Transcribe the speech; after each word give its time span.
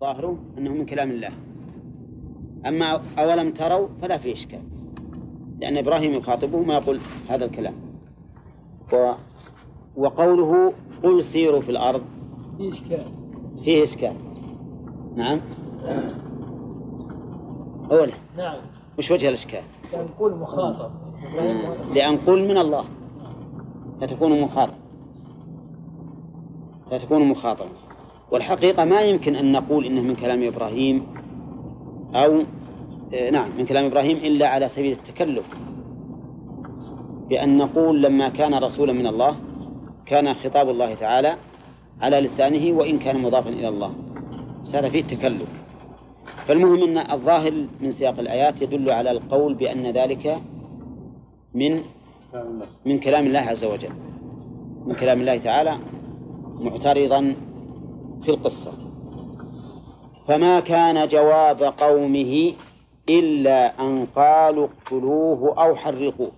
ظاهره 0.00 0.38
أنه 0.58 0.70
من 0.70 0.86
كلام 0.86 1.10
الله. 1.10 1.30
أما 2.66 3.00
أولم 3.18 3.52
تروا 3.52 3.88
فلا 4.02 4.18
في 4.18 4.32
إشكال. 4.32 4.60
لأن 5.60 5.76
إبراهيم 5.76 6.12
يخاطبه 6.12 6.58
ما 6.58 6.74
يقول 6.74 7.00
هذا 7.28 7.44
الكلام. 7.44 7.74
و 8.92 9.12
وقوله 9.96 10.72
قل 11.02 11.24
سيروا 11.24 11.60
في 11.60 11.70
الأرض. 11.70 12.02
في 12.58 12.68
إشكال. 12.68 13.04
فيه 13.64 13.84
إشكال. 13.84 14.14
نعم. 15.16 15.40
أولا 17.90 18.12
نعم. 18.36 18.56
وش 18.98 19.10
وجه 19.10 19.28
الإشكال؟ 19.28 19.62
كان 19.92 20.08
قول 20.08 20.34
مخاطب. 20.34 20.90
لأن 21.94 22.16
قل 22.16 22.48
من 22.48 22.58
الله. 22.58 22.84
فتكون 24.00 24.40
مخاطب. 24.40 24.74
فتكون 26.90 27.28
مخاطبا. 27.28 27.87
والحقيقة 28.30 28.84
ما 28.84 29.00
يمكن 29.00 29.36
أن 29.36 29.52
نقول 29.52 29.84
إنه 29.84 30.02
من 30.02 30.16
كلام 30.16 30.42
إبراهيم 30.42 31.06
أو 32.14 32.42
آه، 33.14 33.30
نعم 33.30 33.58
من 33.58 33.66
كلام 33.66 33.84
إبراهيم 33.84 34.16
إلا 34.16 34.48
على 34.48 34.68
سبيل 34.68 34.92
التكلف. 34.92 35.46
بأن 37.28 37.56
نقول 37.56 38.02
لما 38.02 38.28
كان 38.28 38.54
رسولا 38.54 38.92
من 38.92 39.06
الله 39.06 39.36
كان 40.06 40.34
خطاب 40.34 40.68
الله 40.68 40.94
تعالى 40.94 41.36
على 42.00 42.20
لسانه 42.20 42.78
وإن 42.78 42.98
كان 42.98 43.22
مضافا 43.22 43.50
إلى 43.50 43.68
الله. 43.68 43.92
بس 44.62 44.74
هذا 44.74 44.88
فيه 44.88 45.02
تكلف 45.02 45.48
فالمهم 46.46 46.82
أن 46.82 47.10
الظاهر 47.12 47.52
من 47.80 47.90
سياق 47.90 48.18
الآيات 48.18 48.62
يدل 48.62 48.90
على 48.90 49.10
القول 49.10 49.54
بأن 49.54 49.86
ذلك 49.86 50.38
من 51.54 51.80
من 52.86 52.98
كلام 52.98 53.26
الله 53.26 53.40
عز 53.40 53.64
وجل. 53.64 53.92
من 54.86 54.94
كلام 54.94 55.20
الله 55.20 55.38
تعالى 55.38 55.78
معترضا 56.60 57.34
في 58.22 58.30
القصة. 58.30 58.72
فما 60.28 60.60
كان 60.60 61.08
جواب 61.08 61.62
قومه 61.62 62.54
إلا 63.08 63.80
أن 63.80 64.06
قالوا 64.06 64.66
اقتلوه 64.66 65.62
أو 65.64 65.76
حرقوه. 65.76 66.32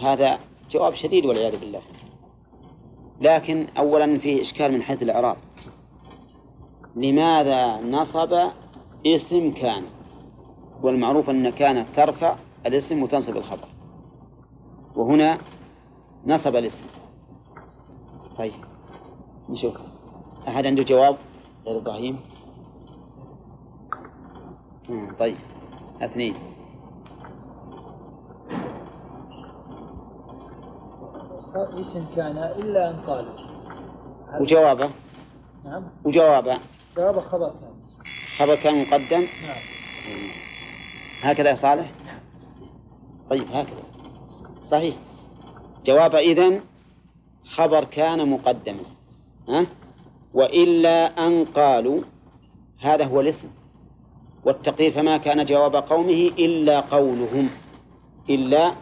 هذا 0.00 0.38
جواب 0.70 0.94
شديد 0.94 1.26
والعياذ 1.26 1.60
بالله. 1.60 1.82
لكن 3.20 3.66
أولا 3.78 4.18
فيه 4.18 4.40
إشكال 4.40 4.72
من 4.72 4.82
حيث 4.82 5.02
الإعراب. 5.02 5.36
لماذا 6.96 7.80
نصب 7.80 8.50
اسم 9.06 9.52
كان؟ 9.52 9.82
والمعروف 10.82 11.30
أن 11.30 11.50
كانت 11.50 11.96
ترفع 11.96 12.36
الاسم 12.66 13.02
وتنصب 13.02 13.36
الخبر. 13.36 13.68
وهنا 14.96 15.38
نصب 16.26 16.56
الاسم. 16.56 16.84
طيب. 18.38 18.73
نشوف. 19.48 19.74
أحد 20.48 20.66
عنده 20.66 20.82
جواب؟ 20.82 21.16
غير 21.66 21.78
إبراهيم؟ 21.78 22.20
طيب. 25.18 25.36
اثنين. 26.02 26.34
اسم 31.54 32.06
كان 32.16 32.36
إلا 32.36 32.90
أن 32.90 32.96
قالوا 32.96 33.32
وجوابه؟ 34.40 34.90
نعم. 35.64 35.82
وجوابه؟ 36.04 36.58
جواب 36.96 37.20
خبر 37.20 37.48
كان 37.48 37.74
خبر 38.38 38.54
كان 38.56 38.82
مقدم؟ 38.82 39.20
نعم. 39.20 39.56
هكذا 41.22 41.50
يا 41.50 41.54
صالح؟ 41.54 41.90
طيب 43.30 43.50
هكذا. 43.52 43.82
صحيح. 44.62 44.94
جواب 45.86 46.14
إذن 46.14 46.60
خبر 47.44 47.84
كان 47.84 48.30
مقدما. 48.30 48.93
ها؟ 49.48 49.66
وإلا 50.34 51.26
أن 51.26 51.44
قالوا 51.44 52.02
هذا 52.78 53.04
هو 53.04 53.20
الاسم. 53.20 53.48
والتقدير 54.44 54.90
فما 54.90 55.16
كان 55.16 55.44
جواب 55.44 55.76
قومه 55.76 56.30
إلا 56.38 56.80
قولهم. 56.80 57.50
إلا 58.30 58.74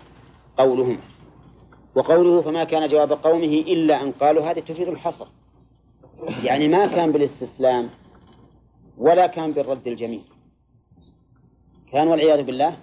قولهم. 0.57 0.99
وقوله 1.95 2.43
فما 2.43 2.65
كان 2.65 2.89
جواب 2.89 3.13
قومه 3.13 3.45
إلا 3.45 4.03
أن 4.03 4.13
قالوا 4.13 4.43
هذه 4.43 4.61
تفيد 4.61 4.89
الحصر. 4.89 5.27
يعني 6.43 6.69
ما 6.69 6.87
كان 6.87 7.13
بالاستسلام 7.13 7.91
ولا 8.99 9.27
كان 9.27 9.53
بالرد 9.53 9.87
الجميل. 9.87 10.23
كان 11.93 12.09
والعياذ 12.09 12.43
بالله 12.43 12.77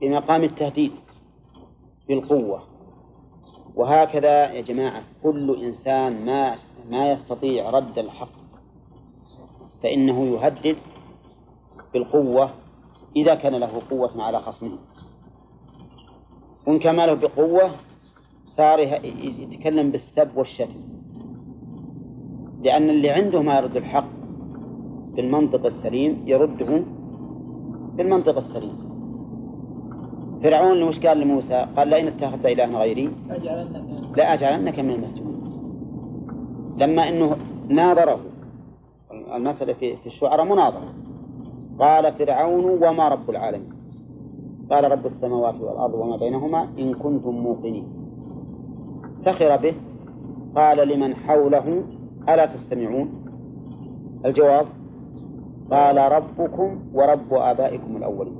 بمقام 0.00 0.44
التهديد 0.44 0.92
بالقوة. 2.08 2.69
وهكذا 3.76 4.52
يا 4.52 4.60
جماعة 4.60 5.02
كل 5.22 5.64
إنسان 5.64 6.26
ما 6.26 6.54
ما 6.90 7.12
يستطيع 7.12 7.70
رد 7.70 7.98
الحق 7.98 8.28
فإنه 9.82 10.26
يهدد 10.26 10.76
بالقوة 11.94 12.50
إذا 13.16 13.34
كان 13.34 13.54
له 13.54 13.82
قوة 13.90 14.22
على 14.22 14.38
خصمه. 14.38 14.78
وإن 16.66 16.78
كان 16.78 16.96
له 16.96 17.14
بقوة 17.14 17.70
صار 18.44 18.78
يتكلم 18.78 19.90
بالسب 19.90 20.36
والشتم. 20.36 20.80
لأن 22.62 22.90
اللي 22.90 23.10
عنده 23.10 23.42
ما 23.42 23.58
يرد 23.58 23.76
الحق 23.76 24.08
بالمنطق 25.16 25.64
السليم 25.64 26.22
يرده 26.26 26.84
بالمنطق 27.96 28.36
السليم. 28.36 28.89
فرعون 30.42 30.82
وش 30.82 31.06
قال 31.06 31.20
لموسى؟ 31.20 31.66
قال 31.76 31.88
لئن 31.88 32.06
اتخذت 32.06 32.46
إلها 32.46 32.78
غيري 32.80 33.10
لأجعلنك 34.16 34.78
من 34.78 34.90
المسجونين 34.90 35.40
لما 36.76 37.08
أنه 37.08 37.36
ناظره 37.68 38.20
المسألة 39.34 39.72
في 39.72 40.06
الشعراء 40.06 40.44
مناظرة 40.44 40.92
قال 41.78 42.12
فرعون 42.12 42.64
وما 42.64 43.08
رب 43.08 43.30
العالمين. 43.30 43.72
قال 44.70 44.90
رب 44.92 45.06
السماوات 45.06 45.60
والأرض 45.60 45.94
وما 45.94 46.16
بينهما 46.16 46.68
إن 46.78 46.94
كنتم 46.94 47.30
موقنين. 47.30 47.88
سخر 49.16 49.56
به. 49.56 49.74
قال 50.56 50.88
لمن 50.88 51.14
حوله 51.14 51.82
ألا 52.28 52.46
تستمعون؟ 52.46 53.08
الجواب 54.24 54.66
قال 55.70 56.12
ربكم 56.12 56.78
ورب 56.94 57.32
آبائكم 57.32 57.96
الأولين. 57.96 58.36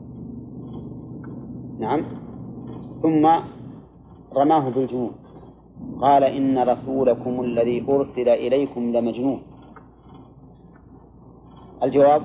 نعم. 1.81 2.01
ثم 3.03 3.25
رماه 4.37 4.69
بالجنون. 4.69 5.13
قال 6.01 6.25
إن 6.25 6.59
رسولكم 6.59 7.41
الذي 7.41 7.85
أرسل 7.89 8.29
إليكم 8.29 8.93
لمجنون. 8.93 9.43
الجواب؟ 11.83 12.23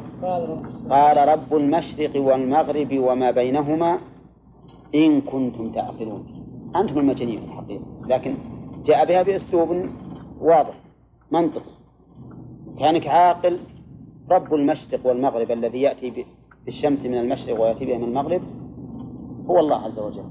قال 0.89 1.17
رب 1.27 1.55
المشرق 1.55 2.21
والمغرب 2.21 2.91
وما 2.99 3.31
بينهما 3.31 3.99
إن 4.95 5.21
كنتم 5.21 5.71
تعقلون. 5.71 6.23
أنتم 6.75 6.99
المجانين 6.99 7.39
في 7.39 7.45
الحقيقة. 7.45 7.85
لكن 8.07 8.33
جاء 8.85 9.05
بها 9.05 9.23
بأسلوب 9.23 9.69
واضح 10.41 10.75
منطقي. 11.31 11.75
كأنك 12.79 13.07
عاقل 13.07 13.59
رب 14.31 14.53
المشرق 14.53 15.07
والمغرب 15.07 15.51
الذي 15.51 15.81
يأتي 15.81 16.25
بالشمس 16.65 17.05
من 17.05 17.17
المشرق 17.17 17.61
ويأتي 17.61 17.85
بها 17.85 17.97
من 17.97 18.03
المغرب 18.03 18.41
هو 19.49 19.59
الله 19.59 19.75
عز 19.75 19.99
وجل. 19.99 20.23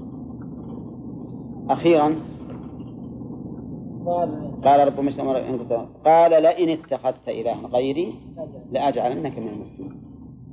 أخيرا. 1.69 2.15
قال. 4.63 4.87
رب 4.87 4.99
المشرق 4.99 5.87
قال 6.05 6.43
لئن 6.43 6.69
اتخذت 6.69 7.29
إلها 7.29 7.67
غيري 7.67 8.13
لأجعلنك 8.71 9.39
من 9.39 9.47
المسلمين. 9.47 9.97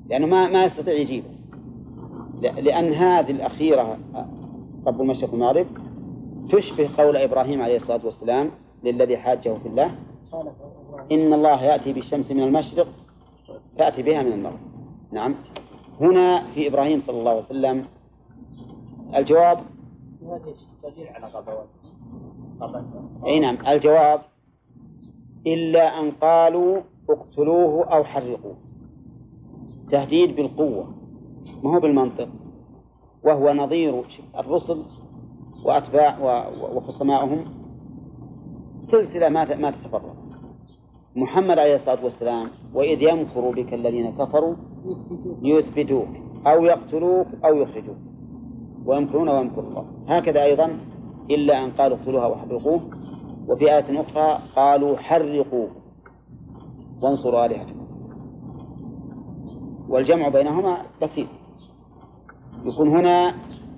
لأنه 0.08 0.26
ما 0.26 0.48
ما 0.48 0.64
يستطيع 0.64 0.94
يجيبه. 0.94 1.28
لأن 2.42 2.92
هذه 2.92 3.30
الأخيرة 3.30 3.98
رب 4.86 5.00
المشرق 5.00 5.30
والمغرب 5.32 5.66
تشبه 6.50 6.88
قول 6.98 7.16
إبراهيم 7.16 7.62
عليه 7.62 7.76
الصلاة 7.76 8.00
والسلام 8.04 8.50
للذي 8.84 9.16
حاجة 9.16 9.54
في 9.54 9.68
الله 9.68 9.90
إن 11.12 11.32
الله 11.32 11.64
يأتي 11.64 11.92
بالشمس 11.92 12.32
من 12.32 12.42
المشرق 12.42 12.86
فأتي 13.78 14.02
بها 14.02 14.22
من 14.22 14.32
المغرب. 14.32 14.58
نعم. 15.12 15.34
هنا 16.00 16.42
في 16.54 16.68
إبراهيم 16.68 17.00
صلى 17.00 17.18
الله 17.18 17.30
عليه 17.30 17.38
وسلم 17.38 17.84
الجواب؟ 19.16 19.58
أي 23.26 23.40
نعم 23.40 23.66
الجواب 23.66 24.20
إلا 25.46 26.00
أن 26.00 26.10
قالوا 26.10 26.80
اقتلوه 27.10 27.84
أو 27.84 28.04
حرقوه. 28.04 28.54
تهديد 29.90 30.36
بالقوة 30.36 30.94
ما 31.64 31.74
هو 31.76 31.80
بالمنطق. 31.80 32.28
وهو 33.24 33.52
نظير 33.52 34.04
الرسل 34.38 34.82
وأتباع 35.64 36.18
وخصمائهم. 36.74 37.44
سلسلة 38.80 39.28
ما 39.28 39.56
ما 39.56 39.70
تتفرق. 39.70 40.16
محمد 41.16 41.58
عليه 41.58 41.74
الصلاة 41.74 42.04
والسلام 42.04 42.48
وإذ 42.74 43.02
يمكر 43.02 43.50
بك 43.50 43.74
الذين 43.74 44.10
كفروا 44.10 44.54
يثبتوك 45.42 46.08
أو 46.46 46.64
يقتلوك 46.64 47.26
أو 47.44 47.56
يخرجوك. 47.56 47.96
ويمكرون 48.86 49.28
ويمكر 49.28 49.60
الله. 49.60 49.84
هكذا 50.08 50.42
أيضا 50.42 50.78
إلا 51.30 51.64
أن 51.64 51.70
قالوا 51.70 51.96
اقتلوها 51.96 52.26
واحرقوه. 52.26 52.80
وفي 53.48 53.64
آية 53.64 54.00
أخرى 54.00 54.42
قالوا 54.56 54.96
حرقوا 54.96 55.66
وانصروا 57.02 57.46
آلهتكم. 57.46 57.86
والجمع 59.88 60.28
بينهما 60.28 60.82
بسيط. 61.02 61.28
يكون 62.64 62.88
هنا 62.88 63.34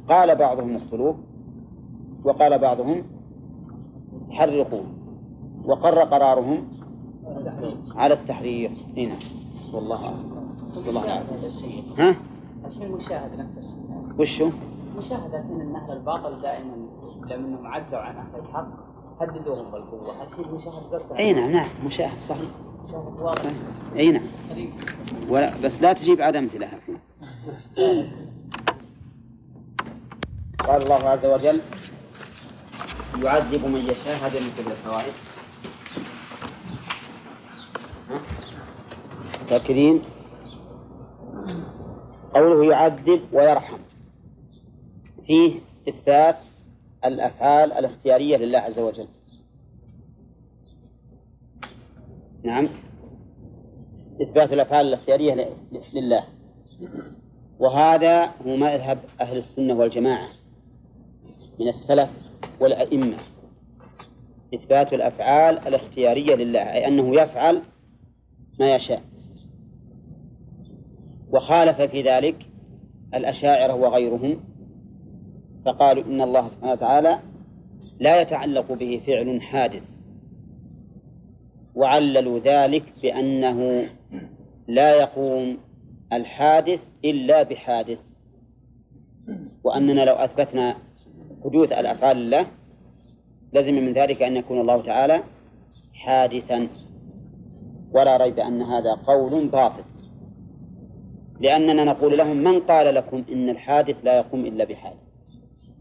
قال 0.09 0.37
بعضهم 0.39 0.77
اقتلوه 0.77 1.19
وقال 2.25 2.59
بعضهم 2.59 3.03
حرقوا 4.31 4.83
وقر 5.67 5.99
قرارهم 5.99 6.69
على 7.97 8.15
التحرير 8.15 8.71
هنا 8.97 9.17
والله 9.75 10.05
أعلم. 10.05 10.35
صلى 10.75 10.91
الله 10.91 11.11
عليه 11.11 11.47
وسلم. 11.47 11.85
ها؟ 11.99 12.17
الحين 12.67 12.93
مشاهد 12.93 13.41
نفس 13.41 13.59
الشيء. 13.59 14.21
وشو؟ 14.21 14.51
مشاهدة 14.99 15.39
أن 15.39 15.77
أهل 15.77 15.93
الباطل 15.93 16.41
دائما 16.41 16.89
لما 17.31 17.69
عدوا 17.69 17.99
عن 17.99 18.17
أهل 18.17 18.41
الحق 18.41 18.69
هددوهم 19.21 19.71
بالقوة. 19.71 20.23
الحين 20.23 20.55
مشاهد 20.55 21.13
أي 21.19 21.33
نعم 21.33 21.51
نعم 21.51 21.69
مشاهد 21.87 22.21
صحيح 22.21 22.51
مشاهد 22.89 23.21
واضح 23.21 23.43
صحيح. 23.43 23.57
أي 23.97 24.11
نعم. 24.11 24.27
ولا 25.29 25.53
بس 25.65 25.83
لا 25.83 25.93
تجيب 25.93 26.21
عاد 26.21 26.37
امثله 26.37 26.67
الحين 26.67 26.99
قال 30.59 30.83
الله 30.83 31.09
عز 31.09 31.27
وجل 31.27 31.61
يعذب 33.23 33.67
من 33.67 33.81
يشاء 33.81 34.17
هذا 34.17 34.41
من 34.41 34.51
كل 34.57 34.71
الفوائد. 34.71 35.13
فاكرين 39.49 40.03
قوله 42.35 42.65
يعذب 42.65 43.21
ويرحم. 43.33 43.84
فيه 45.27 45.61
إثبات 45.89 46.39
الأفعال 47.05 47.73
الاختيارية 47.73 48.37
لله 48.37 48.59
عز 48.59 48.79
وجل. 48.79 49.09
نعم. 52.45 52.69
إثبات 54.23 54.53
الأفعال 54.53 54.87
الاختيارية 54.87 55.57
لله. 55.95 56.25
وهذا 57.61 58.25
هو 58.25 58.57
مذهب 58.57 58.99
أهل 59.21 59.37
السنة 59.37 59.75
والجماعة 59.75 60.29
من 61.61 61.69
السلف 61.69 62.11
والأئمة. 62.61 63.17
إثبات 64.55 64.93
الأفعال 64.93 65.59
الاختيارية 65.59 66.35
لله 66.35 66.61
أي 66.61 66.87
أنه 66.89 67.23
يفعل 67.23 67.63
ما 68.61 68.75
يشاء. 68.75 69.03
وخالف 71.33 71.81
في 71.81 72.03
ذلك 72.03 72.47
الأشاعرة 73.15 73.75
وغيرهم. 73.75 74.54
فقالوا 75.65 76.05
إن 76.05 76.21
الله 76.21 76.49
سبحانه 76.49 76.73
وتعالى 76.73 77.19
لا 78.01 78.21
يتعلق 78.21 78.73
به 78.73 79.03
فعل 79.07 79.43
حادث. 79.43 79.83
وعللوا 81.75 82.39
ذلك 82.39 82.83
بأنه 83.03 83.89
لا 84.69 84.95
يقوم 85.01 85.59
الحادث 86.13 86.89
إلا 87.05 87.43
بحادث. 87.43 87.99
وأننا 89.65 90.05
لو 90.05 90.15
أثبتنا 90.15 90.77
حدوث 91.45 91.73
الأفعال 91.73 92.17
لله 92.17 92.47
لزم 93.53 93.75
من 93.75 93.93
ذلك 93.93 94.23
أن 94.23 94.37
يكون 94.37 94.61
الله 94.61 94.83
تعالى 94.83 95.23
حادثا. 95.93 96.69
ولا 97.93 98.17
ريب 98.17 98.39
أن 98.39 98.63
هذا 98.63 98.95
قول 98.95 99.49
باطل. 99.49 99.85
لأننا 101.41 101.85
نقول 101.85 102.19
لهم 102.19 102.37
من 102.37 102.61
قال 102.61 102.95
لكم 102.95 103.25
إن 103.33 103.51
الحادث 103.51 104.05
لا 104.05 104.17
يقوم 104.17 104.47
إلا 104.47 104.65
بحادث. 104.65 105.04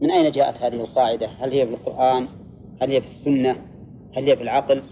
من 0.00 0.10
أين 0.10 0.30
جاءت 0.30 0.62
هذه 0.62 0.74
القاعدة؟ 0.74 1.26
هل 1.26 1.52
هي 1.52 1.66
في 1.66 1.74
القرآن 1.74 2.28
هل 2.82 2.90
هي 2.90 3.00
في 3.00 3.06
السنة؟ 3.06 3.56
هل 4.16 4.24
هي 4.24 4.36
في 4.36 4.42
العقل؟ 4.42 4.82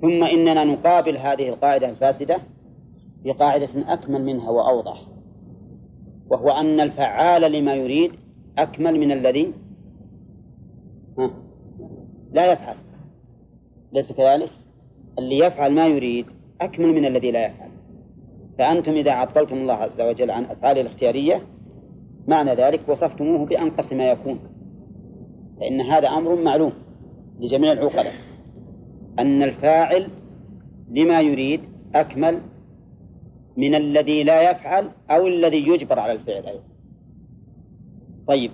ثم 0.00 0.24
إننا 0.24 0.64
نقابل 0.64 1.16
هذه 1.16 1.48
القاعدة 1.48 1.88
الفاسدة 1.88 2.38
بقاعدة 3.24 3.68
أكمل 3.74 4.24
منها 4.24 4.50
وأوضح 4.50 5.02
وهو 6.30 6.50
أن 6.50 6.80
الفعال 6.80 7.52
لما 7.52 7.74
يريد 7.74 8.12
أكمل 8.58 9.00
من 9.00 9.12
الذي 9.12 9.52
ها؟ 11.18 11.30
لا 12.32 12.52
يفعل. 12.52 12.76
ليس 13.92 14.12
كذلك؟ 14.12 14.50
اللي 15.18 15.38
يفعل 15.38 15.72
ما 15.72 15.86
يريد 15.86 16.26
أكمل 16.60 16.92
من 16.92 17.04
الذي 17.04 17.30
لا 17.30 17.46
يفعل. 17.46 17.70
فأنتم 18.58 18.92
إذا 18.92 19.12
عطلتم 19.12 19.56
الله 19.56 19.74
عز 19.74 20.00
وجل 20.00 20.30
عن 20.30 20.44
أفعاله 20.44 20.80
الاختيارية 20.80 21.42
معنى 22.28 22.54
ذلك 22.54 22.88
وصفتموه 22.88 23.46
بأنقص 23.46 23.92
ما 23.92 24.10
يكون. 24.10 24.38
فإن 25.60 25.80
هذا 25.80 26.08
أمر 26.08 26.42
معلوم 26.42 26.72
لجميع 27.40 27.72
العقلاء. 27.72 28.12
أن 29.18 29.42
الفاعل 29.42 30.08
لما 30.90 31.20
يريد 31.20 31.60
أكمل 31.94 32.40
من 33.56 33.74
الذي 33.74 34.24
لا 34.24 34.50
يفعل 34.50 34.90
أو 35.10 35.26
الذي 35.26 35.68
يجبر 35.68 35.98
على 35.98 36.12
الفعل 36.12 36.46
أيضا. 36.46 36.62
طيب 38.28 38.50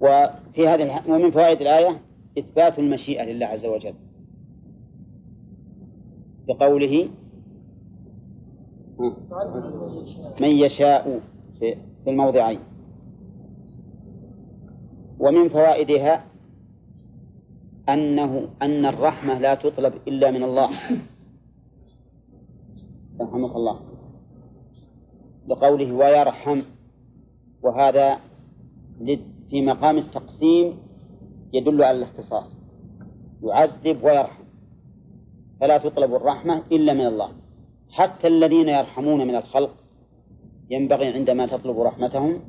وفي 0.00 0.68
هذه 0.68 1.00
ومن 1.08 1.30
فوائد 1.30 1.60
الآية 1.60 2.00
إثبات 2.38 2.78
المشيئة 2.78 3.24
لله 3.24 3.46
عز 3.46 3.66
وجل. 3.66 3.94
بقوله 6.48 7.08
من 10.40 10.48
يشاء 10.48 11.20
في 11.58 11.76
الموضعين. 12.06 12.58
ومن 15.20 15.48
فوائدها 15.48 16.24
أنه 17.88 18.48
أن 18.62 18.86
الرحمة 18.86 19.38
لا 19.38 19.54
تطلب 19.54 19.94
إلا 20.08 20.30
من 20.30 20.42
الله. 20.42 20.70
رحمك 23.20 23.56
الله. 23.56 23.80
بقوله 25.48 25.92
ويرحم 25.92 26.62
وهذا 27.62 28.20
في 29.50 29.62
مقام 29.62 29.96
التقسيم 29.98 30.78
يدل 31.52 31.82
على 31.82 31.98
الاختصاص. 31.98 32.56
يعذب 33.42 34.04
ويرحم 34.04 34.44
فلا 35.60 35.78
تطلب 35.78 36.14
الرحمة 36.14 36.62
إلا 36.72 36.92
من 36.92 37.06
الله. 37.06 37.32
حتى 37.90 38.26
الذين 38.26 38.68
يرحمون 38.68 39.26
من 39.26 39.36
الخلق 39.36 39.74
ينبغي 40.70 41.06
عندما 41.06 41.46
تطلب 41.46 41.80
رحمتهم 41.80 42.40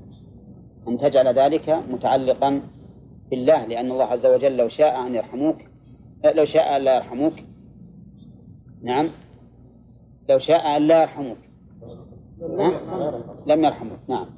أن 0.88 0.98
تجعل 0.98 1.28
ذلك 1.28 1.70
متعلقا 1.70 2.62
بالله 3.30 3.66
لأن 3.66 3.92
الله 3.92 4.06
عز 4.06 4.26
وجل 4.26 4.58
لو 4.58 4.68
شاء 4.68 5.08
أن 5.08 5.16
يرحموك 5.16 5.72
لو 6.24 6.46
شاء 6.46 6.78
أن 6.78 6.82
لا 6.82 6.96
يرحموك. 6.96 7.34
نعم. 8.82 9.10
لو 10.30 10.38
شاء 10.38 10.78
أن 10.78 10.88
لا 10.88 11.02
يرحموك. 11.02 11.38
لم 13.48 13.64
يرحموك. 13.64 14.00
نعم. 14.08 14.30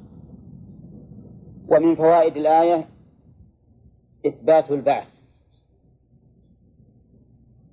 ومن 1.68 1.94
فوائد 1.94 2.36
الآية 2.36 2.88
إثبات 4.26 4.70
البعث 4.70 5.20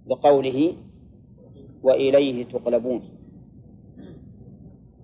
بقوله 0.05 0.77
وإليه 1.83 2.45
تقلبون. 2.45 3.01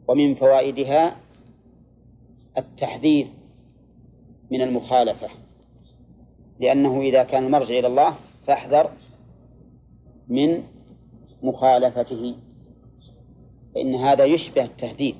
ومن 0.08 0.36
فوائدها 0.36 1.16
التحذير. 2.58 3.28
من 4.52 4.62
المخالفة. 4.62 5.28
لأنه 6.60 7.02
إذا 7.02 7.24
كان 7.24 7.46
المرجع 7.46 7.80
إلى 7.80 7.88
الله 7.88 8.16
فاحذر 8.48 8.92
من 10.28 10.64
مخالفته. 11.44 12.36
فإن 13.76 13.96
هذا 13.96 14.26
يشبه 14.26 14.66
التهديد 14.66 15.16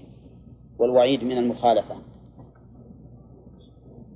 والوعيد 0.80 1.24
من 1.24 1.38
المخالفة. 1.38 1.96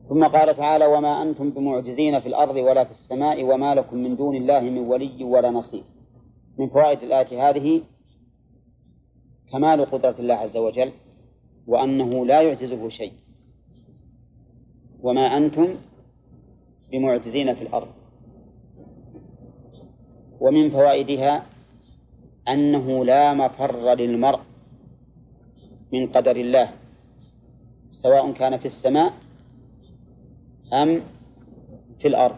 ثم 0.09 0.27
قال 0.27 0.55
تعالى 0.55 0.85
وما 0.85 1.21
أنتم 1.21 1.49
بمعجزين 1.49 2.19
في 2.19 2.27
الأرض 2.27 2.55
ولا 2.55 2.83
في 2.83 2.91
السماء 2.91 3.43
وما 3.43 3.75
لكم 3.75 3.97
من 3.97 4.15
دون 4.15 4.35
الله 4.35 4.59
من 4.59 4.77
ولي 4.77 5.23
ولا 5.23 5.49
نصير. 5.49 5.83
من 6.57 6.69
فوائد 6.69 7.03
الآية 7.03 7.49
هذه 7.49 7.81
كمال 9.51 9.85
قدرة 9.85 10.15
الله 10.19 10.33
عز 10.33 10.57
وجل 10.57 10.91
وأنه 11.67 12.25
لا 12.25 12.41
يعجزه 12.41 12.89
شيء. 12.89 13.13
وما 15.03 15.37
أنتم 15.37 15.75
بمعجزين 16.91 17.55
في 17.55 17.61
الأرض. 17.61 17.87
ومن 20.39 20.69
فوائدها 20.69 21.45
أنه 22.47 23.05
لا 23.05 23.33
مفر 23.33 23.93
للمرء 23.95 24.39
من 25.93 26.07
قدر 26.07 26.35
الله 26.35 26.73
سواء 27.89 28.31
كان 28.31 28.57
في 28.57 28.65
السماء 28.65 29.13
أم 30.73 31.01
في 31.99 32.07
الأرض. 32.07 32.35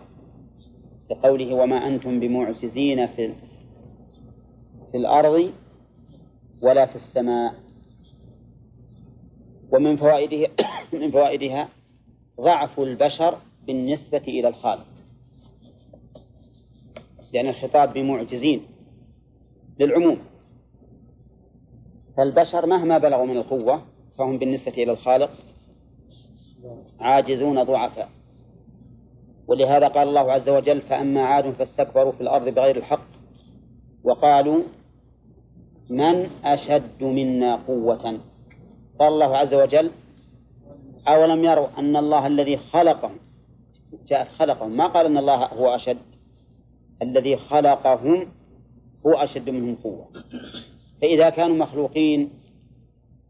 لقوله 1.12 1.54
وما 1.54 1.88
أنتم 1.88 2.20
بمعجزين 2.20 3.08
في 3.08 3.34
في 4.92 4.98
الأرض 4.98 5.52
ولا 6.64 6.86
في 6.86 6.96
السماء. 6.96 7.54
ومن 9.72 9.98
فوائده 9.98 10.48
من 10.94 11.12
فوائدها 11.12 11.70
ضعف 12.42 12.80
البشر 12.80 13.38
بالنسبة 13.68 14.24
إلى 14.28 14.48
الخالق. 14.48 14.86
لأن 17.34 17.48
الخطاب 17.48 17.94
بمعجزين 17.94 18.66
للعموم. 19.80 20.20
فالبشر 22.18 22.66
مهما 22.66 22.98
بلغوا 22.98 23.26
من 23.26 23.38
القوة 23.38 23.82
فهم 24.18 24.38
بالنسبة 24.38 24.72
إلى 24.72 24.92
الخالق 24.92 25.32
عاجزون 27.00 27.64
ضعفاء. 27.64 28.10
ولهذا 29.48 29.88
قال 29.88 30.08
الله 30.08 30.32
عز 30.32 30.50
وجل 30.50 30.82
فأما 30.82 31.22
عاد 31.22 31.52
فاستكبروا 31.52 32.12
في 32.12 32.22
الأرض 32.22 32.50
بغير 32.50 32.78
الحق 32.78 33.08
وقالوا 34.04 34.64
من 35.90 36.30
أشد 36.44 37.04
منا 37.04 37.56
قوة؟ 37.56 38.20
قال 39.00 39.14
الله 39.14 39.38
عز 39.38 39.54
وجل 39.54 39.92
أولم 41.08 41.44
يروا 41.44 41.68
أن 41.78 41.96
الله 41.96 42.28
الذي 42.28 42.58
خلقهم 42.58 43.18
جاءت 44.08 44.28
خلقهم. 44.28 44.78
ما 44.78 44.88
قال 44.88 45.06
أن 45.06 45.18
الله 45.18 45.46
هو 45.46 45.76
أشد؟ 45.76 45.98
الذي 47.02 47.38
خلقهم 47.38 48.32
هو 49.06 49.14
أشد 49.14 49.50
منهم 49.50 49.76
قوة. 49.76 50.08
فإذا 51.02 51.30
كانوا 51.30 51.56
مخلوقين 51.56 52.30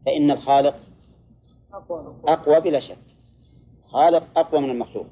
فإن 0.06 0.30
الخالق 0.30 0.76
أقوى 2.24 2.60
بلا 2.60 2.78
شك. 2.78 2.98
خالق 3.86 4.38
أقوى 4.38 4.60
من 4.60 4.70
المخلوق. 4.70 5.06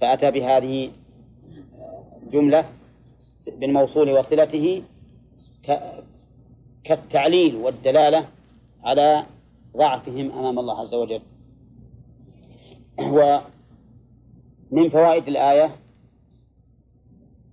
فأتى 0.00 0.30
بهذه 0.30 0.90
جملة 2.32 2.68
بالموصول 3.46 4.10
وصلته 4.12 4.82
كالتعليل 6.84 7.56
والدلالة 7.56 8.28
على 8.84 9.26
ضعفهم 9.76 10.30
أمام 10.30 10.58
الله 10.58 10.80
عز 10.80 10.94
وجل. 10.94 11.20
ومن 12.98 14.90
فوائد 14.90 15.28
الآية 15.28 15.76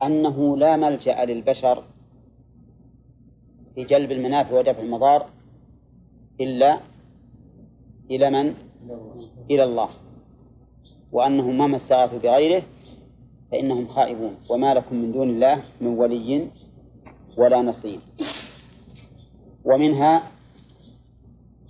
أنه 0.04 0.58
لا 0.58 0.76
ملجأ 0.78 1.26
للبشر 1.26 1.84
في 3.76 3.84
جلب 3.84 4.12
المنافع 4.12 4.60
ودفع 4.60 4.80
المضار 4.82 5.30
إلا 6.42 6.80
إلى 8.12 8.30
من؟ 8.30 8.54
إلى 9.52 9.64
الله. 9.64 9.90
وأنهم 11.12 11.58
مهما 11.58 11.76
استغاثوا 11.76 12.20
بغيره 12.20 12.64
فإنهم 13.52 13.88
خائبون. 13.88 14.36
وما 14.50 14.74
لكم 14.74 14.96
من 14.96 15.12
دون 15.12 15.30
الله 15.30 15.64
من 15.82 15.88
ولي 15.88 16.48
ولا 17.38 17.62
نصير. 17.62 18.00
ومنها 19.66 20.32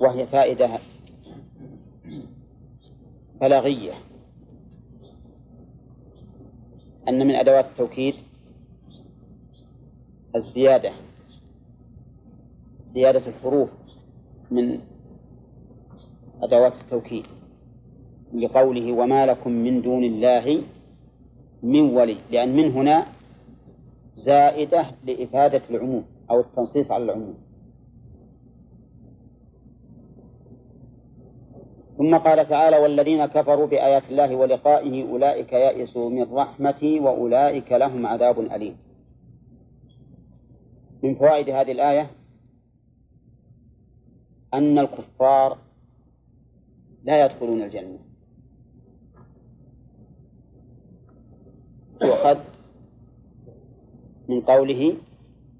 وهي 0.01 0.27
فائدة 0.27 0.79
بلاغية. 3.41 3.93
أن 7.07 7.27
من 7.27 7.36
أدوات 7.36 7.65
التوكيد 7.65 8.13
الزيادة 10.36 10.91
زيادة 12.86 13.27
الحروف 13.27 13.69
من 14.51 14.79
أدوات 16.41 16.74
التوكيد 16.81 17.25
لقوله 18.33 18.91
وما 18.91 19.25
لكم 19.25 19.51
من 19.51 19.81
دون 19.81 20.03
الله 20.03 20.63
من 21.63 21.81
ولي 21.81 22.17
لأن 22.31 22.55
من 22.55 22.71
هنا 22.71 23.05
زائدة 24.13 24.86
لإفادة 25.03 25.62
العموم 25.69 26.05
أو 26.31 26.39
التنصيص 26.39 26.91
على 26.91 27.03
العموم. 27.03 27.36
ثم 32.01 32.17
قال 32.17 32.50
تعالى 32.50 32.77
والذين 32.77 33.25
كفروا 33.25 33.67
بآيات 33.67 34.03
الله 34.10 34.36
ولقائه 34.36 35.10
أولئك 35.10 35.53
يئسوا 35.53 36.10
من 36.10 36.34
رحمتي 36.34 37.00
وأولئك 37.00 37.72
لهم 37.72 38.05
عذاب 38.05 38.39
أليم. 38.39 38.77
من 41.03 41.15
فوائد 41.15 41.50
هذه 41.50 41.72
الآية 41.72 42.12
أن 44.53 44.79
الكفار 44.79 45.58
لا 47.03 47.25
يدخلون 47.25 47.62
الجنة. 47.62 48.00
وقد 52.01 52.39
من 54.29 54.41
قوله 54.41 54.98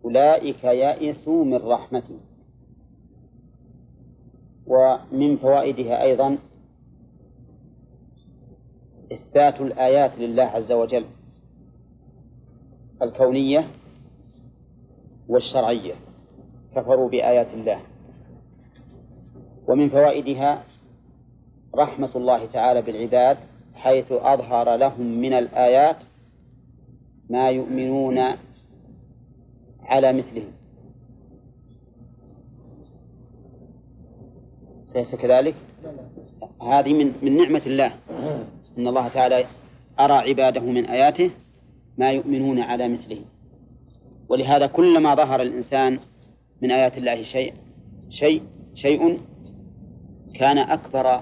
أولئك 0.06 0.64
يئسوا 0.64 1.46
من 1.46 1.58
رحمتي. 1.58 2.31
ومن 4.72 5.38
فوائدها 5.38 6.04
أيضا 6.04 6.38
إثبات 9.12 9.62
الآيات 9.62 10.12
لله 10.18 10.44
عز 10.44 10.72
وجل 10.72 11.06
الكونية 13.02 13.68
والشرعية. 15.28 15.94
كفروا 16.76 17.10
بآيات 17.10 17.54
الله. 17.54 17.82
ومن 19.68 19.90
فوائدها 19.90 20.64
رحمة 21.76 22.10
الله 22.16 22.46
تعالى 22.46 22.82
بالعباد 22.82 23.38
حيث 23.74 24.12
أظهر 24.12 24.76
لهم 24.76 25.02
من 25.02 25.34
الآيات 25.34 25.98
ما 27.30 27.50
يؤمنون 27.50 28.20
على 29.82 30.14
مثله. 30.14 30.61
أليس 34.96 35.16
كذلك؟ 35.16 35.56
هذه 36.62 36.94
من 36.94 37.14
من 37.22 37.38
نعمة 37.38 37.62
الله. 37.66 37.94
إن 38.78 38.88
الله 38.88 39.08
تعالى 39.08 39.46
أرى 40.00 40.14
عباده 40.14 40.62
من 40.62 40.86
آياته 40.86 41.32
ما 41.98 42.12
يؤمنون 42.12 42.60
على 42.60 42.88
مثله. 42.88 43.22
ولهذا 44.30 44.68
كلما 44.68 45.16
ظهر 45.16 45.42
الإنسان 45.42 46.00
من 46.62 46.72
آيات 46.72 46.98
الله 46.98 47.22
شيء 47.22 47.54
شيء 48.10 48.44
شيء 48.74 49.20
كان 50.36 50.58
أكبر 50.58 51.22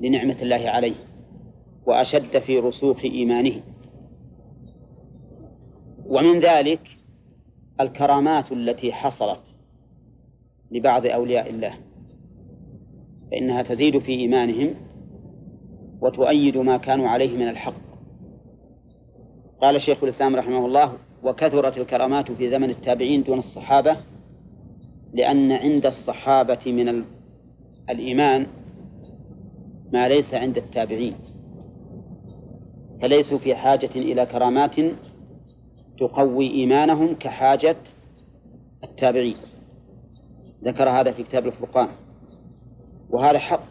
لنعمة 0.00 0.36
الله 0.42 0.70
عليه 0.70 0.94
وأشد 1.86 2.38
في 2.38 2.58
رسوخ 2.58 3.04
إيمانه. 3.04 3.62
ومن 6.06 6.38
ذلك 6.38 6.88
الكرامات 7.80 8.52
التي 8.52 8.92
حصلت 8.92 9.54
لبعض 10.70 11.06
أولياء 11.06 11.50
الله. 11.50 11.74
فإنها 13.32 13.62
تزيد 13.62 13.98
في 13.98 14.12
إيمانهم 14.12 14.74
وتؤيد 16.00 16.56
ما 16.56 16.76
كانوا 16.76 17.08
عليه 17.08 17.36
من 17.36 17.48
الحق. 17.48 17.74
قال 19.60 19.80
شيخ 19.80 20.02
الإسلام 20.02 20.36
رحمه 20.36 20.66
الله 20.66 20.92
وكثرت 21.24 21.78
الكرامات 21.78 22.32
في 22.32 22.48
زمن 22.48 22.70
التابعين 22.70 23.22
دون 23.22 23.38
الصحابة 23.38 23.96
لأن 25.14 25.52
عند 25.52 25.86
الصحابة 25.86 26.58
من 26.66 27.04
الإيمان 27.90 28.46
ما 29.92 30.08
ليس 30.08 30.34
عند 30.34 30.56
التابعين 30.56 31.14
فليسوا 33.02 33.38
في 33.38 33.54
حاجة 33.54 33.90
إلى 33.96 34.26
كرامات 34.26 34.76
تقوي 35.98 36.50
إيمانهم 36.50 37.14
كحاجة 37.14 37.76
التابعين. 38.84 39.36
ذكر 40.64 40.88
هذا 40.88 41.12
في 41.12 41.22
كتاب 41.22 41.46
الفرقان. 41.46 41.88
وهذا 43.12 43.38
حق 43.38 43.64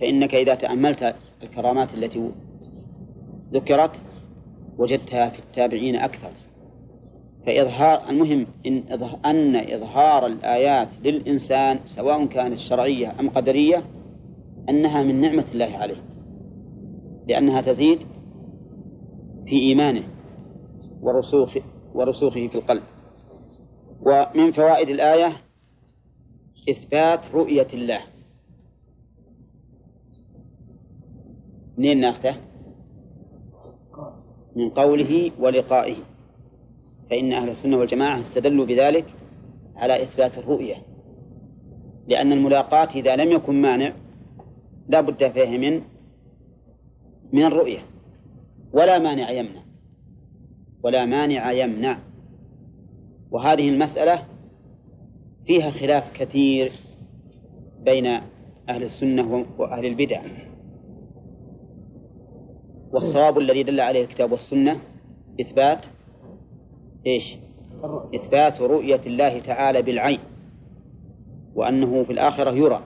فإنك 0.00 0.34
إذا 0.34 0.54
تأملت 0.54 1.14
الكرامات 1.42 1.94
التي 1.94 2.30
ذكرت 3.52 4.02
وجدتها 4.78 5.28
في 5.28 5.38
التابعين 5.38 5.96
أكثر. 5.96 6.30
فإظهار 7.46 8.08
المهم 8.10 8.46
إن 8.66 8.82
أن 9.24 9.56
إظهار 9.56 10.26
الآيات 10.26 10.88
للإنسان 11.04 11.78
سواء 11.84 12.26
كانت 12.26 12.58
شرعية 12.58 13.20
أم 13.20 13.30
قدرية 13.30 13.84
أنها 14.68 15.02
من 15.02 15.20
نعمة 15.20 15.46
الله 15.52 15.78
عليه. 15.78 16.02
لأنها 17.28 17.60
تزيد 17.60 17.98
في 19.46 19.58
إيمانه 19.58 20.02
ورسوخ 21.02 21.56
ورسوخه 21.94 22.48
في 22.48 22.54
القلب. 22.54 22.82
ومن 24.00 24.52
فوائد 24.52 24.88
الآية 24.88 25.36
إثبات 26.70 27.34
رؤية 27.34 27.66
الله. 27.74 28.00
منين 31.82 32.00
ناخذه؟ 32.00 32.36
من 34.56 34.70
قوله 34.70 35.30
ولقائه. 35.38 35.96
فإن 37.10 37.32
أهل 37.32 37.48
السنة 37.48 37.78
والجماعة 37.78 38.20
استدلوا 38.20 38.66
بذلك 38.66 39.04
على 39.76 40.02
إثبات 40.02 40.38
الرؤية. 40.38 40.76
لأن 42.08 42.32
الملاقاة 42.32 42.88
إذا 42.94 43.16
لم 43.16 43.32
يكن 43.32 43.62
مانع 43.62 43.92
لا 44.88 45.00
بد 45.00 45.32
فيه 45.32 45.58
من 45.58 45.82
من 47.32 47.44
الرؤية. 47.44 47.78
ولا 48.72 48.98
مانع 48.98 49.30
يمنع. 49.30 49.62
ولا 50.82 51.04
مانع 51.04 51.52
يمنع. 51.52 51.98
وهذه 53.30 53.68
المسألة 53.68 54.24
فيها 55.46 55.70
خلاف 55.70 56.12
كثير 56.12 56.72
بين 57.84 58.06
أهل 58.68 58.82
السنة 58.82 59.46
وأهل 59.58 59.86
البدع. 59.86 60.22
والصواب 62.92 63.38
الذي 63.38 63.62
دل 63.62 63.80
عليه 63.80 64.02
الكتاب 64.04 64.32
والسنة 64.32 64.80
إثبات 65.40 65.86
إيش؟ 67.06 67.36
إثبات 68.14 68.60
رؤية 68.60 69.00
الله 69.06 69.38
تعالى 69.38 69.82
بالعين 69.82 70.18
وأنه 71.54 72.04
في 72.04 72.12
الآخرة 72.12 72.50
يرى. 72.50 72.82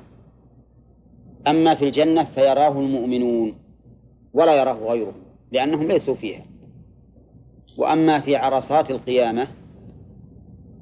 أما 1.46 1.74
في 1.74 1.84
الجنة 1.84 2.24
فيراه 2.24 2.80
المؤمنون 2.80 3.54
ولا 4.34 4.60
يراه 4.60 4.72
غيرهم 4.92 5.22
لأنهم 5.52 5.88
ليسوا 5.88 6.14
فيها. 6.14 6.44
وأما 7.78 8.20
في 8.20 8.36
عرصات 8.36 8.90
القيامة 8.90 9.48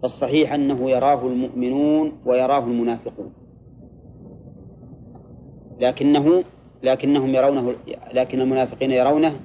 فالصحيح 0.02 0.52
أنه 0.52 0.90
يراه 0.90 1.26
المؤمنون 1.26 2.12
ويراه 2.26 2.64
المنافقون. 2.64 3.32
لكنه 5.80 6.44
لكنهم 6.84 7.34
يرونه 7.34 7.74
لكن 8.12 8.40
المنافقين 8.40 8.90
يرونه 8.90 9.40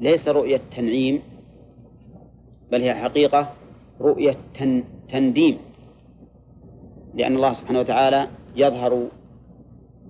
ليس 0.00 0.28
رؤية 0.28 0.60
تنعيم 0.76 1.22
بل 2.72 2.82
هي 2.82 2.94
حقيقة 2.94 3.50
رؤية 4.00 4.36
تنديم 5.08 5.58
لأن 7.14 7.36
الله 7.36 7.52
سبحانه 7.52 7.80
وتعالى 7.80 8.28
يظهر 8.56 9.08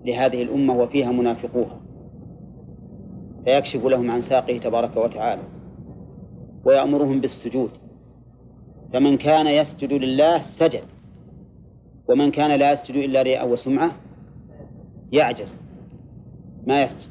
لهذه 0.04 0.42
الأمة 0.42 0.74
وفيها 0.74 1.12
منافقوها 1.12 1.80
فيكشف 3.44 3.84
لهم 3.84 4.10
عن 4.10 4.20
ساقه 4.20 4.58
تبارك 4.58 4.96
وتعالى 4.96 5.42
ويأمرهم 6.64 7.20
بالسجود 7.20 7.70
فمن 8.92 9.16
كان 9.16 9.46
يسجد 9.46 9.92
لله 9.92 10.40
سجد 10.40 10.84
ومن 12.08 12.30
كان 12.30 12.58
لا 12.58 12.72
يسجد 12.72 12.96
إلا 12.96 13.22
رياء 13.22 13.48
وسمعة 13.48 13.90
يعجز. 15.12 15.58
ما 16.68 16.82
يسجد. 16.82 17.08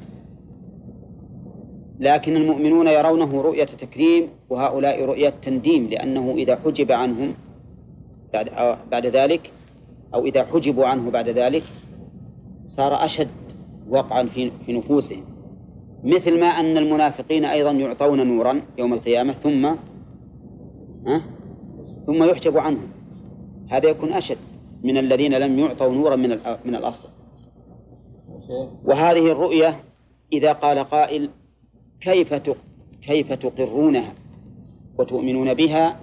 لكن 2.00 2.36
المؤمنون 2.36 2.86
يرونه 2.86 3.42
رؤية 3.42 3.64
تكريم 3.64 4.28
وهؤلاء 4.50 5.04
رؤية 5.04 5.34
تنديم 5.42 5.88
لأنه 5.88 6.34
إذا 6.36 6.56
حجب 6.56 6.92
عنهم 6.92 7.34
بعد, 8.32 8.50
بعد 8.90 9.06
ذلك 9.06 9.52
أو 10.14 10.24
إذا 10.24 10.44
حجبوا 10.44 10.86
عنه 10.86 11.10
بعد 11.10 11.28
ذلك 11.28 11.64
صار 12.66 13.04
أشد 13.04 13.28
وقعا 13.88 14.22
في 14.22 14.50
في 14.66 14.72
نفوسهم. 14.72 15.24
مثل 16.04 16.40
ما 16.40 16.46
أن 16.46 16.78
المنافقين 16.78 17.44
أيضا 17.44 17.70
يعطون 17.70 18.26
نورا 18.26 18.62
يوم 18.78 18.92
القيامة 18.92 19.32
ثم 19.32 19.66
ها؟ 21.06 21.22
ثم 22.06 22.24
يحجب 22.24 22.58
عنهم. 22.58 22.88
هذا 23.68 23.88
يكون 23.88 24.12
أشد 24.12 24.38
من 24.82 24.98
الذين 24.98 25.34
لم 25.34 25.58
يعطوا 25.58 25.92
نورا 25.92 26.16
من 26.16 26.38
من 26.64 26.74
الأصل. 26.74 27.08
وهذه 28.84 29.32
الرؤية 29.32 29.80
إذا 30.32 30.52
قال 30.52 30.78
قائل 30.78 31.30
كيف 32.00 32.34
كيف 33.02 33.32
تقرونها 33.32 34.14
وتؤمنون 34.98 35.54
بها 35.54 36.00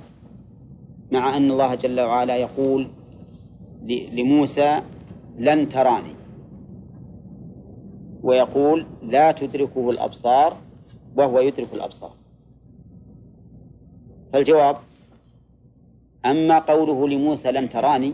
مع 1.11 1.37
أن 1.37 1.51
الله 1.51 1.75
جل 1.75 1.99
وعلا 1.99 2.35
يقول 2.35 2.87
لموسى 4.11 4.81
لن 5.37 5.69
تراني. 5.69 6.15
ويقول 8.23 8.85
لا 9.03 9.31
تدركه 9.31 9.89
الأبصار 9.89 10.57
وهو 11.17 11.39
يدرك 11.39 11.73
الأبصار. 11.73 12.13
فالجواب 14.33 14.77
أما 16.25 16.59
قوله 16.59 17.07
لموسى 17.07 17.51
لن 17.51 17.69
تراني 17.69 18.13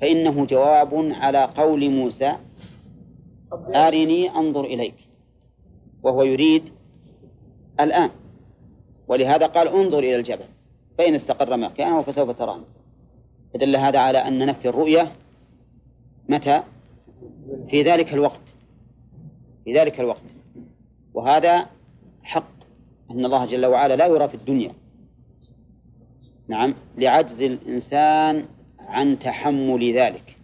فإنه 0.00 0.44
جواب 0.44 0.94
على 0.94 1.44
قول 1.44 1.90
موسى 1.90 2.36
أرني 3.52 4.30
أنظر 4.30 4.64
إليك. 4.64 4.94
وهو 6.02 6.22
يريد 6.22 6.62
الآن. 7.80 8.10
ولهذا 9.08 9.46
قال 9.46 9.68
انظر 9.68 9.98
إلى 9.98 10.16
الجبل. 10.16 10.44
فإن 10.98 11.14
استقر 11.14 11.56
مكانه 11.56 12.02
فسوف 12.02 12.30
تراني. 12.30 12.64
فدل 13.54 13.76
هذا 13.76 13.98
على 13.98 14.18
أن 14.18 14.46
نفي 14.46 14.68
الرؤية 14.68 15.12
متى؟ 16.28 16.62
في 17.68 17.82
ذلك 17.82 18.14
الوقت. 18.14 18.40
في 19.64 19.72
ذلك 19.72 20.00
الوقت. 20.00 20.22
وهذا 21.14 21.66
حق. 22.22 22.56
أن 23.10 23.24
الله 23.24 23.44
جل 23.44 23.66
وعلا 23.66 23.96
لا 23.96 24.06
يرى 24.06 24.28
في 24.28 24.34
الدنيا. 24.34 24.72
نعم. 26.48 26.74
لعجز 26.98 27.42
الإنسان 27.42 28.44
عن 28.78 29.18
تحمل 29.18 29.92
ذلك. 29.92 30.35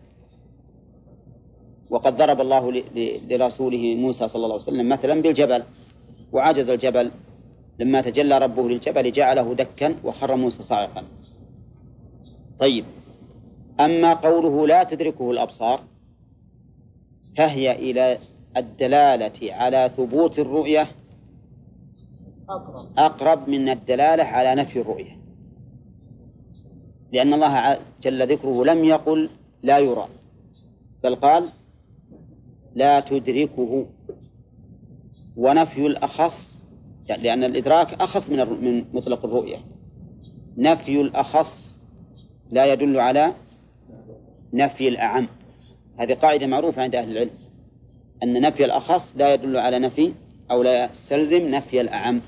وقد 1.92 2.16
ضرب 2.16 2.40
الله 2.40 2.64
لرسوله 3.31 3.94
موسى 3.94 4.28
صلى 4.28 4.44
الله 4.44 4.59
عليه 4.59 4.64
وسلم 4.64 4.88
مثلا 4.88 5.22
بالجبل 5.22 5.62
وعجز 6.33 6.68
الجبل. 6.70 7.11
لما 7.78 8.00
تجلى 8.00 8.38
ربه 8.38 8.68
للجبل 8.68 9.12
جعله 9.12 9.55
دكا 9.55 9.96
وخر 10.05 10.37
موسى 10.37 10.62
صاعقا. 10.62 11.05
طيب. 12.59 12.85
أما 13.81 14.14
قوله 14.14 14.66
لا 14.66 14.85
تدركه 14.85 15.31
الأبصار 15.31 15.81
فهي 17.37 17.72
إلى 17.72 18.18
الدلالة 18.57 19.55
على 19.55 19.90
ثبوت 19.96 20.38
الرؤية 20.38 20.88
أقرب. 22.98 23.48
من 23.48 23.68
الدلالة 23.68 24.24
على 24.24 24.55
نفي 24.55 24.81
الرؤية. 24.81 25.16
لأن 27.12 27.35
الله 27.35 27.78
جل 28.02 28.26
ذكره 28.33 28.64
لم 28.64 28.85
يقل 28.85 29.31
لا 29.62 29.78
يرى. 29.78 30.09
بل 31.05 31.14
قال 31.14 31.48
لا 32.74 33.00
تدركه. 33.00 33.87
ونفي 35.37 35.87
الأخص 35.87 36.62
يعني 37.08 37.22
لأن 37.22 37.44
الإدراك 37.44 37.94
أخص 37.94 38.30
من 38.30 38.38
من 38.64 38.85
مطلق 38.92 39.24
الرؤية. 39.24 39.58
نفي 40.56 41.00
الأخص 41.00 41.76
لا 42.50 42.72
يدل 42.72 42.98
على 42.98 43.32
نفي 44.52 44.88
الأعم. 44.88 45.28
هذه 45.98 46.14
قاعدة 46.14 46.46
معروفة 46.46 46.82
عند 46.82 46.94
أهل 46.94 47.11
العلم 47.11 47.30
أن 48.22 48.40
نفي 48.40 48.64
الأخص 48.64 49.16
لا 49.16 49.35
يدل 49.35 49.56
على 49.56 49.78
نفي 49.78 50.14
أو 50.50 50.62
لا 50.62 50.85
يستلزم 50.85 51.48
نفي 51.48 51.80
الأعم. 51.80 52.20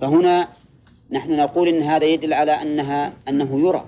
فهنا 0.00 0.48
نحن 1.10 1.36
نقول 1.36 1.68
إن 1.68 1.82
هذا 1.82 2.04
يدل 2.04 2.32
على 2.32 2.52
أنها 2.52 3.12
أنه 3.28 3.60
يرى. 3.60 3.84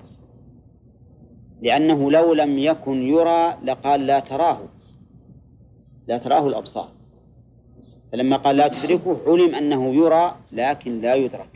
لأنه 1.61 2.11
لو 2.11 2.33
لم 2.33 2.59
يكن 2.59 3.01
يرى 3.07 3.57
لقال 3.63 4.07
لا 4.07 4.19
تراه 4.19 4.59
لا 6.07 6.17
تراه 6.17 6.47
الأبصار. 6.47 6.89
فلما 8.11 8.37
قال 8.37 8.55
لا 8.55 8.67
تدركه 8.67 9.17
علم 9.27 9.55
أنه 9.55 9.95
يرى 9.95 10.35
لكن 10.51 11.01
لا 11.01 11.15
يدرك. 11.15 11.49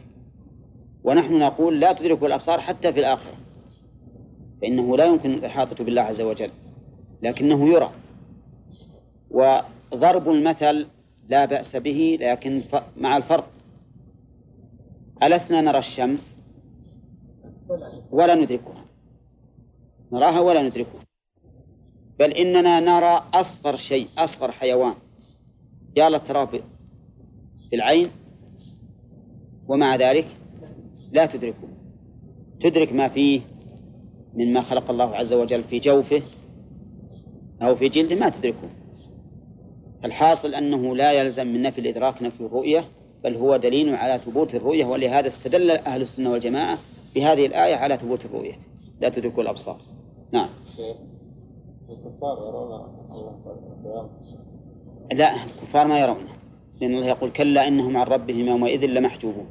ونحن 1.03 1.39
نقول 1.39 1.79
لا 1.79 1.93
تدركه 1.93 2.25
الأبصار 2.25 2.59
حتى 2.59 2.93
في 2.93 2.99
الآخرة. 2.99 3.33
فإنه 4.61 4.97
لا 4.97 5.05
يمكن 5.05 5.29
الإحاطة 5.29 5.83
بالله 5.83 6.01
عز 6.01 6.21
وجل 6.21 6.51
لكنه 7.23 7.69
يرى. 7.69 7.91
وضرب 9.31 10.29
المثل 10.29 10.87
لا 11.29 11.45
بأس 11.45 11.75
به 11.75 12.17
لكن 12.21 12.63
مع 12.97 13.17
الفرق. 13.17 13.49
ألسنا 15.23 15.61
نرى 15.61 15.77
الشمس؟ 15.77 16.37
ولا 18.11 18.35
ندركها. 18.35 18.76
نراها 20.11 20.39
ولا 20.39 20.61
ندركها. 20.61 21.01
بل 22.19 22.31
إننا 22.31 22.79
نرى 22.79 23.23
أصغر 23.33 23.75
شيء 23.75 24.07
أصغر 24.17 24.51
حيوان 24.51 24.93
يا 25.97 26.17
تراه 26.17 26.45
في 27.69 27.75
العين 27.75 28.09
ومع 29.67 29.95
ذلك 29.95 30.27
لا 31.11 31.25
تدركه. 31.25 31.67
تدرك 32.59 32.93
ما 32.93 33.09
فيه 33.09 33.41
مما 34.33 34.61
خلق 34.61 34.89
الله 34.89 35.15
عز 35.15 35.33
وجل 35.33 35.63
في 35.63 35.79
جوفه 35.79 36.21
أو 37.61 37.75
في 37.75 37.89
جلده 37.89 38.15
ما 38.15 38.29
تدركه. 38.29 38.69
الحاصل 40.05 40.53
أنه 40.55 40.95
لا 40.95 41.11
يلزم 41.11 41.47
من 41.47 41.61
نفي 41.61 41.81
الإدراك 41.81 42.23
نفي 42.23 42.41
الرؤية 42.41 42.85
بل 43.23 43.35
هو 43.35 43.57
دليل 43.57 43.95
على 43.95 44.19
ثبوت 44.19 44.55
الرؤية 44.55 44.85
ولهذا 44.85 45.27
استدل 45.27 45.71
أهل 45.71 46.01
السنة 46.01 46.31
والجماعة 46.31 46.79
بهذه 47.15 47.45
الآية 47.45 47.75
على 47.75 47.97
ثبوت 47.97 48.25
الرؤية. 48.25 48.59
لا 49.01 49.09
تدركه 49.09 49.41
الأبصار. 49.41 49.81
نعم. 50.31 50.49
الكفار 51.89 52.47
يرون 52.47 52.69
لا 55.13 55.43
الكفار 55.43 55.87
ما 55.87 55.99
يرونه 55.99 56.37
لأن 56.81 56.95
الله 56.95 57.07
يقول 57.07 57.31
كلا 57.31 57.67
إنهم 57.67 57.97
عن 57.97 58.07
ربهم 58.07 58.39
يومئذ 58.39 58.85
لمحجوبون. 58.85 59.45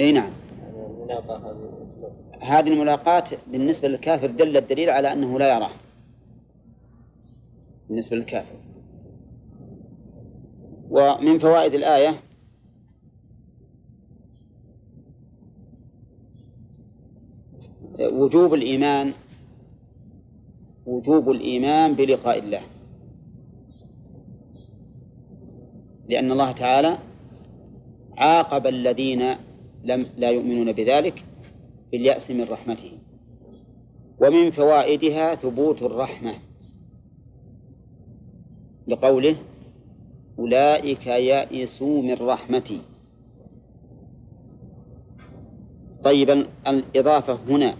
أي 0.00 0.12
نعم. 0.12 0.30
هذه 2.40 2.68
الملاقاة 2.68 3.24
بالنسبة 3.46 3.88
للكافر 3.88 4.26
دل 4.26 4.56
الدليل 4.56 4.90
على 4.90 5.12
أنه 5.12 5.38
لا 5.38 5.56
يراه. 5.56 5.70
بالنسبة 7.88 8.16
للكافر. 8.16 8.54
ومن 10.90 11.38
فوائد 11.38 11.74
الآية 11.74 12.14
وجوب 18.00 18.54
الإيمان 18.54 19.12
وجوب 20.86 21.30
الإيمان 21.30 21.92
بلقاء 21.92 22.38
الله. 22.38 22.62
لأن 26.08 26.32
الله 26.32 26.52
تعالى 26.52 26.98
عاقب 28.16 28.66
الذين 28.66 29.36
لم 29.84 30.06
لا 30.16 30.30
يؤمنون 30.30 30.72
بذلك 30.72 31.24
باليأس 31.92 32.30
من 32.30 32.44
رحمته. 32.44 32.98
ومن 34.20 34.50
فوائدها 34.50 35.34
ثبوت 35.34 35.82
الرحمة. 35.82 36.34
لقوله 38.86 39.36
أولئك 40.38 41.06
يئسوا 41.06 42.02
من 42.02 42.14
رحمتي. 42.14 42.80
طيب 46.04 46.30
الإضافة 46.66 47.34
هنا. 47.34 47.76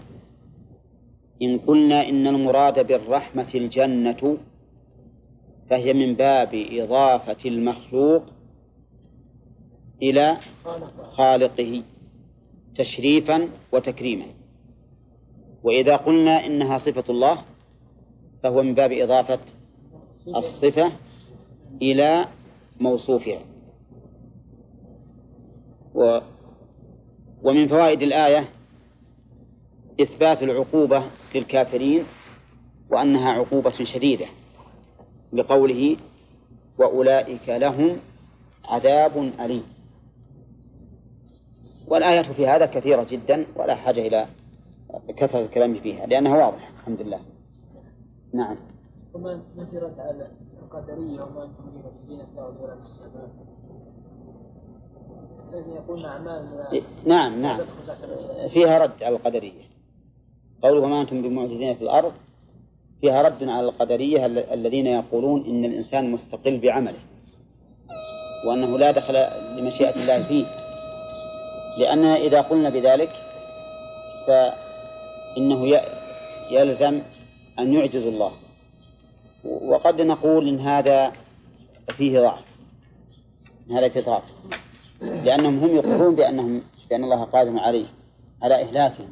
إن 1.41 1.59
قلنا 1.59 2.09
إن 2.09 2.27
المراد 2.27 2.87
بالرحمة 2.87 3.51
الجنة 3.55 4.37
فهي 5.69 5.93
من 5.93 6.13
باب 6.13 6.49
إضافة 6.53 7.49
المخلوق 7.49 8.23
إلى 10.01 10.37
خالقه 11.03 11.83
تشريفا 12.75 13.49
وتكريما. 13.71 14.25
وإذا 15.63 15.95
قلنا 15.95 16.45
إنها 16.45 16.77
صفة 16.77 17.03
الله 17.09 17.41
فهو 18.43 18.63
من 18.63 18.73
باب 18.73 18.91
إضافة 18.91 19.39
الصفة 20.27 20.91
إلى 21.81 22.25
موصوفها. 22.79 23.39
و 25.95 26.19
ومن 27.43 27.67
فوائد 27.67 28.01
الآية 28.01 28.49
إثبات 30.01 30.43
العقوبة 30.43 31.03
للكافرين 31.35 32.05
وأنها 32.89 33.31
عقوبة 33.31 33.71
شديدة 33.71 34.25
لقوله 35.33 35.97
وأولئك 36.77 37.49
لهم 37.49 37.97
عذاب 38.65 39.31
أليم 39.39 39.63
والآية 41.87 42.21
في 42.21 42.47
هذا 42.47 42.65
كثيرة 42.65 43.05
جدا 43.09 43.45
ولا 43.55 43.75
حاجة 43.75 44.07
إلى 44.07 44.27
كثرة 45.17 45.39
الكلام 45.39 45.79
فيها 45.79 46.05
لأنها 46.05 46.45
واضحة 46.45 46.69
الحمد 46.79 47.01
لله. 47.01 47.19
نعم. 48.33 48.57
وما 49.13 49.41
نفرت 49.55 49.99
على 49.99 50.27
القدرية 50.63 51.21
وما 51.21 51.45
بمعجزين 51.45 52.25
في 52.25 52.33
الأرض 52.33 52.61
ولا 52.61 52.75
في 52.75 52.81
السماء 52.81 53.29
نعم 57.05 57.41
نعم. 57.41 57.59
فيها 58.49 58.77
رد 58.77 59.03
على 59.03 59.15
القدرية. 59.15 59.63
قوله 60.63 60.81
وما 60.81 61.01
أنتم 61.01 61.21
بمعجزين 61.21 61.75
في 61.75 61.81
الأرض؟ 61.81 62.13
فيها 63.01 63.21
رد 63.21 63.43
على 63.43 63.67
القدرية 63.69 64.25
الذين 64.25 64.87
يقولون 64.87 65.45
إن 65.45 65.65
الإنسان 65.65 66.11
مستقل 66.11 66.57
بعمله. 66.57 66.99
وأنه 68.47 68.77
لا 68.77 68.91
دخل 68.91 69.13
لمشيئة 69.57 69.95
الله 69.95 70.23
فيه. 70.23 70.45
لأننا 71.77 72.15
إذا 72.15 72.41
قلنا 72.41 72.69
بذلك 72.69 73.09
فإنه 74.27 75.81
يلزم 76.51 77.01
أن 77.59 77.73
يعجز 77.73 78.05
الله. 78.07 78.31
وقد 79.45 80.01
نقول 80.01 80.47
إن 80.47 80.59
هذا 80.59 81.11
فيه 81.89 82.19
ضعف. 82.19 82.57
هذا 83.71 83.89
فيه 83.89 84.01
ضعف. 84.01 84.23
لأنهم 85.03 85.59
هم 85.59 85.69
يقرون 85.75 86.15
بأنهم 86.15 86.61
بأن 86.89 87.03
الله 87.03 87.23
قادر 87.23 87.59
عليه 87.59 87.85
على 88.41 88.61
إهلاكهم 88.61 89.09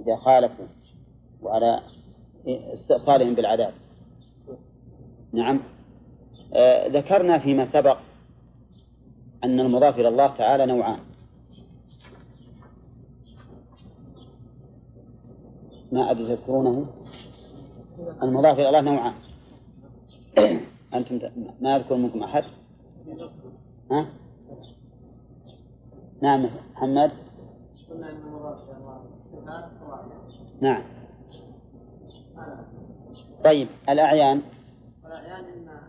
إذا 0.00 0.16
خالفوا 0.16 0.66
وعلى 1.42 1.80
استئصالهم 2.48 3.34
بالعذاب. 3.34 3.74
نعم. 5.32 5.60
آه 6.54 6.88
ذكرنا 6.88 7.38
فيما 7.38 7.64
سبق 7.64 7.98
أن 9.44 9.60
المضاف 9.60 9.98
إلى 9.98 10.08
الله 10.08 10.26
تعالى 10.26 10.66
نوعان. 10.66 10.98
ما 15.92 16.10
أدري 16.10 16.36
تذكرونه؟ 16.36 16.86
المضاف 18.22 18.58
إلى 18.58 18.68
الله 18.68 18.80
نوعان. 18.80 19.14
أنتم 20.94 21.18
ما 21.60 21.76
أذكر 21.76 21.96
منكم 21.96 22.22
أحد؟ 22.22 22.44
ها؟ 23.92 24.06
نعم 26.22 26.46
محمد. 26.72 27.10
نعم. 30.60 30.82
طيب 33.44 33.68
الأعيان؟ 33.88 34.42
الأعيان 35.06 35.44
إما 35.44 35.80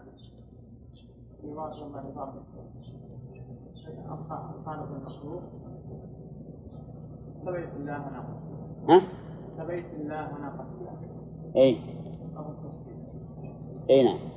يضاف 1.43 1.73
الله 1.73 1.99
المخلوق 4.97 5.43
ونقص 7.45 7.73
ها؟ 8.89 9.01
الله 9.57 10.97
أي 11.55 11.77
أو 12.37 12.43
التسليم. 12.51 13.05
أي 13.89 14.03
نعم. 14.03 14.36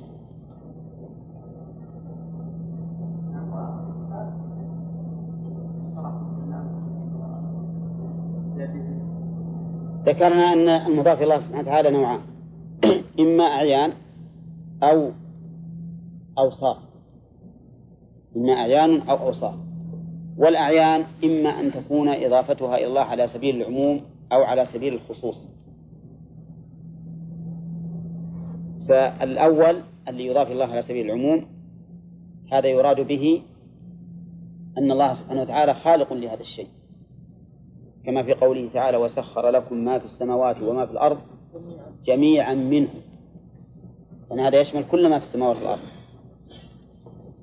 ذكرنا 10.11 10.53
أن 10.53 10.69
المضاف 10.69 11.17
إلى 11.17 11.23
الله 11.23 11.37
سبحانه 11.37 11.61
وتعالى 11.61 11.91
نوعان. 11.91 12.21
إما 13.19 13.43
أعيان 13.43 13.93
أو 14.83 15.11
أوصاف. 16.37 16.77
إما 18.35 18.53
أعيان 18.53 19.01
أو 19.01 19.17
أوصاف. 19.17 19.55
والأعيان 20.37 21.03
إما 21.23 21.49
أن 21.49 21.71
تكون 21.71 22.09
إضافتها 22.09 22.77
إلى 22.77 22.87
الله 22.87 23.01
على 23.01 23.27
سبيل 23.27 23.61
العموم 23.61 24.01
أو 24.31 24.43
على 24.43 24.65
سبيل 24.65 24.93
الخصوص. 24.93 25.47
فالأول 28.89 29.81
اللي 30.07 30.25
يضاف 30.25 30.51
الله 30.51 30.65
على 30.65 30.81
سبيل 30.81 31.05
العموم 31.05 31.45
هذا 32.51 32.67
يراد 32.67 32.99
به 33.07 33.41
أن 34.77 34.91
الله 34.91 35.13
سبحانه 35.13 35.41
وتعالى 35.41 35.73
خالق 35.73 36.13
لهذا 36.13 36.41
الشيء. 36.41 36.67
كما 38.05 38.23
في 38.23 38.33
قوله 38.33 38.69
تعالى 38.73 38.97
وسخر 38.97 39.49
لكم 39.49 39.77
ما 39.77 39.99
في 39.99 40.05
السماوات 40.05 40.61
وما 40.61 40.85
في 40.85 40.91
الأرض 40.91 41.17
جميعا 42.05 42.53
منه. 42.53 42.89
أن 44.31 44.39
هذا 44.39 44.59
يشمل 44.59 44.83
كل 44.91 45.09
ما 45.09 45.19
في 45.19 45.25
السماوات 45.25 45.57
والأرض. 45.57 45.81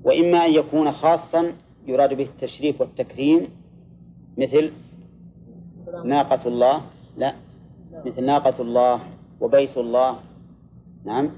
وإما 0.03 0.45
أن 0.45 0.53
يكون 0.53 0.91
خاصا 0.91 1.53
يراد 1.87 2.13
به 2.13 2.23
التشريف 2.23 2.81
والتكريم 2.81 3.47
مثل 4.37 4.71
ناقة 6.05 6.47
الله 6.47 6.81
لا 7.17 7.35
مثل 8.05 8.25
ناقة 8.25 8.61
الله 8.61 9.01
وبيت 9.41 9.77
الله 9.77 10.19
نعم 11.05 11.31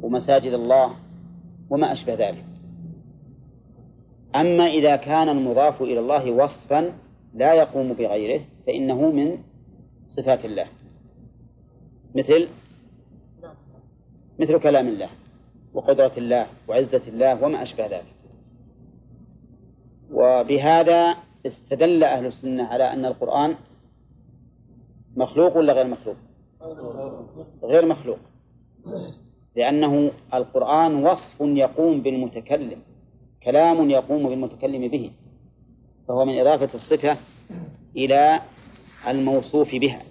ومساجد 0.00 0.52
الله 0.52 0.94
وما 1.70 1.92
أشبه 1.92 2.14
ذلك. 2.14 2.44
أما 4.36 4.66
إذا 4.66 4.96
كان 4.96 5.28
المضاف 5.28 5.82
إلى 5.82 6.00
الله 6.00 6.30
وصفا 6.30 6.92
لا 7.34 7.54
يقوم 7.54 7.92
بغيره 7.92 8.44
فإنه 8.70 9.10
من 9.10 9.38
صفات 10.06 10.44
الله. 10.44 10.66
مثل؟ 12.14 12.48
مثل 14.38 14.58
كلام 14.58 14.88
الله 14.88 15.10
وقدرة 15.74 16.12
الله 16.16 16.46
وعزة 16.68 17.02
الله 17.08 17.44
وما 17.44 17.62
أشبه 17.62 17.86
ذلك. 17.86 18.14
وبهذا 20.12 21.16
استدل 21.46 22.04
أهل 22.04 22.26
السنة 22.26 22.62
على 22.62 22.84
أن 22.84 23.04
القرآن 23.04 23.54
مخلوق 25.16 25.56
ولا 25.56 25.72
غير 25.72 25.86
مخلوق؟ 25.86 26.16
غير 27.62 27.86
مخلوق. 27.86 28.18
لأنه 29.56 30.10
القرآن 30.34 31.06
وصف 31.06 31.40
يقوم 31.40 32.00
بالمتكلم 32.00 32.78
كلام 33.42 33.90
يقوم 33.90 34.28
بالمتكلم 34.28 34.88
به 34.88 35.10
فهو 36.08 36.24
من 36.24 36.40
إضافة 36.40 36.74
الصفة 36.74 37.16
إلى 37.96 38.40
الموصوف 39.08 39.74
بها. 39.74 40.02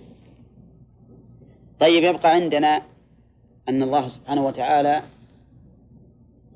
طيب 1.79 2.03
يبقى 2.03 2.31
عندنا 2.31 2.81
أن 3.69 3.83
الله 3.83 4.07
سبحانه 4.07 4.45
وتعالى 4.45 5.01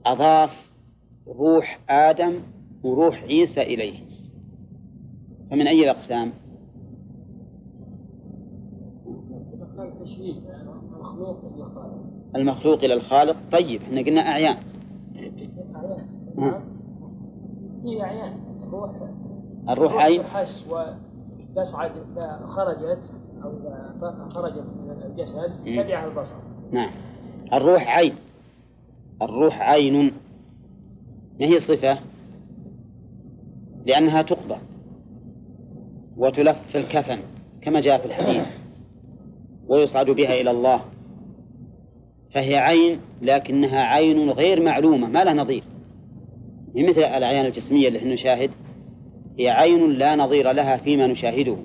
أضاف 0.05 0.71
روح 1.27 1.79
آدم 1.89 2.33
وروح 2.83 3.23
عيسى 3.23 3.61
إليه. 3.61 3.99
فمن 5.51 5.67
أي 5.67 5.83
الأقسام؟ 5.83 6.31
المخلوق 12.35 12.83
إلى 12.83 12.93
الخالق. 12.93 13.35
طيب 13.51 13.81
إحنا 13.81 14.01
قلنا 14.01 14.21
أعيان. 14.21 14.57
أعيان. 18.01 18.33
روح 18.71 18.91
الروح 19.69 19.93
عين 19.93 20.23
حس 21.57 21.67
وتصعد 21.67 21.91
إذا 21.91 22.45
خرجت 22.47 23.11
أو 23.43 23.51
خرجت 24.29 24.63
من 24.87 25.03
الجسد 25.05 25.51
تبعها 25.65 26.05
البصر. 26.05 26.35
نعم. 26.71 26.91
الروح 27.53 27.97
عين. 27.97 28.15
الروح 29.21 29.61
عين. 29.61 30.11
ما 31.39 31.45
هي 31.45 31.59
صفة 31.59 31.99
لأنها 33.85 34.21
تقبل 34.21 34.57
وتلف 36.17 36.67
في 36.67 36.77
الكفن 36.77 37.19
كما 37.61 37.81
جاء 37.81 37.97
في 37.97 38.05
الحديث. 38.05 38.47
ويصعد 39.67 40.05
بها 40.05 40.41
إلى 40.41 40.51
الله. 40.51 40.81
فهي 42.33 42.57
عين 42.57 42.99
لكنها 43.21 43.81
عين 43.81 44.29
غير 44.29 44.61
معلومة 44.61 45.09
ما 45.09 45.23
لها 45.23 45.33
نظير. 45.33 45.63
مثل 46.75 47.01
الأعيان 47.01 47.45
الجسمية 47.45 47.87
التي 47.89 48.13
نشاهد. 48.13 48.51
عين 49.39 49.91
لا 49.91 50.15
نظير 50.15 50.51
لها 50.51 50.77
فيما 50.77 51.07
نشاهده. 51.07 51.57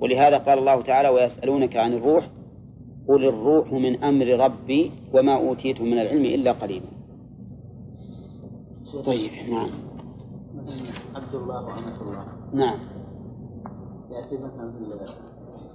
ولهذا 0.00 0.38
قال 0.38 0.58
الله 0.58 0.82
تعالى 0.82 1.08
ويسألونك 1.08 1.76
عن 1.76 1.92
الروح 1.92 2.28
قل 3.08 3.24
الروح 3.24 3.72
من 3.72 4.04
أمر 4.04 4.26
ربي 4.26 4.92
وما 5.12 5.34
أوتيت 5.34 5.80
من 5.80 5.98
العلم 5.98 6.24
إلا 6.24 6.52
قليلا. 6.52 6.86
طيب 9.06 9.30
نعم. 9.50 9.70
عبد 11.14 11.34
الله 11.34 11.64
وأمة 11.64 12.00
الله. 12.00 12.24
نعم. 12.52 12.78
يأتي 14.10 14.34
مثلا 14.34 14.72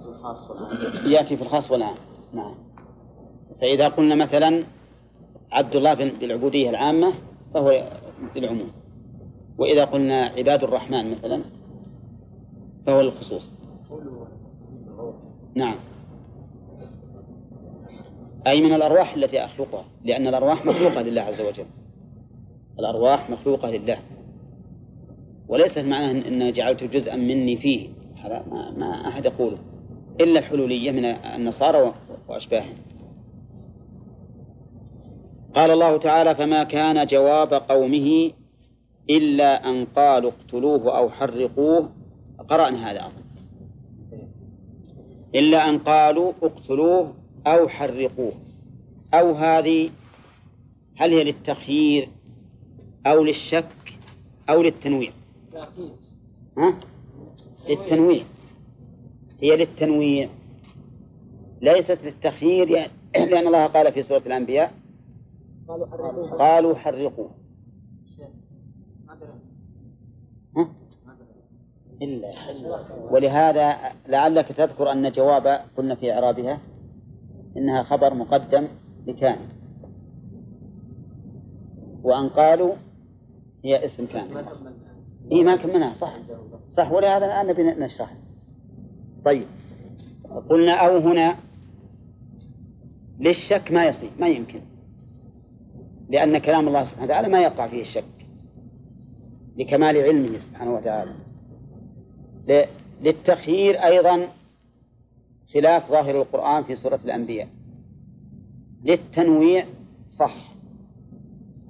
في 0.02 0.08
الخاص 0.08 0.50
والعام. 0.50 1.06
يأتي 1.06 1.36
في 1.36 1.42
الخاص 1.42 1.70
والعام. 1.70 1.96
نعم. 2.32 2.54
فإذا 3.60 3.88
قلنا 3.88 4.14
مثلا 4.14 4.64
عبد 5.52 5.76
الله 5.76 5.94
بالعبودية 5.94 6.70
العامة 6.70 7.12
فهو 7.54 7.84
للعموم 8.36 8.70
وإذا 9.58 9.84
قلنا 9.84 10.24
عباد 10.24 10.64
الرحمن 10.64 11.10
مثلا 11.10 11.42
فهو 12.86 13.00
للخصوص 13.00 13.52
نعم. 15.54 15.74
أي 18.46 18.60
من 18.60 18.72
الأرواح 18.72 19.14
التي 19.14 19.44
أخلقها 19.44 19.84
لأن 20.04 20.26
الأرواح 20.26 20.66
مخلوقة 20.66 21.02
لله 21.02 21.22
عز 21.22 21.40
وجل. 21.40 21.66
الأرواح 22.78 23.30
مخلوقة 23.30 23.70
لله. 23.70 23.98
وليس 25.48 25.78
معناه 25.78 26.10
أن 26.10 26.52
جعلت 26.52 26.84
جزءا 26.84 27.16
مني 27.16 27.56
فيه. 27.56 27.88
هذا 28.16 28.44
ما, 28.50 28.70
ما 28.70 29.08
أحد 29.08 29.24
يقوله. 29.24 29.58
إلا 30.20 30.38
الحلولية 30.38 30.90
من 30.90 31.04
النصارى 31.04 31.94
وأشباههم. 32.28 32.76
قال 35.54 35.70
الله 35.70 35.96
تعالى 35.96 36.34
فما 36.34 36.64
كان 36.64 37.06
جواب 37.06 37.54
قومه 37.54 38.30
إلا 39.10 39.70
أن 39.70 39.84
قالوا 39.84 40.30
اقتلوه 40.30 40.98
أو 40.98 41.10
حرقوه. 41.10 41.90
قرأنا 42.48 42.90
هذا 42.90 43.06
أظن 43.06 43.24
إلا 45.34 45.68
أن 45.68 45.78
قالوا 45.78 46.32
اقتلوه 46.42 47.14
أو 47.46 47.68
حرقوه. 47.68 48.32
أو 49.14 49.32
هذه 49.32 49.90
هل 50.96 51.10
هي 51.10 51.24
للتخيير 51.24 52.08
أو 53.06 53.24
للشك 53.24 53.98
أو 54.48 54.62
للتنويع؟ 54.62 55.12
ها؟ 56.58 56.80
للتنويع. 57.68 58.24
هي 59.42 59.56
للتنويع. 59.56 60.28
ليست 61.64 61.98
للتخيير 62.04 62.70
يعني 62.70 62.92
لأن 63.30 63.46
الله 63.46 63.66
قال 63.66 63.92
في 63.92 64.02
سورة 64.02 64.22
الأنبياء 64.26 64.74
قالوا 65.68 65.86
حرقوه 65.86 66.30
قالوا 66.30 66.74
حرقوه 66.74 67.30
ها؟ 68.18 68.30
إلا. 72.02 72.30
ولهذا 73.10 73.76
لعلك 74.08 74.52
تذكر 74.52 74.92
أن 74.92 75.10
جواب 75.12 75.60
قلنا 75.76 75.94
في 75.94 76.12
إعرابها 76.12 76.60
إنها 77.56 77.82
خبر 77.82 78.14
مقدم 78.14 78.68
لكان. 79.06 79.38
وأن 82.02 82.28
قالوا 82.28 82.74
هي 83.64 83.84
اسم 83.84 84.06
كان. 84.06 84.46
إيه 85.32 85.44
ما 85.44 85.56
كملناها 85.56 85.94
صح. 85.94 86.14
صح 86.70 86.92
ولهذا 86.92 87.26
الآن 87.26 87.46
نبي 87.46 87.62
نشرح. 87.62 88.14
طيب. 89.24 89.46
قلنا 90.50 90.72
أو 90.72 90.98
هنا 90.98 91.36
للشك 93.20 93.72
ما 93.72 93.86
يصير 93.86 94.10
ما 94.20 94.28
يمكن. 94.28 94.60
لأن 96.08 96.38
كلام 96.38 96.68
الله 96.68 96.82
سبحانه 96.82 97.04
وتعالى 97.04 97.28
ما 97.28 97.42
يقع 97.42 97.68
فيه 97.68 97.80
الشك. 97.80 98.13
لكمال 99.56 99.96
علمه 99.96 100.38
سبحانه 100.38 100.74
وتعالى. 100.74 101.14
للتخيير 103.00 103.74
أيضا 103.74 104.28
خلاف 105.54 105.90
ظاهر 105.90 106.22
القرآن 106.22 106.64
في 106.64 106.76
سورة 106.76 107.00
الأنبياء. 107.04 107.48
للتنويع 108.84 109.66
صح. 110.10 110.54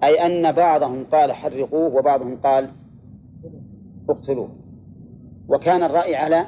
أي 0.05 0.27
أن 0.27 0.53
بعضهم 0.53 1.05
قال 1.05 1.33
حرقوه 1.33 1.95
وبعضهم 1.95 2.37
قال 2.37 2.71
اقتلوه. 4.11 4.51
وكان 5.49 5.83
الرأي 5.83 6.17
على 6.17 6.47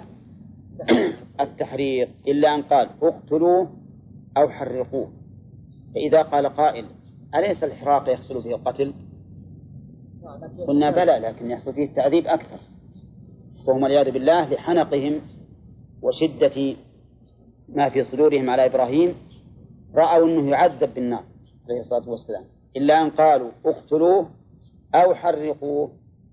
التحريق 1.41 2.09
إلا 2.29 2.55
أن 2.55 2.63
قال 2.63 2.89
اقتلوه 3.03 3.71
أو 4.37 4.49
حرقوه. 4.49 5.13
فإذا 5.95 6.23
قال 6.23 6.47
قائل 6.47 6.87
أليس 7.35 7.65
الإحراق 7.65 8.13
يحصل 8.13 8.43
فيه 8.43 8.55
القتل؟ 8.55 8.95
قلنا 10.69 10.91
بلى 10.91 11.19
لكن 11.19 11.51
يحصل 11.51 11.75
فيه 11.75 11.85
التعذيب 11.85 12.27
أكثر. 12.27 12.59
وهم 13.67 13.83
والعياذ 13.83 14.11
بالله 14.11 14.55
لحنقهم 14.55 15.21
وشدة 16.03 16.77
ما 17.69 17.89
في 17.89 18.03
صدورهم 18.03 18.51
على 18.51 18.67
إبراهيم 18.67 19.15
رأوا 19.95 20.27
أنه 20.27 20.51
يعذب 20.51 20.95
بالنار 20.95 21.25
عليه 21.69 21.81
الصلاة 21.81 22.11
والسلام. 22.11 22.45
إلا 22.77 23.03
أن 23.03 23.11
قالوا 23.11 23.51
اقتلوه 23.67 24.31
أو 24.95 25.15
حرقوه. 25.15 25.91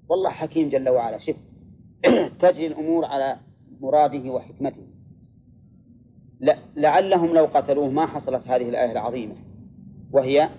والله 0.09 0.29
حكيم 0.29 0.69
جل 0.69 0.89
وعلا. 0.89 1.17
شف 1.17 1.35
تجري 2.41 2.67
الأمور 2.67 3.05
على 3.05 3.37
مراده 3.81 4.29
وحكمته. 4.29 4.83
لعلهم 6.75 7.33
لو 7.33 7.45
قتلوه 7.45 7.89
ما 7.89 8.05
حصلت 8.05 8.47
هذه 8.47 8.69
الآية 8.69 8.91
العظيمة 8.91 9.35
وهي 10.11 10.49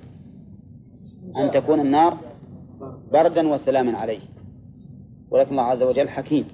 أن 1.37 1.51
تكون 1.51 1.81
النار 1.81 2.19
بردا 3.15 3.49
وسلاما 3.49 3.99
عليه. 3.99 4.21
ولكن 5.31 5.51
الله 5.51 5.63
عز 5.63 5.83
وجل 5.83 6.09
حكيم. 6.09 6.49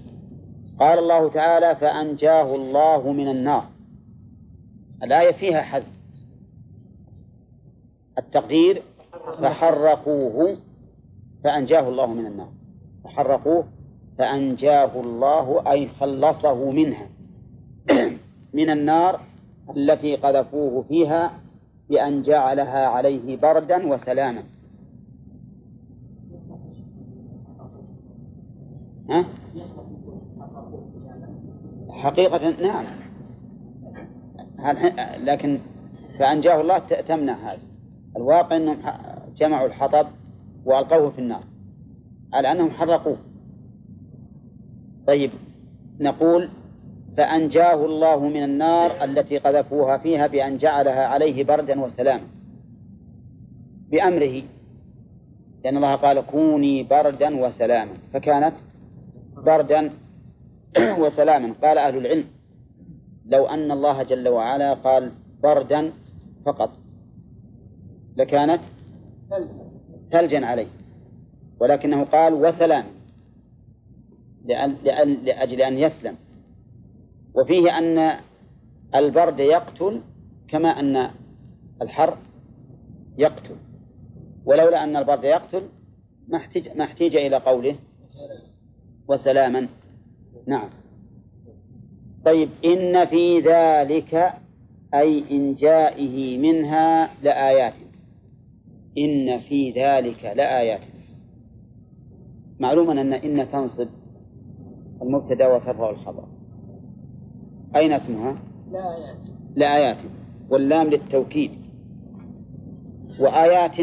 قال 0.81 0.99
الله 0.99 1.31
تعالى 1.31 1.77
فأنجاه 1.77 2.55
الله 2.55 3.13
من 3.13 3.29
النار. 3.29 3.65
الآية 5.03 5.33
فيها 5.33 5.63
حذف. 5.63 5.93
التقدير 8.19 8.83
فحرقوه 9.43 10.57
فأنجاه 11.45 11.89
الله 11.89 12.07
من 12.07 12.27
النار. 12.27 12.53
فحرقوه 13.05 13.65
فأنجاه 14.19 15.01
الله 15.01 15.73
أي 15.73 15.89
خلصه 15.89 16.71
منها. 16.71 17.07
من 18.61 18.71
النار 18.71 19.21
التي 19.77 20.17
قذفوه 20.17 20.83
فيها 20.83 21.33
بأن 21.89 22.23
جعلها 22.23 22.87
عليه 22.87 23.37
بردا 23.37 23.93
وسلاما. 23.93 24.43
ها؟ 29.11 29.25
حقيقة 31.91 32.51
نعم. 32.63 32.85
لكن 35.25 35.59
فأنجاه 36.19 36.61
الله 36.61 36.79
تمنع 36.79 37.33
هذا. 37.33 37.59
الواقع 38.17 38.57
أنهم 38.57 38.77
جمعوا 39.37 39.67
الحطب 39.67 40.07
وألقوه 40.65 41.11
في 41.11 41.19
النار 41.19 41.43
على 42.33 42.53
أنهم 42.53 42.71
حرقوه. 42.71 43.17
طيب 45.07 45.31
نقول 46.01 46.49
فأنجاه 47.17 47.85
الله 47.87 48.29
من 48.29 48.43
النار 48.43 49.05
التي 49.05 49.39
قذفوها 49.39 49.99
فيها 49.99 50.27
بأن 50.27 50.57
جعلها 50.57 51.07
عليه 51.07 51.45
بردا 51.45 51.81
وسلاما. 51.81 52.27
بأمره 53.91 54.43
لأن 55.65 55.77
الله 55.77 55.95
قال 55.95 56.27
كوني 56.27 56.83
بردا 56.83 57.47
وسلاما. 57.47 57.93
فكانت 58.13 58.55
بردا 59.45 59.91
وسلاما. 61.03 61.55
قال 61.63 61.79
أهل 61.79 61.97
العلم 61.97 62.25
لو 63.27 63.47
أن 63.47 63.71
الله 63.71 64.03
جل 64.03 64.29
وعلا 64.29 64.75
قال 64.75 65.13
بردا 65.43 65.93
فقط 66.47 66.71
لكانت 68.17 68.61
ثلجا 70.13 70.47
عليه 70.47 70.67
ولكنه 71.61 72.05
قال 72.05 72.35
وسلام 72.35 72.85
لأجل 75.25 75.63
أن 75.63 75.79
يسلم. 75.79 76.17
وفيه 77.35 77.79
أن 77.79 78.17
البرد 78.95 79.41
يقتل 79.41 80.01
كما 80.49 80.69
أن 80.69 81.11
الحر 81.83 82.17
يقتل. 83.19 83.57
ولولا 84.45 84.85
أن 84.85 84.97
البرد 84.97 85.25
يقتل 85.25 85.63
ما 86.29 86.37
احتج 86.39 86.69
ما 86.77 86.85
احتيج 86.85 87.17
إلى 87.17 87.37
قوله. 87.37 87.77
وسلاما. 89.09 89.69
نعم. 90.47 90.69
طيب 92.25 92.49
إن 92.65 93.07
في 93.07 93.41
ذلك 93.41 94.33
أي 94.95 95.25
إنجائه 95.31 96.39
منها 96.39 97.11
لآيات. 97.23 97.75
إن 98.99 99.39
في 99.39 99.71
ذلك 99.71 100.25
لآيات. 100.25 100.87
معلوم 102.61 102.91
أن 102.91 103.13
إن 103.13 103.49
تنصب 103.49 103.89
المبتدأ 105.03 105.47
وترفع 105.47 105.91
الخبر. 105.91 106.25
أين 107.77 107.93
اسمها؟ 107.93 108.43
لا 108.73 108.97
آيات 108.97 109.27
لآيات. 109.57 109.99
واللام 110.51 110.87
للتوكيد. 110.87 111.51
وآيات 113.21 113.77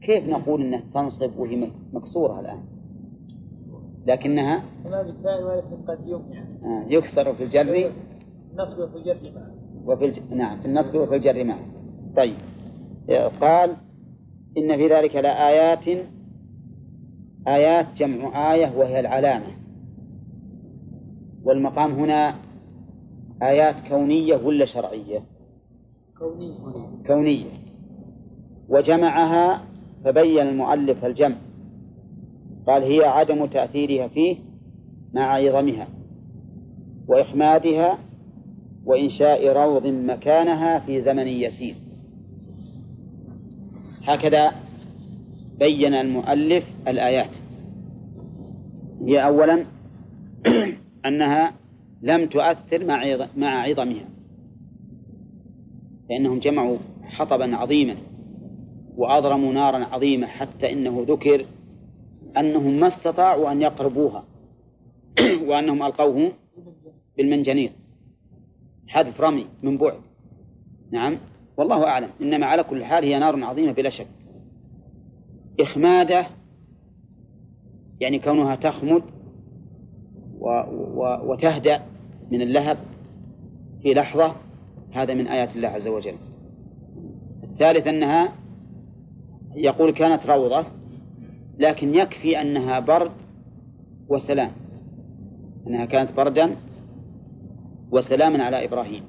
كيف 0.00 0.28
نقول 0.28 0.62
أنها 0.62 0.82
تنصب 0.94 1.38
وهي 1.38 1.70
مكسورة 1.92 2.40
الآن؟ 2.40 2.62
لكنها 4.08 4.62
آه، 6.64 6.84
يكسر 6.88 7.34
في 7.34 7.44
الجر. 7.44 7.92
النصب 8.52 8.78
وفي 8.78 8.96
الجر 8.96 9.16
وفي 9.84 10.04
الج... 10.04 10.20
نعم 10.30 10.60
في 10.60 10.66
النصب 10.66 10.94
وفي 10.94 11.14
الجر 11.16 11.44
معا 11.44 11.58
طيب. 12.16 12.36
قال 13.40 13.76
إن 14.58 14.76
في 14.76 14.88
ذلك 14.88 15.16
لآيات 15.16 15.88
آيات 17.48 17.86
جمع 17.96 18.52
آية 18.54 18.76
وهي 18.76 19.00
العلامة. 19.00 19.46
والمقام 21.44 21.92
هنا 21.92 22.34
آيات 23.42 23.88
كونية 23.88 24.36
ولا 24.36 24.64
شرعية؟ 24.64 25.22
كونية. 26.18 26.54
كونية. 27.06 27.50
وجمعها 28.68 29.64
فبين 30.04 30.48
المؤلف 30.48 31.04
الجمع. 31.04 31.36
قال 32.68 32.82
هي 32.82 33.04
عدم 33.04 33.46
تأثيرها 33.46 34.08
فيه 34.08 34.36
مع 35.14 35.22
عظمها 35.22 35.88
وإخمادها 37.08 37.98
وإنشاء 38.84 39.52
روض 39.52 39.86
مكانها 39.86 40.78
في 40.78 41.02
زمن 41.02 41.26
يسير. 41.26 41.74
هكذا 44.04 44.52
بين 45.58 45.94
المؤلف 45.94 46.64
الآيات. 46.88 47.36
هي 49.06 49.24
أولا 49.26 49.64
أنها 51.06 51.52
لم 52.02 52.26
تؤثر 52.26 52.84
مع 53.36 53.62
عظمها. 53.62 54.08
لأنهم 56.10 56.38
جمعوا 56.38 56.76
حطبا 57.02 57.56
عظيما 57.56 57.96
وأضرموا 58.96 59.52
نارا 59.52 59.84
عظيمة 59.84 60.26
حتى 60.26 60.72
إنه 60.72 61.04
ذكر 61.08 61.44
أنهم 62.36 62.80
ما 62.80 62.86
استطاعوا 62.86 63.52
أن 63.52 63.62
يقربوها 63.62 64.24
وأنهم 65.48 65.82
ألقوه 65.82 66.32
بالمنجنيق 67.16 67.72
حذف 68.88 69.20
رمي 69.20 69.46
من 69.62 69.78
بعد. 69.78 70.00
نعم. 70.90 71.18
والله 71.56 71.86
أعلم. 71.86 72.10
إنما 72.20 72.46
على 72.46 72.62
كل 72.62 72.84
حال 72.84 73.04
هي 73.04 73.18
نار 73.18 73.44
عظيمة 73.44 73.72
بلا 73.72 73.90
شك. 73.90 74.06
إخماده 75.60 76.26
يعني 78.00 78.18
كونها 78.18 78.54
تخمد 78.54 79.02
و 80.38 80.48
و 80.94 81.32
وتهدأ 81.32 81.82
من 82.30 82.42
اللهب 82.42 82.78
في 83.82 83.94
لحظة 83.94 84.36
هذا 84.92 85.14
من 85.14 85.26
آيات 85.26 85.56
الله 85.56 85.68
عز 85.68 85.88
وجل. 85.88 86.14
الثالث 87.44 87.86
أنها 87.86 88.32
يقول 89.54 89.90
كانت 89.90 90.26
روضة. 90.26 90.77
لكن 91.58 91.94
يكفي 91.94 92.40
أنها 92.40 92.80
برد 92.80 93.10
وسلام. 94.08 94.52
أنها 95.66 95.84
كانت 95.84 96.12
بردا 96.12 96.56
وسلاما 97.90 98.44
على 98.44 98.64
إبراهيم. 98.64 99.04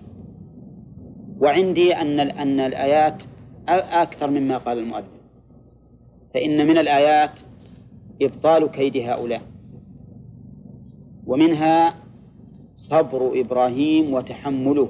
وعندي 1.42 1.94
أن 1.94 2.20
أن 2.20 2.60
الآيات 2.60 3.24
أكثر 3.70 4.30
مما 4.30 4.58
قال 4.58 4.78
المؤلف. 4.78 5.06
فإن 6.34 6.68
من 6.68 6.78
الآيات 6.78 7.40
إبطال 8.22 8.72
كيد 8.72 8.98
هؤلاء. 8.98 9.42
ومنها 11.26 11.94
صبر 12.76 13.40
إبراهيم 13.42 14.14
وتحمله. 14.14 14.90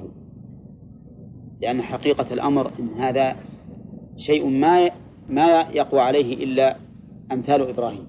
لأن 1.60 1.82
حقيقة 1.82 2.34
الأمر 2.34 2.70
أن 2.78 2.88
هذا 2.88 3.36
شيء 4.16 4.46
ما 4.46 4.90
ما 5.28 5.60
يقوى 5.60 6.00
عليه 6.00 6.44
إلا 6.44 6.76
أمثال 7.32 7.68
إبراهيم 7.68 8.06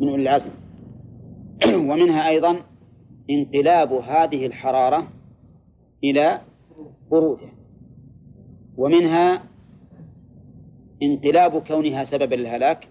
من 0.00 0.08
أولي 0.08 0.22
العزم. 0.22 0.50
ومنها 1.90 2.28
أيضا 2.28 2.56
انقلاب 3.30 3.92
هذه 3.92 4.46
الحرارة 4.46 5.08
إلى 6.04 6.40
برودة 7.10 7.46
ومنها 8.76 9.42
انقلاب 11.02 11.62
كونها 11.62 12.04
سببا 12.04 12.34
للهلاك 12.34 12.88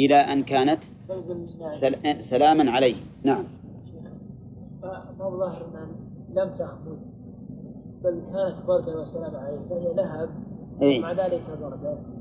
إلى 0.00 0.16
أن 0.16 0.42
كانت 0.42 0.84
سلاما 2.20 2.70
عليه. 2.70 2.96
نعم. 3.24 3.44
أن 4.84 5.88
لم 6.34 6.54
تخمد 6.54 6.98
بل 8.04 8.22
كانت 8.32 8.66
بردا 8.66 9.00
وسلاما 9.00 9.38
عليه 9.38 9.58
فهي 9.70 9.94
لهب 9.94 10.30
إيه؟ 10.82 11.00
مع 11.00 11.12
ذلك 11.12 11.42
بردا. 11.60 12.13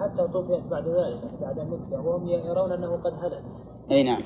حتى 0.00 0.22
طفئت 0.22 0.62
بعد 0.70 0.88
ذلك 0.88 1.20
بعد 1.40 1.60
مدة 1.60 2.00
وهم 2.00 2.28
يرون 2.28 2.72
أنه 2.72 2.96
قد 2.96 3.12
هلك. 3.24 3.42
أي 3.90 4.02
نعم. 4.02 4.20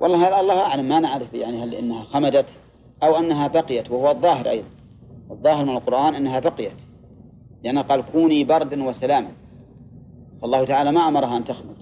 والله 0.00 0.40
الله 0.40 0.60
أعلم 0.60 0.88
ما 0.88 1.00
نعرف 1.00 1.34
يعني 1.34 1.62
هل 1.62 1.74
إنها 1.74 2.04
خمدت 2.04 2.46
أو 3.02 3.16
أنها 3.16 3.46
بقيت 3.46 3.90
وهو 3.90 4.10
الظاهر 4.10 4.48
أيضا. 4.50 4.68
الظاهر 5.30 5.64
من 5.64 5.76
القرآن 5.76 6.14
أنها 6.14 6.40
بقيت. 6.40 6.82
لأنه 7.64 7.82
قال 7.82 8.04
كوني 8.12 8.44
بردا 8.44 8.84
وسلاما. 8.84 9.28
الله 10.44 10.64
تعالى 10.64 10.92
ما 10.92 11.08
أمرها 11.08 11.36
أن 11.36 11.44
تخمد. 11.44 11.76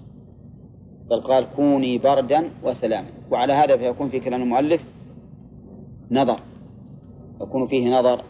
بل 1.09 1.21
قال 1.21 1.47
كوني 1.55 1.97
بردا 1.97 2.49
وسلاما. 2.63 3.07
وعلى 3.31 3.53
هذا 3.53 3.77
فيكون 3.77 4.09
في 4.09 4.19
كلام 4.19 4.41
المؤلف 4.41 4.85
نظر. 6.11 6.39
يكون 7.41 7.67
فيه 7.67 7.99
نظر 7.99 8.23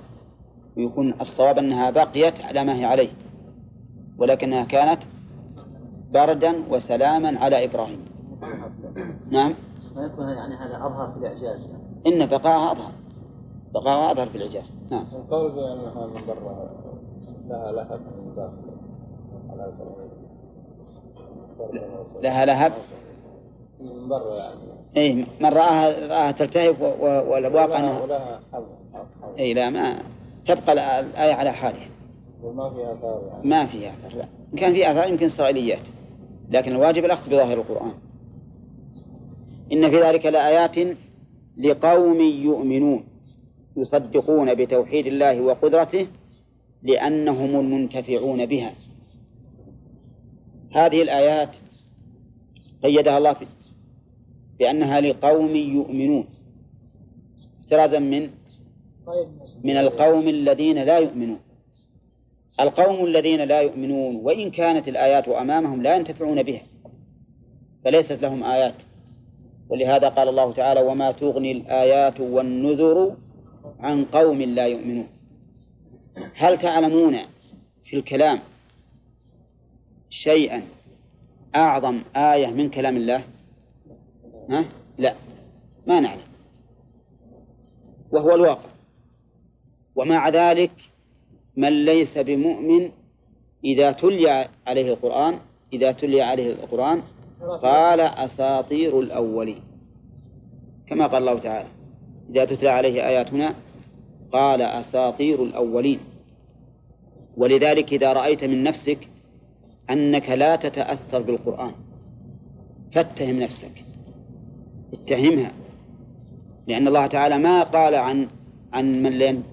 ويكون 0.78 1.13
الصواب 1.22 1.58
أنها 1.58 1.89
بقيت 1.89 2.42
على 2.42 2.63
ما 2.63 2.80
هي 2.80 2.86
عليه. 2.86 3.10
ولكنها 4.17 4.63
كانت 4.63 5.04
بردا 6.13 6.63
وسلاما 6.69 7.39
على 7.39 7.65
إبراهيم. 7.65 8.06
نعم. 9.32 9.54
ما 9.95 10.04
يكون 10.06 10.30
يعني 10.30 10.56
هذا 10.56 10.76
أظهر 10.86 11.12
في 11.12 11.17
الإعجاز. 11.19 11.65
يعني. 11.65 11.84
إن 12.23 12.26
بقاءها 12.26 12.71
أظهر. 12.71 12.91
بقاءها 13.73 14.12
أظهر 14.12 14.28
في 14.28 14.36
الإعجاز. 14.38 14.71
نعم. 14.91 15.06
القول 15.13 15.52
بأنها 15.52 16.08
من 16.08 16.21
برا 16.28 16.69
لها 17.49 17.71
لهب 17.71 17.99
من 17.99 18.36
داخل. 18.36 18.54
لها 22.23 22.45
لهب؟ 22.45 22.73
من 23.82 24.08
برا 24.10 24.38
يعني. 24.38 24.56
اي 24.97 25.13
من 25.41 25.49
راها 25.49 26.08
رآها 26.08 26.32
تلتهب 26.32 26.82
و- 26.82 26.86
و- 26.86 27.32
والواقع 27.34 27.80
ولها, 28.02 28.04
انها 28.04 28.39
اي 29.39 29.54
لا 29.54 29.69
ما 29.69 29.95
تبقى 30.45 30.99
الآية 30.99 31.34
على 31.34 31.52
حالها. 31.52 31.88
وما 32.44 32.70
في 32.70 32.94
آثار. 32.94 33.24
يعني 33.32 33.50
ما 33.50 33.66
في 33.66 33.90
اثر 33.90 34.18
لا. 34.18 34.28
إن 34.54 34.58
كان 34.58 34.74
في 34.74 34.92
آثار 34.92 35.10
يمكن 35.10 35.26
إسرائيليات 35.26 35.88
لكن 36.50 36.72
الواجب 36.72 37.06
الأخذ 37.06 37.30
بظاهر 37.30 37.58
القرآن. 37.58 37.94
إن 39.72 39.90
في 39.90 40.02
ذلك 40.02 40.26
لآيات 40.26 40.98
لقوم 41.58 42.22
يؤمنون 42.22 43.04
يصدقون 43.78 44.56
بتوحيد 44.56 45.08
الله 45.08 45.42
وقدرته 45.42 46.08
لأنهم 46.84 47.60
المنتفعون 47.60 48.46
بها. 48.46 48.74
هذه 50.72 51.02
الآيات 51.02 51.58
قيدها 52.84 53.18
الله 53.18 53.36
بأنها 54.60 55.02
لقوم 55.02 55.56
يؤمنون. 55.56 56.26
احترازا 57.62 58.00
من 58.00 58.30
طيب. 59.08 59.28
من 59.64 59.78
القوم 59.78 60.28
الذين 60.28 60.84
لا 60.84 60.98
يؤمنون. 60.98 61.40
القوم 62.60 63.06
الذين 63.06 63.41
لا 63.41 63.62
يؤمنون 63.62 64.16
وإن 64.16 64.51
كانت 64.51 64.88
الآيات 64.88 65.28
أمامهم 65.28 65.82
لا 65.82 65.95
ينتفعون 65.95 66.43
بها 66.43 66.62
فليست 67.86 68.22
لهم 68.22 68.43
آيات. 68.43 68.84
ولهذا 69.70 70.10
قال 70.10 70.30
الله 70.30 70.54
تعالى 70.54 70.82
وما 70.82 71.12
تغني 71.12 71.51
الآيات 71.51 72.20
والنذر 72.20 73.18
عن 73.80 74.06
قوم 74.06 74.41
لا 74.41 74.66
يؤمنون. 74.66 75.08
هل 76.36 76.58
تعلمون 76.58 77.18
في 77.84 77.97
الكلام 77.97 78.39
شيئا 80.10 80.64
أعظم 81.56 82.04
آية 82.16 82.47
من 82.47 82.70
كلام 82.70 82.97
الله؟ 82.97 83.24
ها؟ 84.49 84.66
لا 84.97 85.16
ما 85.88 85.99
نعلم. 85.99 86.28
وهو 88.12 88.36
الواقع. 88.36 88.70
ومع 89.95 90.30
ذلك 90.30 90.72
من 91.56 91.86
ليس 91.86 92.18
بمؤمن 92.18 92.91
إذا 93.64 93.91
تلي 93.91 94.49
عليه 94.68 94.93
القرآن 94.93 95.39
إذا 95.74 95.91
تلي 95.91 96.22
عليه 96.22 96.54
القرآن 96.54 97.01
قال 97.62 97.99
أساطير 97.99 98.99
الأولين. 98.99 99.62
كما 100.88 101.08
قال 101.08 101.22
الله 101.22 101.39
تعالى 101.39 101.70
إذا 102.30 102.45
تتلى 102.45 102.70
عليه 102.70 103.08
آياتنا 103.08 103.56
قال 104.32 104.62
أساطير 104.62 105.43
الأولين. 105.43 105.99
ولذلك 107.38 107.93
إذا 107.93 108.14
رأيت 108.14 108.43
من 108.43 108.64
نفسك 108.64 109.08
أنك 109.89 110.30
لا 110.30 110.56
تتأثر 110.56 111.22
بالقرآن 111.22 111.72
فاتهم 112.91 113.39
نفسك. 113.39 113.86
اتهمها. 114.93 115.54
لأن 116.68 116.88
الله 116.88 117.08
تعالى 117.08 117.38
ما 117.38 117.64
قال 117.64 117.95
عن 117.95 118.28
عن 118.74 119.04
من 119.04 119.43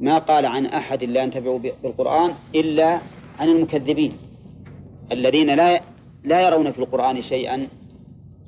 ما 0.00 0.18
قال 0.18 0.46
عن 0.46 0.66
أحد 0.66 1.04
لا 1.04 1.22
ينتفع 1.22 1.56
بالقرآن 1.82 2.30
إلا 2.54 3.00
عن 3.38 3.48
المكذبين 3.48 4.12
الذين 5.12 5.54
لا 5.54 5.80
لا 6.24 6.46
يرون 6.46 6.72
في 6.72 6.78
القرآن 6.78 7.22
شيئا 7.22 7.68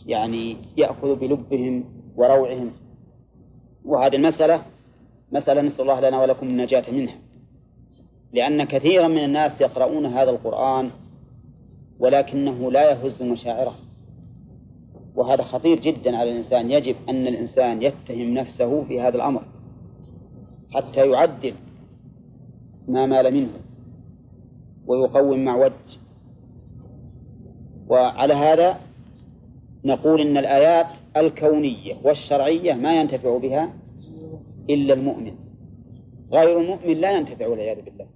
يعني 0.07 0.57
يأخذ 0.77 1.15
بلبهم 1.15 1.85
وروعهم. 2.17 2.73
وهذه 3.85 4.17
المسألة 4.17 4.63
مسألة 5.33 5.61
نسأل 5.61 5.83
الله 5.83 6.01
لنا 6.09 6.21
ولكم 6.23 6.47
النجاة 6.47 6.91
منها. 6.93 7.15
لأن 8.33 8.65
كثيرا 8.65 9.09
من 9.09 9.25
الناس 9.25 9.61
يقرؤون 9.61 10.07
هذا 10.07 10.31
القرآن 10.31 10.91
ولكنه 11.99 12.73
لا 12.73 12.91
يهز 12.91 13.23
مشاعره. 13.23 13.75
وهذا 15.15 15.43
خطير 15.43 15.81
جدا 15.81 16.17
على 16.17 16.31
الإنسان. 16.31 16.71
يجب 16.71 16.97
أن 17.09 17.27
الإنسان 17.27 17.83
يتهم 17.83 18.35
نفسه 18.35 18.85
في 18.85 19.01
هذا 19.01 19.17
الأمر. 19.17 19.43
حتى 20.71 21.11
يعدل 21.11 21.55
ما 22.89 23.07
مال 23.07 23.35
منه 23.35 23.53
ويقوم 24.87 25.45
مع 25.45 25.57
وجه. 25.57 25.99
وعلى 27.89 28.35
هذا 28.35 28.81
نقول 29.85 30.21
إن 30.21 30.37
الآيات 30.37 30.87
الكونية 31.17 31.95
والشرعية 32.05 32.73
ما 32.73 33.01
ينتفع 33.01 33.39
بها 33.39 33.73
إلا 34.71 34.95
المؤمن. 34.95 35.35
غير 36.33 36.61
المؤمن 36.61 36.97
لا 36.97 37.17
ينتفع 37.17 37.47
والعياذ 37.47 37.83
بالله. 37.83 38.07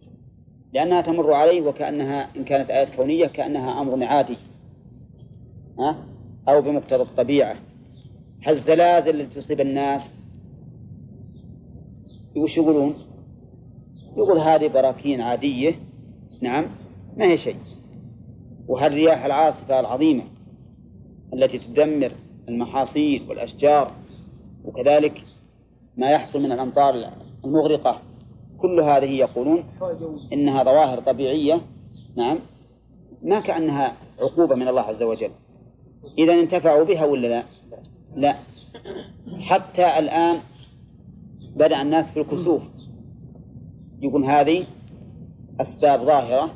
لأنها 0.73 1.01
تمر 1.01 1.33
عليه 1.33 1.63
وكأنها 1.63 2.29
إن 2.37 2.45
كانت 2.45 2.71
آيات 2.71 2.89
كونية 2.97 3.27
كأنها 3.27 3.81
أمر 3.81 4.05
عادي؟ 4.05 4.37
أو 6.49 6.63
بمقتضى 6.63 7.03
الطبيعة. 7.03 7.57
الزلازل 8.49 9.21
التي 9.21 9.41
تصيب 9.41 9.61
الناس 9.61 10.15
وش 12.37 12.59
يقولون؟ 12.59 12.95
يقول 14.17 14.39
هذه 14.39 14.69
براكين 14.69 15.21
عادية 15.21 15.75
نعم 16.41 16.65
ما 17.17 17.25
هي 17.25 17.37
شيء 17.37 17.57
وهالرياح 18.69 19.25
العاصفة 19.25 19.81
العظيمة 19.81 20.23
التي 21.35 21.59
تدمر 21.59 22.13
المحاصيل 22.49 23.27
والأشجار 23.29 23.93
وكذلك 24.65 25.23
ما 25.97 26.11
يحصل 26.11 26.43
من 26.43 26.53
الأمطار 26.53 26.95
المغرقة 27.45 28.03
كل 28.59 28.81
هذه 28.81 29.11
يقولون 29.11 29.65
إنها 30.33 30.65
ظواهر 30.65 31.01
طبيعية 31.01 31.61
نعم 32.17 32.39
ما 33.23 33.41
كأنها 33.41 33.97
عقوبة 34.21 34.55
من 34.55 34.69
الله 34.69 34.81
عز 34.83 35.03
وجل 35.03 35.31
إذا 36.19 36.35
انتفعوا 36.35 36.85
بها 36.85 37.05
ولا 37.05 37.27
لا؟ 37.27 37.43
لا 38.17 38.37
حتى 39.41 39.99
الآن 39.99 40.41
بدأ 41.57 41.83
الناس 41.83 42.11
في 42.11 42.21
الكسوف. 42.21 42.63
يقول 44.01 44.25
هذه 44.25 44.65
أسباب 45.61 46.05
ظاهرة 46.05 46.55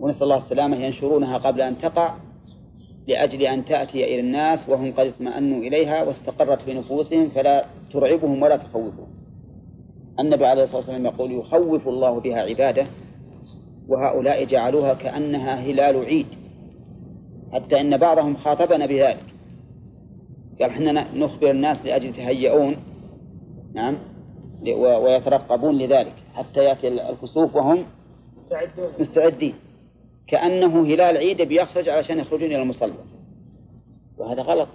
ونسأل 0.00 0.22
الله 0.22 0.36
السلامة 0.36 0.76
ينشرونها 0.76 1.38
قبل 1.38 1.60
أن 1.60 1.78
تقع 1.78 2.14
لأجل 3.08 3.42
أن 3.42 3.64
تأتي 3.64 4.04
إلى 4.04 4.20
الناس 4.20 4.68
وهم 4.68 4.92
قد 4.92 5.06
اطمأنوا 5.06 5.58
إليها 5.58 6.02
واستقرت 6.02 6.62
في 6.62 6.74
نفوسهم 6.74 7.28
فلا 7.28 7.64
ترعبهم 7.92 8.42
ولا 8.42 8.56
تخوفهم. 8.56 9.06
النبي 10.20 10.46
عليه 10.46 10.62
الصلاة 10.62 10.78
والسلام 10.78 11.06
يقول 11.06 11.32
يخوف 11.32 11.88
الله 11.88 12.20
بها 12.20 12.40
عباده 12.40 12.86
وهؤلاء 13.88 14.44
جعلوها 14.44 14.94
كأنها 14.94 15.54
هلال 15.54 16.04
عيد. 16.04 16.26
حتى 17.52 17.80
إن 17.80 17.96
بعضهم 17.96 18.36
خاطبنا 18.36 18.86
بذلك. 18.86 19.24
قال 20.60 20.70
إحنا 20.70 21.14
نخبر 21.14 21.50
الناس 21.50 21.86
لأجل 21.86 22.08
يتهيئون 22.08 22.76
نعم. 23.74 23.98
ويترقبون 24.76 25.78
لذلك. 25.78 26.14
حتى 26.34 26.64
يأتي 26.64 26.88
الكسوف 27.10 27.56
وهم 27.56 27.84
مستعدين. 29.00 29.54
كأنه 30.26 30.86
هلال 30.86 31.16
عيد 31.16 31.42
بيخرج 31.42 31.88
علشان 31.88 32.18
يخرجون 32.18 32.48
إلى 32.48 32.62
المصلى. 32.62 32.94
وهذا 34.18 34.42
غلط. 34.42 34.68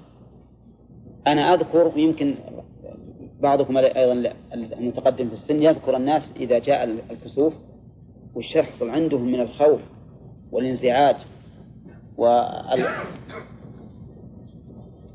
أنا 1.28 1.54
أذكر 1.54 1.92
يمكن 1.96 2.36
بعضكم 3.40 3.78
أيضا 3.78 4.34
المتقدم 4.54 5.28
في 5.28 5.34
السن 5.34 5.64
يذكر 5.64 5.98
الناس 5.98 6.32
إذا 6.40 6.60
جاء 6.60 6.84
الكسوف 7.12 7.54
وش 8.36 8.56
يحصل 8.56 8.90
عندهم 8.90 9.22
من 9.22 9.40
الخوف 9.40 9.82
والانزعاج 10.52 11.16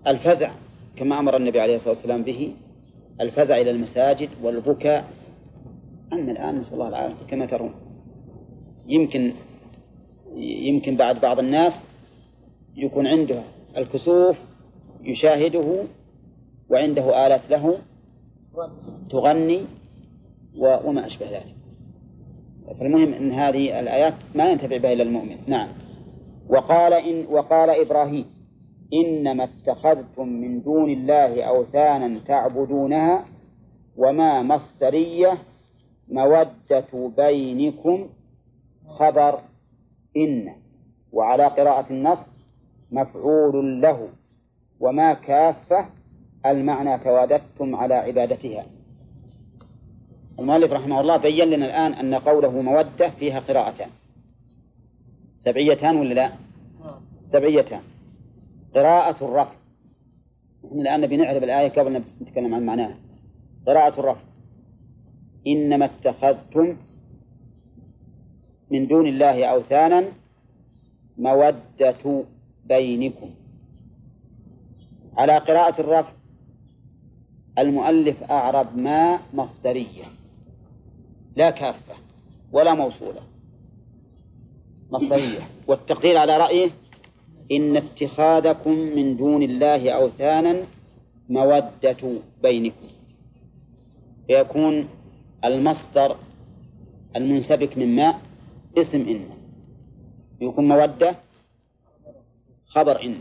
والفزع 0.07 0.51
كما 0.97 1.19
أمر 1.19 1.37
النبي 1.37 1.61
عليه 1.61 1.77
الصلاة 1.77 1.95
والسلام 1.95 2.23
به. 2.23 2.55
الفزع 3.21 3.61
إلى 3.61 3.71
المساجد 3.71 4.29
والبكاء. 4.43 5.05
أما 6.13 6.33
الآن 6.33 6.59
نسأل 6.59 6.75
الله 6.75 6.89
العافية. 6.89 7.27
كما 7.27 7.47
ترون 7.47 7.75
يمكن 8.87 9.33
يمكن 10.37 10.97
بعد 10.97 11.21
بعض 11.21 11.39
الناس 11.39 11.85
يكون 12.77 13.07
عنده 13.07 13.43
الكسوف 13.77 14.41
يشاهده 15.03 15.85
وعنده 16.71 17.27
آلات 17.27 17.51
له 17.51 17.79
تغني 19.11 19.61
وما 20.59 21.07
أشبه 21.07 21.27
ذلك. 21.27 21.55
فالمهم 22.81 23.15
أن 23.15 23.33
هذه 23.33 23.81
الآيات 23.81 24.15
ما 24.35 24.51
ينتفع 24.51 24.77
بها 24.77 24.93
إلا 24.93 25.03
المؤمن. 25.03 25.37
نعم. 25.47 25.69
وقال 26.49 26.93
إن 26.93 27.27
وقال 27.27 27.71
إبراهيم. 27.71 28.38
إنما 28.95 29.45
اتخذتم 29.45 30.29
من 30.29 30.63
دون 30.63 30.91
الله 30.91 31.43
أوثانا 31.43 32.21
تعبدونها 32.21 33.25
وما 33.97 34.43
مصدرية 34.43 35.39
مودة 36.09 37.13
بينكم 37.17 38.09
خبر 38.99 39.41
إن 40.17 40.55
وعلى 41.13 41.47
قراءة 41.47 41.93
النص 41.93 42.29
مفعول 42.93 43.81
له 43.81 44.09
وما 44.81 45.15
كافة 45.15 45.89
المعنى 46.47 46.99
تواددتم 46.99 47.75
على 47.75 47.95
عبادتها. 47.95 48.67
المؤلف 50.39 50.73
رحمه 50.73 51.01
الله 51.01 51.17
بين 51.17 51.49
لنا 51.51 51.67
الآن 51.67 51.93
أن 51.93 52.15
قوله 52.15 52.63
مودة 52.63 53.11
فيها 53.11 53.41
قراءتان. 53.41 53.91
سبعيتان 55.37 55.97
ولا 55.97 56.15
لا؟ 56.15 56.33
سبعيتان. 57.27 57.81
قراءة 58.79 59.25
الرفع 59.25 59.55
نحن 60.65 60.81
الآن 60.81 61.01
نبي 61.01 61.17
نعرف 61.17 61.43
الآية 61.43 61.69
قبل 61.69 62.03
نتكلم 62.23 62.55
عن 62.55 62.67
معناها. 62.67 62.99
قراءة 63.67 64.01
الرفع 64.01 64.21
إنما 65.47 65.85
اتخذتم 65.85 66.77
من 68.71 68.87
دون 68.87 69.07
الله 69.07 69.45
أوثانا 69.45 70.09
مودة 71.19 72.25
بينكم. 72.65 73.31
على 75.17 75.39
قراءة 75.39 75.81
الرفع 75.81 76.13
المؤلف 77.59 78.23
أعرب 78.23 78.77
ما 78.77 79.21
مصدرية. 79.35 80.05
لا 81.37 81.51
كافة 81.51 81.95
ولا 82.53 82.75
موصولة. 82.75 83.21
مصدرية. 84.91 85.49
والتقدير 85.67 86.17
على 86.17 86.37
رأيه 86.37 86.71
إن 87.53 87.77
اتخاذكم 87.77 88.71
من 88.71 89.17
دون 89.17 89.43
الله 89.43 89.91
أوثانا 89.91 90.67
مودة 91.29 92.21
بينكم. 92.43 92.87
فيكون 94.27 94.89
المصدر 95.45 96.17
المنسبك 97.17 97.79
من 97.79 97.97
ماء 97.97 98.21
اسم 98.79 99.01
إن. 99.09 99.21
يكون 100.41 100.69
مودة 100.69 101.17
خبر 102.67 103.03
إن. 103.03 103.19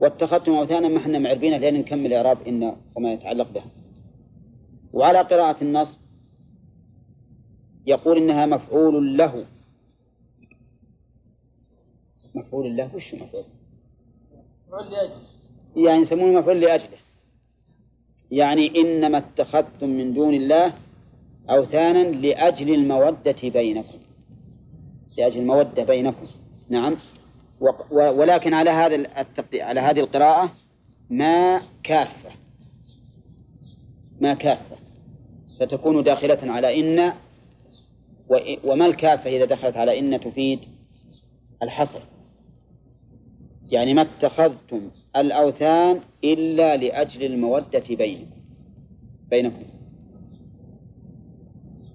واتخذتم 0.00 0.52
أوثانا 0.52 0.88
ما 0.88 0.96
إحنا 0.98 1.18
معربينه 1.18 1.56
لين 1.56 1.74
نكمل 1.74 2.12
إعراب 2.12 2.38
إن 2.46 2.76
وما 2.96 3.12
يتعلق 3.12 3.50
بها. 3.50 3.70
وعلى 4.94 5.18
قراءة 5.18 5.64
النص 5.64 5.98
يقول 7.86 8.16
إنها 8.16 8.46
مفعول 8.46 9.16
له. 9.16 9.44
مفعول 12.38 12.76
له 12.76 12.94
وش 12.94 13.14
مفعول؟ 13.14 13.44
مفعول 14.68 14.90
لأجله. 14.92 15.20
يعني 15.76 16.00
يسمونه 16.00 16.40
مفعول 16.40 16.60
لأجله. 16.60 16.98
يعني 18.30 18.80
إنما 18.80 19.18
اتخذتم 19.18 19.88
من 19.88 20.14
دون 20.14 20.34
الله 20.34 20.72
أوثانا 21.50 21.98
لأجل 21.98 22.74
المودة 22.74 23.36
بينكم. 23.42 23.98
لأجل 25.18 25.40
المودة 25.40 25.84
بينكم. 25.84 26.26
نعم. 26.68 26.96
ولكن 27.90 28.54
على 28.54 28.70
هذا 28.70 28.94
التقدير 28.94 29.62
على 29.62 29.80
هذه 29.80 30.00
القراءة 30.00 30.52
ما 31.10 31.62
كافة. 31.82 32.30
ما 34.20 34.34
كافة. 34.34 34.76
فتكون 35.60 36.02
داخلة 36.02 36.38
على 36.42 36.80
إن 36.80 37.12
وما 38.64 38.86
الكافة 38.86 39.30
إذا 39.36 39.44
دخلت 39.44 39.76
على 39.76 39.98
إن 39.98 40.20
تفيد 40.20 40.60
الحصر؟ 41.62 42.00
يعني 43.70 43.94
ما 43.94 44.02
اتخذتم 44.02 44.90
الأوثان 45.16 46.00
إلا 46.24 46.76
لأجل 46.76 47.24
المودة 47.24 47.84
بينكم. 47.90 48.40
بينكم. 49.30 49.62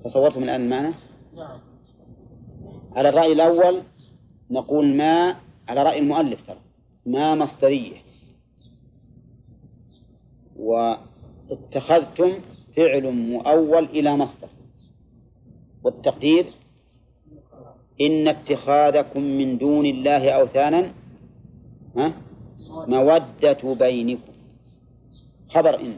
تصورتم 0.03 0.43
الآن 0.43 0.61
المعنى؟ 0.61 0.93
نعم. 1.35 1.59
على 2.95 3.09
الرأي 3.09 3.31
الأول 3.31 3.81
نقول 4.51 4.95
ما 4.95 5.35
على 5.67 5.83
رأي 5.83 5.99
المؤلف 5.99 6.41
ترى 6.47 6.59
ما 7.05 7.35
مصدرية. 7.35 7.97
واتخذتم 10.55 12.33
فعل 12.75 13.11
مؤول 13.11 13.85
إلى 13.85 14.17
مصدر. 14.17 14.47
والتقدير 15.83 16.45
إن 18.01 18.27
اتخاذكم 18.27 19.21
من 19.21 19.57
دون 19.57 19.85
الله 19.85 20.29
أوثانا 20.29 20.91
ها؟ 21.97 22.13
مودة 22.69 23.73
بينكم. 23.73 24.33
خبر 25.49 25.79
إن. 25.79 25.97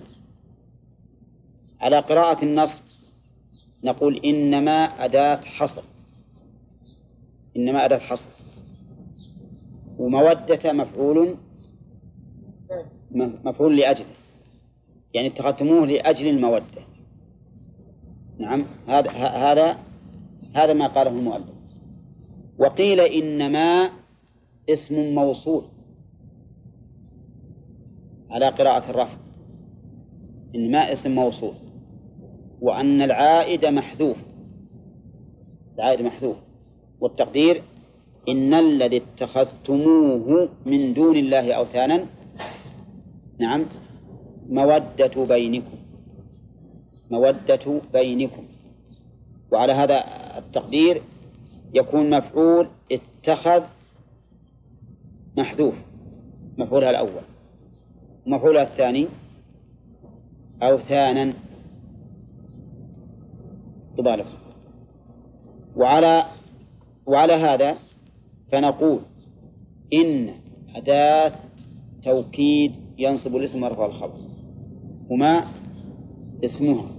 على 1.82 2.00
قراءة 2.00 2.46
النصب 2.46 2.82
نقول 3.84 4.18
إنما 4.18 5.06
أداة 5.06 5.42
حصر. 5.42 5.84
إنما 7.58 7.86
أداة 7.86 7.98
حصر. 7.98 8.30
ومودة 10.00 10.74
مفعول 10.74 11.38
مفعول 13.44 13.78
لأجله 13.78 14.08
يعني 15.14 15.28
اتخذتموه 15.28 15.86
لأجل 15.88 16.28
المودة. 16.28 16.86
نعم. 18.38 18.66
هذا 18.88 19.12
هذا 19.12 19.78
هذا 20.54 20.74
ما 20.74 20.88
قاله 20.88 21.12
المؤلف. 21.12 21.56
وقيل 22.58 23.00
إنما 23.00 23.90
اسم 24.70 25.16
موصول. 25.16 25.64
على 28.30 28.50
قراءة 28.50 28.90
الرفع 28.90 29.18
إنما 30.56 30.94
اسم 30.94 31.12
موصول. 31.12 31.54
وأن 32.62 33.02
العائد 33.02 33.66
محذوف. 33.66 34.18
العائد 35.76 36.02
محذوف. 36.02 36.36
والتقدير 37.02 37.64
إن 38.30 38.54
الذي 38.54 38.98
اتخذتموه 38.98 40.50
من 40.66 40.94
دون 40.94 41.16
الله 41.16 41.54
أوثانا. 41.54 42.06
نعم. 43.40 43.66
مودة 44.50 45.26
بينكم. 45.26 45.78
مودة 47.12 47.82
بينكم. 47.94 48.44
وعلى 49.52 49.74
هذا 49.74 50.04
التقدير 50.38 51.02
يكون 51.74 52.10
مفعول 52.10 52.70
اتخذ 52.92 53.64
محذوف. 55.38 55.76
مفعولها 56.58 56.90
الأول. 56.90 57.35
مفعولها 58.26 58.64
الثاني 58.64 59.08
أوثانا 60.64 61.34
طبالة 63.98 64.26
وعلى 65.76 66.26
وعلى 67.06 67.34
هذا 67.34 67.78
فنقول 68.52 69.00
إن 69.94 70.30
أداة 70.76 71.32
توكيد 72.04 72.72
ينصب 72.98 73.36
الاسم 73.36 73.64
ورفع 73.64 73.86
الخبر. 73.86 74.18
هما 75.12 75.48
اسمها 76.46 76.92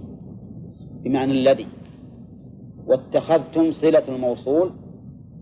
بمعنى 1.03 1.31
الذي 1.31 1.67
واتخذتم 2.87 3.71
صلة 3.71 4.03
الموصول 4.07 4.71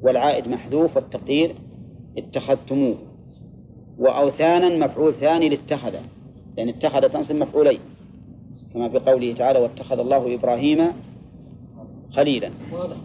والعائد 0.02 0.48
محذوف 0.48 0.96
والتقدير 0.96 1.56
اتخذتموه. 2.18 2.98
وأوثانا 4.00 4.86
مفعول 4.88 5.14
ثاني 5.14 5.50
لاتخذ. 5.50 5.94
لأن 6.58 6.70
اتخذ 6.70 7.10
تنصب 7.10 7.36
مفعولين. 7.36 7.80
كما 8.74 8.90
في 8.90 9.00
قوله 9.00 9.34
تعالى 9.34 9.60
واتخذ 9.60 10.00
الله 10.00 10.36
إبراهيم 10.36 10.88
خليلا. 12.12 12.52
واضح. 12.74 12.98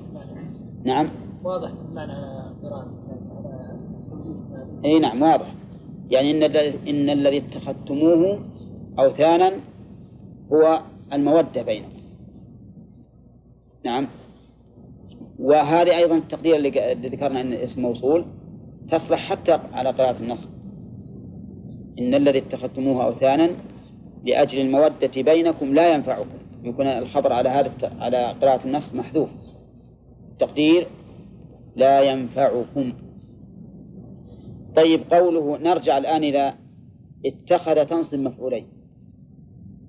نعم. 0.84 1.10
واضح 1.44 1.70
معنى 1.92 2.12
قراءة 2.62 2.88
إي 4.84 4.98
نعم 4.98 5.22
واضح. 5.22 5.54
يعني 6.10 6.30
إن 6.30 6.42
إن 6.88 7.10
الذي 7.10 7.38
اتخذتموه 7.38 8.40
أوثانا 8.98 9.52
هو 10.52 10.80
المودة 11.12 11.62
بينكم. 11.62 12.00
نعم. 13.84 14.08
وهذه 15.38 15.96
أيضا 15.96 16.16
التقدير 16.16 16.56
اللي 16.56 16.70
ذكرنا 17.08 17.40
إن 17.40 17.52
اسم 17.52 17.82
موصول 17.82 18.24
تصلح 18.88 19.18
حتى 19.30 19.52
على 19.72 19.90
قراءة 19.90 20.22
النصب. 20.22 20.48
إن 22.00 22.14
الذي 22.14 22.38
اتخذتموه 22.38 23.04
أوثانا 23.04 23.50
لأجل 24.24 24.60
المودة 24.60 25.22
بينكم 25.22 25.74
لا 25.74 25.94
ينفعكم. 25.94 26.38
يكون 26.64 26.86
الخبر 26.86 27.32
على 27.32 27.48
هذا 27.48 27.72
على 27.98 28.34
قراءة 28.42 28.66
النصب 28.66 28.96
محذوف. 28.96 29.30
تقدير 30.38 30.86
لا 31.76 32.00
ينفعكم. 32.00 32.92
طيب 34.76 35.00
قوله 35.10 35.58
نرجع 35.58 35.98
الآن 35.98 36.24
إلى 36.24 36.54
اتخذ 37.26 37.84
تنصب 37.84 38.18
مفعولين. 38.18 38.66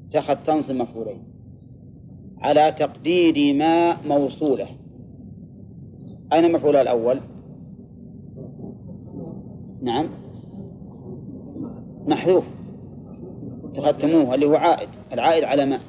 اتخذ 0.09 0.35
تنصب 0.35 0.75
مفعولين. 0.75 1.23
على 2.41 2.71
تقدير 2.71 3.53
ما 3.53 4.01
موصولة. 4.07 4.67
أين 6.33 6.51
مفعولها 6.51 6.81
الأول؟ 6.81 7.19
نعم. 9.81 10.20
محذوف. 12.05 12.45
اتخذتموه 13.63 14.35
اللي 14.35 14.45
هو 14.45 14.55
عائد. 14.55 14.89
العائد 15.13 15.43
على 15.43 15.65
ما. 15.65 15.79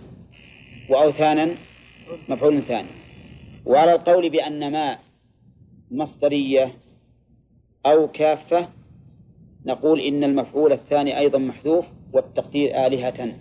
وأوثانا 0.91 1.49
مفعول 2.29 2.63
ثاني. 2.63 2.89
وعلى 3.67 3.93
القول 3.93 4.31
بأن 4.31 4.73
ما 4.73 4.99
مصدرية 5.91 6.73
أو 7.87 8.09
كافة 8.09 8.69
نقول 9.67 10.01
إن 10.01 10.25
المفعول 10.25 10.73
الثاني 10.73 11.19
أيضا 11.19 11.39
محذوف 11.39 11.87
والتقدير 12.13 12.87
آلهة. 12.87 13.33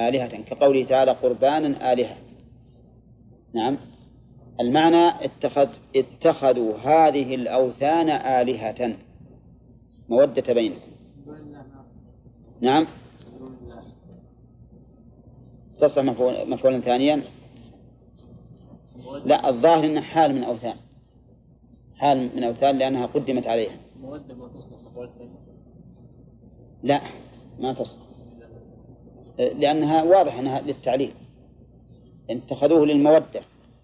آلهة 0.00 0.42
كقوله 0.42 0.84
تعالى 0.84 1.10
قربانا 1.10 1.92
آلهة. 1.92 2.16
نعم. 3.54 3.76
المعنى 4.60 5.24
اتخذ 5.24 5.68
اتخذوا 5.96 6.76
هذه 6.76 7.34
الأوثان 7.34 8.10
آلهة. 8.10 8.96
مودة 10.08 10.54
بينهم 10.54 10.78
نعم. 12.60 12.86
تصلح 15.80 16.04
مفعول 16.04 16.50
مفعولا 16.50 16.80
ثانيا؟ 16.80 17.22
لا 19.24 19.48
الظاهر 19.48 19.84
انه 19.84 20.00
حال 20.00 20.34
من 20.34 20.44
أوثان. 20.44 20.76
حال 21.96 22.36
من 22.36 22.44
أوثان 22.44 22.78
لأنها 22.78 23.06
قدمت 23.06 23.46
عليها. 23.46 23.76
لا 26.82 27.00
ما 27.58 27.72
تصلح. 27.72 28.02
لأنها 29.38 30.02
واضح 30.02 30.38
إنها 30.38 30.60
للتعليل. 30.60 31.12
اتخذوه 32.30 32.86
للمودة. 32.86 33.40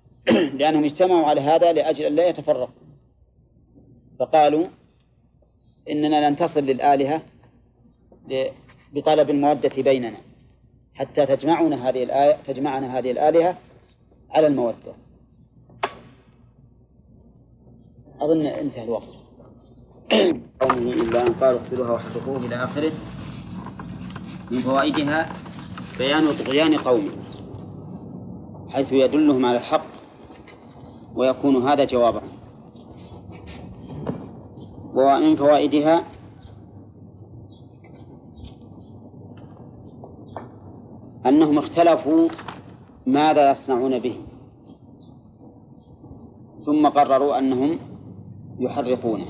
لأنهم 0.59 0.85
اجتمعوا 0.85 1.27
على 1.27 1.41
هذا 1.41 1.73
لأجل 1.73 2.05
أن 2.05 2.17
لا 2.17 2.29
يتفرقوا. 2.29 2.75
فقالوا 4.19 4.67
إننا 5.91 6.29
لن 6.29 6.37
تصل 6.37 6.61
للآلهة 6.61 7.23
بطلب 8.93 9.31
المودة 9.31 9.83
بيننا 9.83 10.19
حتى 10.95 11.27
تجمعنا 11.27 11.89
هذه 11.89 12.03
الآية 12.03 12.37
تجمعنا 12.47 12.99
هذه 12.99 13.11
الآلهة 13.11 13.59
على 14.31 14.47
المودة. 14.47 14.95
أظن 18.21 18.47
انتهى 18.47 18.85
الوقت. 18.85 19.25
قومه 20.61 20.93
إلا 20.93 21.27
أن 21.27 21.33
قالوا 21.33 21.61
اقتلوها 21.61 21.91
واحرقوه 21.91 22.37
إلى 22.37 22.65
آخره. 22.65 22.93
من 24.51 24.63
فوائدها 24.63 25.33
بيان 25.99 26.33
طغيان 26.33 26.79
قومه 26.79 27.13
حيث 28.69 28.93
يدلهم 28.93 29.47
على 29.47 29.57
الحق 29.57 29.87
ويكون 31.15 31.69
هذا 31.69 31.85
جوابا. 31.85 32.23
ومن 35.01 35.37
فوائدها 35.37 36.05
أنهم 41.27 41.59
اختلفوا 41.59 42.29
ماذا 43.07 43.51
يصنعون 43.51 43.99
به 43.99 44.17
ثم 46.67 46.89
قرروا 46.89 47.39
أنهم 47.39 47.79
يحرقونه. 48.59 49.27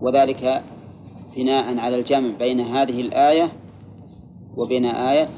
وذلك 0.00 0.62
بناء 1.36 1.78
على 1.78 1.98
الجمع 1.98 2.36
بين 2.38 2.60
هذه 2.60 3.00
الآية 3.00 3.52
وبين 4.56 4.84
آية 4.84 5.28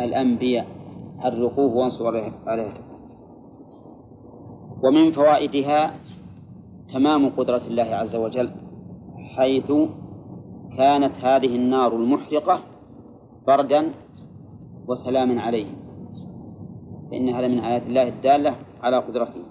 الأنبياء 0.00 0.66
حرقوه 1.18 1.76
وانصروا 1.76 2.22
عليه 2.46 2.72
ومن 4.82 5.12
فوائدها 5.12 5.94
تمام 6.92 7.28
قدرة 7.28 7.64
الله 7.66 7.82
عز 7.82 8.16
وجل 8.16 8.50
حيث 9.36 9.72
كانت 10.76 11.14
هذه 11.24 11.56
النار 11.56 11.96
المحرقة 11.96 12.60
بردا 13.46 13.90
وسلاما 14.88 15.40
عليهم. 15.40 15.76
فإن 17.10 17.28
هذا 17.28 17.48
من 17.48 17.58
آيات 17.58 17.82
الله 17.86 18.08
الدالة 18.08 18.56
على 18.82 18.96
قدرته. 18.96 19.42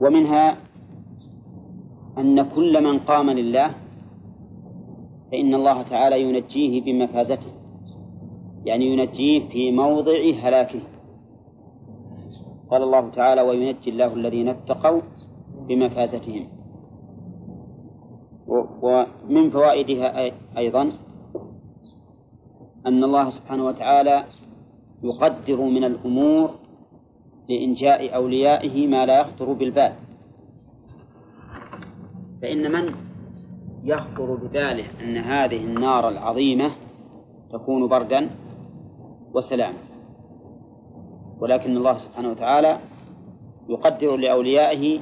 ومنها 0.00 0.56
أن 2.18 2.42
كل 2.42 2.84
من 2.84 2.98
قام 2.98 3.30
لله 3.30 3.70
فإن 5.32 5.54
الله 5.54 5.82
تعالى 5.82 6.22
ينجيه 6.22 6.80
بمفازته. 6.84 7.50
يعني 8.64 8.86
ينجيه 8.86 9.48
في 9.48 9.72
موضع 9.72 10.20
هلاكه. 10.42 10.80
قال 12.70 12.82
الله 12.82 13.10
تعالى 13.10 13.42
وينجي 13.42 13.90
الله 13.90 14.14
الذين 14.14 14.48
اتقوا 14.48 15.00
بمفازتهم. 15.70 16.48
ومن 18.82 19.50
فوائدها 19.50 20.32
أيضا 20.58 20.82
أن 22.86 23.04
الله 23.04 23.28
سبحانه 23.28 23.64
وتعالى 23.64 24.24
يقدر 25.02 25.60
من 25.60 25.84
الأمور 25.84 26.50
لإنجاء 27.48 28.14
أوليائه 28.14 28.86
ما 28.86 29.06
لا 29.06 29.20
يخطر 29.20 29.52
بالبال. 29.52 29.92
فإن 32.42 32.72
من 32.72 32.94
يخطر 33.84 34.34
بباله 34.34 34.84
أن 35.00 35.16
هذه 35.16 35.64
النار 35.64 36.08
العظيمة 36.08 36.70
تكون 37.52 37.88
بردا 37.88 38.30
وسلاما. 39.34 39.78
ولكن 41.40 41.76
الله 41.76 41.96
سبحانه 41.96 42.30
وتعالى 42.30 42.78
يقدر 43.68 44.16
لأوليائه 44.16 45.00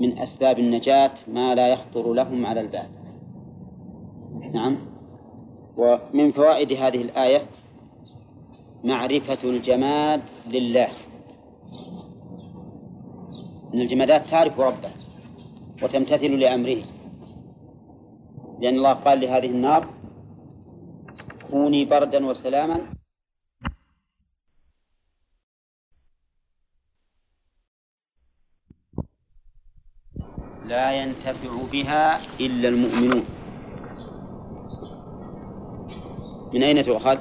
من 0.00 0.18
أسباب 0.18 0.58
النجاة 0.58 1.10
ما 1.28 1.54
لا 1.54 1.68
يخطر 1.68 2.12
لهم 2.12 2.46
على 2.46 2.60
البال. 2.60 2.88
نعم. 4.52 4.78
ومن 5.76 6.32
فوائد 6.32 6.72
هذه 6.72 7.02
الآية 7.02 7.46
معرفة 8.84 9.38
الجماد 9.44 10.20
لله. 10.50 10.88
أن 13.74 13.80
الجمادات 13.80 14.26
تعرف 14.26 14.60
ربه 14.60 14.90
وتمتثل 15.82 16.38
لأمره. 16.38 16.82
لأن 18.60 18.76
الله 18.76 18.92
قال 18.92 19.20
لهذه 19.20 19.46
النار 19.46 19.86
كوني 21.50 21.84
بردا 21.84 22.26
وسلاما 22.26 23.01
لا 30.66 30.92
ينتفع 30.92 31.62
بها 31.72 32.20
إلا 32.40 32.68
المؤمنون 32.68 33.24
من 36.52 36.62
أين 36.62 36.82
تؤخذ؟ 36.82 37.18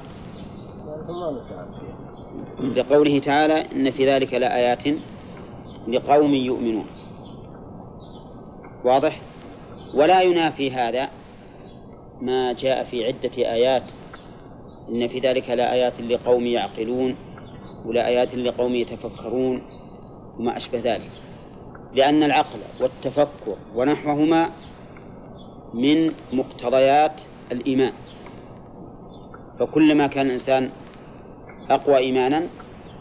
لقوله 2.59 3.19
تعالى 3.19 3.65
إن 3.71 3.91
في 3.91 4.05
ذلك 4.05 4.33
لآيات 4.33 4.83
لقوم 5.87 6.33
يؤمنون 6.33 6.85
واضح؟ 8.83 9.21
ولا 9.95 10.21
ينافي 10.21 10.71
هذا 10.71 11.09
ما 12.21 12.53
جاء 12.53 12.83
في 12.83 13.05
عدة 13.05 13.31
آيات 13.37 13.83
إن 14.89 15.07
في 15.07 15.19
ذلك 15.19 15.49
لآيات 15.49 16.01
لقوم 16.01 16.45
يعقلون 16.45 17.15
ولآيات 17.85 18.35
لقوم 18.35 18.75
يتفكرون 18.75 19.61
وما 20.39 20.57
أشبه 20.57 20.79
ذلك 20.79 21.11
لأن 21.93 22.23
العقل 22.23 22.59
والتفكر 22.81 23.57
ونحوهما 23.75 24.49
من 25.73 26.11
مقتضيات 26.33 27.21
الإيمان. 27.51 27.93
فكلما 29.59 30.07
كان 30.07 30.25
الإنسان 30.25 30.69
أقوى 31.69 31.97
إيمانا 31.97 32.47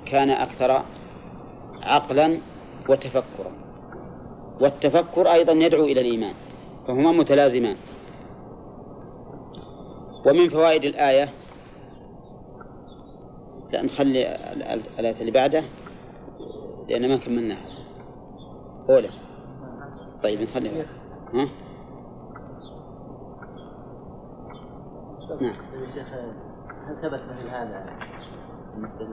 كان 0.07 0.31
أكثر 0.31 0.85
عقلا 1.83 2.39
وتفكرا. 2.89 3.53
والتفكر 4.61 5.33
أيضا 5.33 5.53
يدعو 5.53 5.85
إلى 5.85 6.01
الإيمان 6.01 6.35
فهما 6.89 7.13
متلازمان. 7.13 7.77
ومن 10.27 10.49
فوائد 10.49 10.85
الآية 10.85 11.29
لا 13.73 13.83
نخلي 13.83 14.35
الآية 14.99 15.21
اللي 15.21 15.31
بعده 15.31 15.65
لأن 16.89 17.09
ما 17.09 17.17
كملناها. 17.17 17.81
أولى 18.89 19.11
طيب 20.23 20.41
نخليها 20.41 20.85
ها؟ 21.35 21.49
نعم. 25.41 25.55
شيخ 25.95 26.09
هل 26.87 26.97
ثبت 27.03 27.21
مثل 27.23 27.49
هذا 27.49 27.99
بالنسبة 28.75 29.05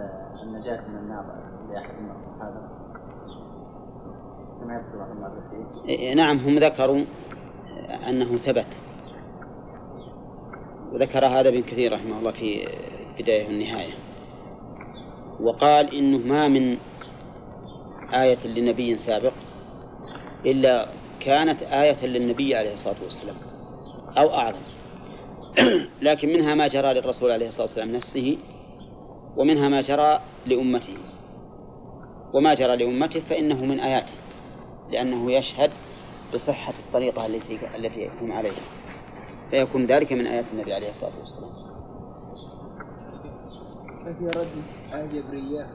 للنجاة 0.44 0.88
من 0.88 0.98
النار 0.98 1.26
لأحد 1.72 2.02
من 2.02 2.12
الصحابة؟ 2.12 2.62
كما 4.62 4.74
يذكر 4.76 4.98
بعض 4.98 5.12
المؤرخين 5.12 6.18
نعم 6.18 6.38
هم 6.38 6.58
ذكروا 6.60 7.04
أنه 8.10 8.38
ثبت. 8.38 8.82
وذكر 10.92 11.26
هذا 11.26 11.50
ابن 11.50 11.62
كثير 11.62 11.94
رحمه 11.94 12.20
الله 12.20 12.32
في 12.32 12.68
البداية 13.18 13.48
والنهاية 13.48 13.94
وقال 15.40 15.96
إنه 15.96 16.18
ما 16.18 16.48
من 16.48 16.78
آية 18.14 18.48
لنبي 18.48 18.98
سابق 18.98 19.34
إلا 20.46 20.88
كانت 21.20 21.64
آية 21.64 22.06
للنبي 22.06 22.56
عليه 22.56 22.74
الصلاة 22.74 23.04
والسلام 23.04 23.36
أو 24.18 24.34
أعظم. 24.34 24.62
لكن 26.02 26.30
منها 26.30 26.56
ما 26.56 26.68
جرى 26.68 26.94
للرسول 26.94 27.32
عليه 27.32 27.48
الصلاة 27.48 27.66
والسلام 27.66 27.92
نفسه 27.92 28.38
ومنها 29.38 29.70
ما 29.70 29.82
جرى 29.82 30.20
لأمته. 30.46 30.98
وما 32.34 32.54
جرى 32.54 32.76
لأمته 32.76 33.20
فإنه 33.20 33.66
من 33.66 33.80
آياته 33.80 34.14
لأنه 34.92 35.32
يشهد 35.32 35.72
بصحة 36.34 36.74
الطريقة 36.80 37.26
التي 37.26 37.60
التي 37.76 38.10
هم 38.22 38.32
عليها. 38.32 38.64
فيكون 39.52 39.86
ذلك 39.86 40.14
من 40.14 40.28
آيات 40.28 40.46
النبي 40.54 40.74
عليه 40.74 40.90
الصلاة 40.90 41.20
والسلام. 41.20 41.52
ففي 44.06 44.28
رد 44.28 44.64
آية 44.94 45.06
جبرية 45.06 45.68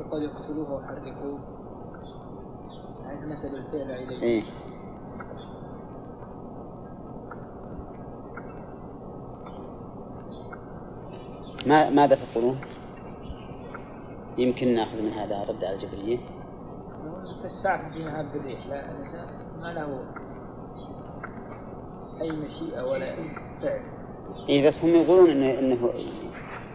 وقد 0.00 0.22
يقتلوه 0.22 0.72
ويحرقوه 0.72 1.49
نسب 3.28 3.54
الفعل 3.54 3.90
إليه. 3.90 4.22
إيه؟ 4.22 4.42
ما 11.66 11.90
ماذا 11.90 12.14
تقولون؟ 12.14 12.60
يمكن 14.38 14.74
ناخذ 14.74 15.02
من 15.02 15.12
هذا 15.12 15.44
رد 15.48 15.64
على 15.64 15.74
الجبرية 15.74 16.18
فالسعف 17.42 17.92
في 17.92 18.36
الريح. 18.36 18.66
لا 18.66 18.92
ما 19.60 19.72
له 19.72 20.04
أي 22.20 22.32
مشيئة 22.32 22.82
ولا 22.82 23.16
فعل. 23.62 23.80
إيه 24.48 24.68
بس 24.68 24.84
هم 24.84 24.90
يقولون 24.90 25.30
إنه, 25.30 25.58
إنه 25.58 25.90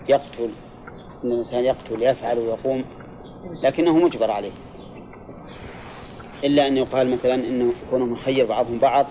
يقتل. 0.09 0.53
إن 1.23 1.31
الإنسان 1.31 1.63
يقتل 1.63 2.03
يفعل 2.03 2.39
ويقوم 2.39 2.85
لكنه 3.63 3.97
مجبر 3.97 4.31
عليه. 4.31 4.64
إلا 6.43 6.67
أن 6.67 6.77
يقال 6.77 7.11
مثلا 7.11 7.35
إنه 7.35 7.73
يكون 7.87 8.09
مخير 8.09 8.45
بعضهم 8.45 8.79
بعض. 8.79 9.05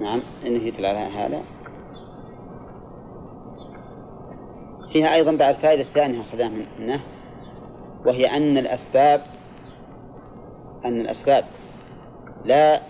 نعم 0.00 0.22
إنه 0.46 0.62
يدل 0.62 0.86
على 0.86 0.98
هذا. 0.98 1.42
فيها 4.92 5.14
أيضا 5.14 5.30
بعد 5.36 5.54
الفائدة 5.54 5.82
الثانية 5.82 6.20
أخذها 6.20 6.48
منه 6.48 7.00
وهي 8.06 8.26
أن 8.26 8.58
الأسباب 8.58 9.22
أن 10.84 11.00
الأسباب 11.00 11.44
لا 12.44 12.80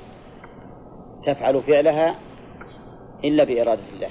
تفعل 1.27 1.63
فعلها 1.63 2.15
إلا 3.25 3.45
بإرادة 3.45 3.83
الله. 3.95 4.11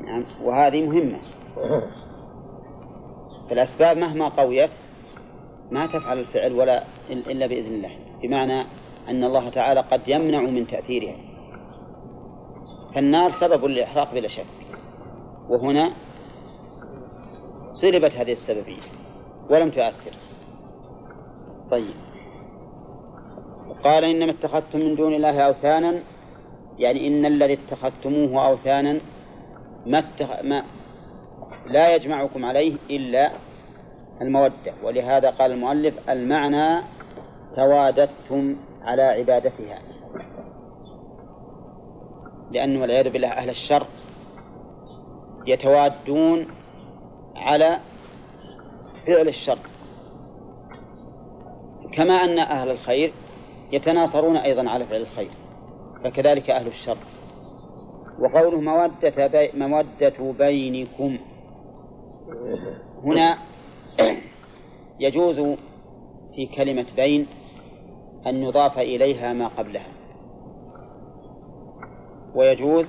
نعم 0.00 0.24
وهذه 0.42 0.86
مهمة. 0.86 1.18
فالأسباب 3.48 3.98
مهما 3.98 4.28
قويت 4.28 4.70
ما 5.70 5.86
تفعل 5.86 6.18
الفعل 6.18 6.52
ولا 6.52 6.84
إلا 7.10 7.46
بإذن 7.46 7.74
الله. 7.74 7.90
بمعنى 8.22 8.60
أن 9.08 9.24
الله 9.24 9.50
تعالى 9.50 9.80
قد 9.80 10.00
يمنع 10.06 10.40
من 10.40 10.66
تأثيرها. 10.66 11.16
فالنار 12.94 13.30
سبب 13.30 13.64
للإحراق 13.64 14.14
بلا 14.14 14.28
شك. 14.28 14.46
وهنا 15.48 15.92
سلبت 17.74 18.12
هذه 18.12 18.32
السببية 18.32 18.82
ولم 19.50 19.70
تؤثر. 19.70 20.16
طيب. 21.70 21.94
قال 23.84 24.04
إنما 24.04 24.30
اتخذتم 24.30 24.78
من 24.78 24.94
دون 24.94 25.14
الله 25.14 25.40
أوثانا 25.40 26.02
يعني 26.78 27.08
إن 27.08 27.26
الذي 27.26 27.52
اتخذتموه 27.52 28.46
أوثانا 28.46 29.00
ما, 29.86 29.98
اتخ... 29.98 30.42
ما 30.44 30.62
لا 31.66 31.94
يجمعكم 31.94 32.44
عليه 32.44 32.76
إلا 32.90 33.32
المودة. 34.22 34.74
ولهذا 34.82 35.30
قال 35.30 35.52
المؤلف 35.52 35.94
المعنى 36.08 36.84
تواددتم 37.56 38.56
على 38.82 39.02
عبادتها. 39.02 39.78
لأنه 42.50 42.80
والعياذ 42.80 43.10
بالله 43.10 43.28
أهل 43.28 43.48
الشر 43.48 43.86
يتوادون 45.46 46.46
على 47.36 47.78
فعل 49.06 49.28
الشر. 49.28 49.58
كما 51.92 52.14
أن 52.14 52.38
أهل 52.38 52.70
الخير 52.70 53.12
يتناصرون 53.72 54.36
أيضا 54.36 54.70
على 54.70 54.86
فعل 54.86 55.00
الخير 55.00 55.30
فكذلك 56.04 56.50
أهل 56.50 56.66
الشر. 56.66 56.98
وقوله 58.18 58.60
مودة, 58.60 59.26
بي 59.26 59.50
مودة 59.54 60.32
بينكم. 60.38 61.18
هنا 63.04 63.38
يجوز 65.00 65.56
في 66.34 66.46
كلمة 66.56 66.86
بين 66.96 67.26
أن 68.26 68.42
يضاف 68.42 68.78
إليها 68.78 69.32
ما 69.32 69.48
قبلها. 69.48 69.88
ويجوز 72.34 72.86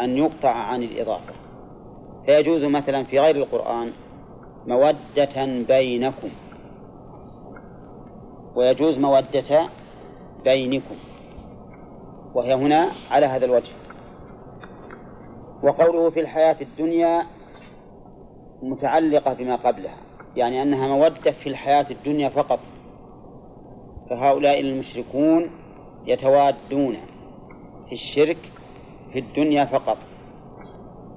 أن 0.00 0.16
يقطع 0.16 0.50
عن 0.50 0.82
الإضافة. 0.82 1.32
فيجوز 2.26 2.64
مثلا 2.64 3.04
في 3.04 3.18
غير 3.18 3.36
القرآن 3.36 3.92
مودة 4.66 5.64
بينكم. 5.68 6.30
ويجوز 8.56 8.98
مودة 8.98 9.68
بينكم. 10.44 10.96
وهي 12.34 12.54
هنا 12.54 12.90
على 13.10 13.26
هذا 13.26 13.44
الوجه. 13.44 13.72
وقوله 15.62 16.10
في 16.10 16.20
الحياة 16.20 16.56
الدنيا 16.60 17.26
متعلقة 18.62 19.32
بما 19.32 19.56
قبلها. 19.56 20.07
يعني 20.38 20.62
أنها 20.62 20.88
مودة 20.88 21.30
في 21.30 21.48
الحياة 21.48 21.86
الدنيا 21.90 22.28
فقط. 22.28 22.60
فهؤلاء 24.10 24.60
المشركون 24.60 25.50
يتوادون 26.06 26.96
في 27.86 27.92
الشرك 27.92 28.38
في 29.12 29.18
الدنيا 29.18 29.64
فقط. 29.64 29.98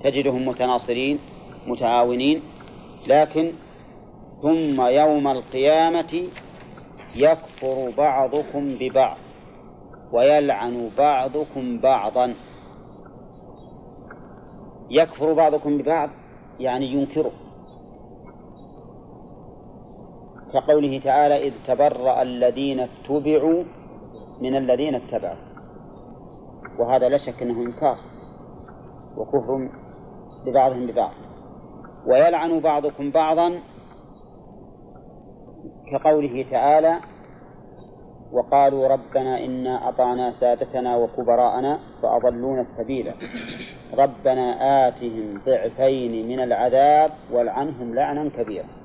تجدهم 0.03 0.47
متناصرين 0.47 1.19
متعاونين 1.67 2.41
لكن 3.07 3.51
ثم 4.41 4.81
يوم 4.81 5.27
القيامة 5.27 6.23
يكفر 7.15 7.93
بعضكم 7.97 8.75
ببعض 8.79 9.17
ويلعن 10.11 10.89
بعضكم 10.97 11.79
بعضا. 11.79 12.35
يكفر 14.89 15.33
بعضكم 15.33 15.77
ببعض 15.77 16.09
يعني 16.59 16.85
ينكره. 16.85 17.40
كقوله 20.53 20.99
تعالى 20.99 21.47
إذ 21.47 21.53
تبرأ 21.67 22.21
الذين 22.21 22.79
اتبعوا 22.79 23.63
من 24.41 24.55
الذين 24.55 24.95
اتبعوا. 24.95 25.51
وهذا 26.79 27.09
لا 27.09 27.17
شك 27.17 27.41
أنه 27.41 27.61
إنكار 27.61 27.97
وكفر 29.17 29.69
ببعضهم 30.45 30.87
ببعض. 30.87 31.11
ويلعن 32.07 32.59
بعضكم 32.59 33.11
بعضا 33.11 33.59
كقوله 35.91 36.45
تعالى 36.51 36.99
وقالوا 38.31 38.87
ربنا 38.87 39.45
إنا 39.45 39.89
أطعنا 39.89 40.31
سادتنا 40.31 40.97
وكبراءنا 40.97 41.79
فأضلونا 42.01 42.61
السبيل. 42.61 43.13
ربنا 43.93 44.47
آتهم 44.87 45.41
ضعفين 45.45 46.27
من 46.27 46.39
العذاب 46.39 47.11
والعنهم 47.31 47.95
لعنا 47.95 48.29
كبيرا. 48.29 48.80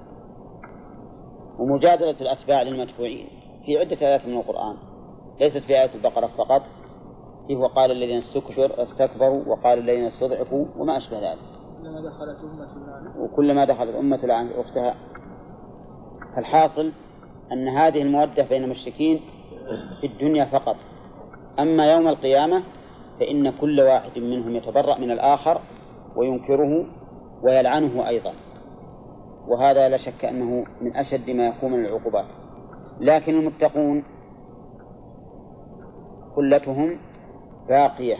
ومجادلة 1.59 2.17
الأتباع 2.21 2.63
للمتبوعين 2.63 3.29
في 3.67 3.79
عدة 3.79 4.07
آيات 4.07 4.27
من 4.27 4.37
القرآن. 4.37 4.77
ليست 5.41 5.59
في 5.59 5.73
آية 5.73 5.95
البقرة 5.95 6.27
فقط 6.27 6.63
فيه 7.47 7.57
وقال 7.57 7.91
الذين 7.91 8.17
استكبر 8.19 8.83
استكبروا 8.83 9.45
وقال 9.47 9.79
الذين 9.79 10.05
استضعفوا 10.05 10.67
وما 10.77 10.97
أشبه 10.97 11.19
ذلك. 11.19 11.39
كلما 11.83 12.01
دخلت 12.01 12.39
أمة 12.45 13.25
وكلما 13.25 13.65
دخلت 13.65 13.95
أمة 13.95 14.17
لعنت 14.17 14.53
أختها. 14.53 14.95
الحاصل 16.39 16.93
أن 17.53 17.69
هذه 17.69 18.03
المودة 18.03 18.43
بين 18.43 18.65
المشركين 18.65 19.21
في 20.01 20.07
الدنيا 20.07 20.45
فقط. 20.45 20.77
أما 21.59 21.93
يوم 21.93 22.09
القيامة 22.09 22.63
فإن 23.21 23.51
كل 23.51 23.81
واحد 23.81 24.19
منهم 24.19 24.57
يتبرأ 24.57 24.99
من 24.99 25.11
الآخر 25.11 25.61
وينكره 26.17 26.87
ويلعنه 27.43 28.09
أيضا. 28.09 28.33
وهذا 29.49 29.89
لا 29.89 29.97
شك 29.97 30.25
أنه 30.25 30.65
من 30.81 30.97
أشد 30.97 31.31
ما 31.31 31.47
يكون 31.47 31.73
من 31.73 31.85
العقوبات. 31.85 32.27
لكن 33.01 33.35
المتقون 33.35 34.05
كلتهم 36.35 36.99
باقية 37.69 38.17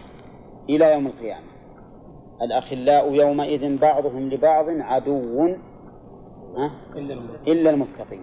إلى 0.69 0.93
يوم 0.93 1.07
القيامة. 1.07 1.47
الأخلاء 2.43 3.15
يومئذ 3.15 3.79
بعضهم 3.79 4.29
لبعض 4.29 4.65
عدو 4.69 5.55
إلا 7.47 7.71
المتقين. 7.71 8.23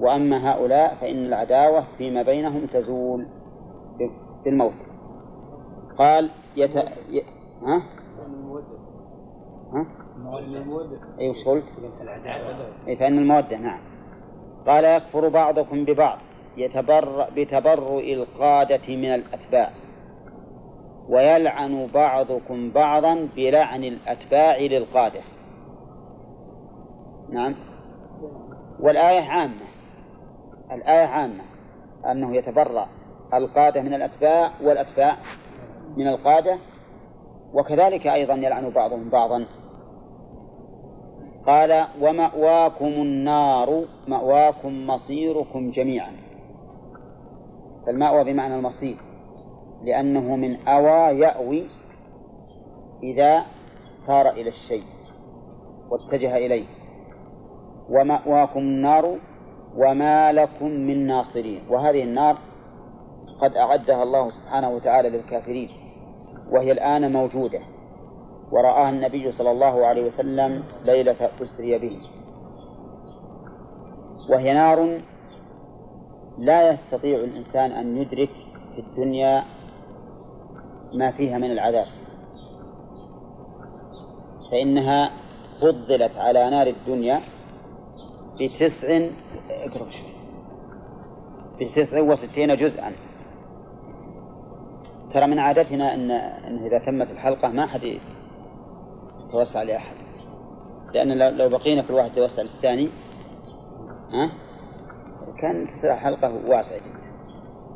وأما 0.00 0.52
هؤلاء 0.52 0.94
فإن 0.94 1.26
العداوة 1.26 1.84
فيما 1.98 2.22
بينهم 2.22 2.66
تزول 2.66 3.26
بالموت. 4.44 4.74
قال 5.98 6.30
يت... 6.56 6.76
ي... 6.76 7.22
ها؟ 7.62 7.82
ها؟ 9.72 10.01
أي 11.20 11.28
وش 11.28 11.44
قلت؟ 11.44 11.64
أي 12.88 12.96
فإن 12.96 13.18
المودة 13.18 13.56
نعم. 13.56 13.80
قال 14.66 14.84
يكفر 14.84 15.28
بعضكم 15.28 15.84
ببعض 15.84 16.18
يتبرأ 16.56 17.28
بتبرؤ 17.36 18.00
القادة 18.00 18.96
من 18.96 19.14
الأتباع 19.14 19.70
ويلعن 21.08 21.86
بعضكم 21.94 22.70
بعضا 22.70 23.28
بلعن 23.36 23.84
الأتباع 23.84 24.58
للقادة. 24.58 25.20
نعم. 27.30 27.54
والآية 28.80 29.20
عامة. 29.20 29.66
الآية 30.72 31.06
عامة. 31.06 31.44
أنه 32.10 32.36
يتبرأ 32.36 32.88
القادة 33.34 33.82
من 33.82 33.94
الأتباع 33.94 34.52
والأتباع 34.62 35.16
من 35.96 36.08
القادة 36.08 36.58
وكذلك 37.54 38.06
أيضا 38.06 38.34
يلعن 38.34 38.70
بعضهم 38.70 39.08
بعضا. 39.08 39.46
قال 41.46 41.86
ومأواكم 42.00 42.86
النار 42.86 43.84
مأواكم 44.08 44.86
مصيركم 44.86 45.70
جميعا. 45.70 46.12
فالمأوى 47.86 48.24
بمعنى 48.24 48.54
المصير 48.56 48.96
لأنه 49.84 50.36
من 50.36 50.68
أوى 50.68 51.18
يأوي 51.18 51.66
إذا 53.02 53.44
صار 54.06 54.30
إلى 54.30 54.48
الشيء 54.48 54.84
واتجه 55.90 56.36
إليه. 56.36 56.66
ومأواكم 57.90 58.60
النار 58.60 59.18
وما 59.76 60.32
لكم 60.32 60.70
من 60.70 61.06
ناصرين. 61.06 61.60
وهذه 61.70 62.02
النار 62.02 62.38
قد 63.42 63.56
أعدها 63.56 64.02
الله 64.02 64.30
سبحانه 64.30 64.70
وتعالى 64.70 65.10
للكافرين 65.10 65.68
وهي 66.52 66.72
الآن 66.72 67.12
موجودة. 67.12 67.60
ورآها 68.52 68.90
النبي 68.90 69.32
صلى 69.32 69.50
الله 69.50 69.86
عليه 69.86 70.08
وسلم 70.08 70.64
ليلة 70.84 71.30
أسري 71.42 71.78
به. 71.78 72.00
وهي 74.30 74.54
نار 74.54 75.00
لا 76.38 76.72
يستطيع 76.72 77.18
الإنسان 77.18 77.72
أن 77.72 77.96
يدرك 77.96 78.30
في 78.74 78.80
الدنيا 78.80 79.42
ما 80.94 81.10
فيها 81.10 81.38
من 81.38 81.50
العذاب. 81.50 81.86
فإنها 84.50 85.10
فضلت 85.60 86.16
على 86.16 86.50
نار 86.50 86.66
الدنيا 86.66 87.20
بتسع 88.40 89.08
بتسع 91.60 92.00
وستين 92.00 92.56
جزءا. 92.56 92.92
ترى 95.12 95.26
من 95.26 95.38
عادتنا 95.38 95.94
أن 95.94 96.10
إذا 96.66 96.78
تمت 96.78 97.10
الحلقة 97.10 97.48
ما 97.48 97.66
حد 97.66 97.98
يتوسع 99.32 99.62
لأحد. 99.62 99.96
لأن 100.94 101.36
لو 101.38 101.48
بقينا 101.48 101.82
كل 101.82 101.94
واحد 101.94 102.10
يتوسع 102.12 102.42
للثاني 102.42 102.88
ها؟ 104.12 104.30
كان 105.38 105.66
حلقة 105.96 106.34
واسعة 106.46 106.78
جدا. 106.78 107.12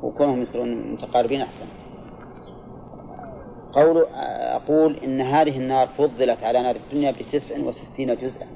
وكونهم 0.02 0.42
يصيرون 0.42 0.92
متقاربين 0.92 1.40
أحسن. 1.40 1.66
قول 3.74 4.06
أقول 4.54 4.96
إن 4.96 5.20
هذه 5.20 5.58
النار 5.58 5.88
فضلت 5.88 6.42
على 6.42 6.62
نار 6.62 6.76
الدنيا 6.76 7.10
بتسع 7.10 7.60
وستين 7.60 8.14
جزءا. 8.16 8.46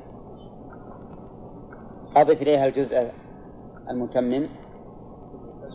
أضف 2.17 2.43
إليها 2.43 2.67
الجزء 2.67 3.11
المتمم 3.91 4.49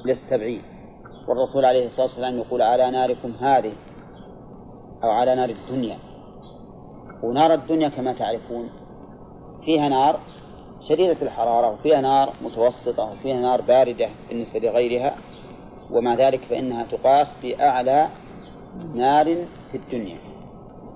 للسبعين. 0.06 0.62
والرسول 1.28 1.66
عليه 1.66 1.86
الصلاة 1.86 2.06
والسلام 2.06 2.38
يقول 2.38 2.62
على 2.62 2.92
ناركم 2.92 3.32
هذه 3.32 3.74
أو 5.04 5.10
على 5.10 5.36
نار 5.36 5.50
الدنيا. 5.50 5.98
ونار 7.24 7.54
الدنيا 7.54 7.90
كما 7.90 8.14
تعرفون. 8.14 8.70
فيها 9.66 9.90
نار 9.90 10.20
شديدة 10.82 11.18
الحرارة 11.22 11.72
وفيها 11.72 12.02
نار 12.02 12.34
متوسطة 12.42 13.12
وفيها 13.12 13.40
نار 13.40 13.62
باردة 13.62 14.10
بالنسبة 14.30 14.60
لغيرها. 14.60 15.16
ومع 15.92 16.16
ذلك 16.16 16.42
فإنها 16.42 16.84
تقاس 16.84 17.38
بأعلى 17.44 18.08
نار 18.94 19.26
في 19.72 19.78
الدنيا 19.78 20.18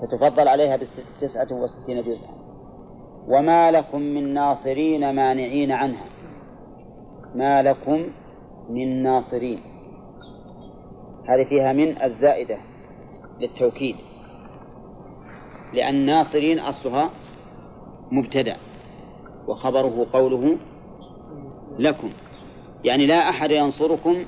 فتفضل 0.01 0.47
عليها 0.47 0.77
بتسعة 0.77 1.47
وستين 1.51 2.03
جزءا. 2.03 2.29
وما 3.27 3.71
لكم 3.71 4.01
من 4.01 4.33
ناصرين 4.33 5.15
مانعين 5.15 5.71
عنها. 5.71 6.05
ما 7.35 7.61
لكم 7.61 8.11
من 8.69 9.03
ناصرين. 9.03 9.59
هذه 11.29 11.45
فيها 11.49 11.73
من 11.73 12.01
الزائدة 12.01 12.57
للتوكيد. 13.39 13.95
لأن 15.73 16.05
ناصرين 16.05 16.59
أصلها 16.59 17.09
مبتدأ 18.11 18.57
وخبره 19.47 20.07
قوله 20.13 20.57
لكم. 21.79 22.09
يعني 22.83 23.05
لا 23.05 23.29
أحد 23.29 23.51
ينصركم 23.51 24.25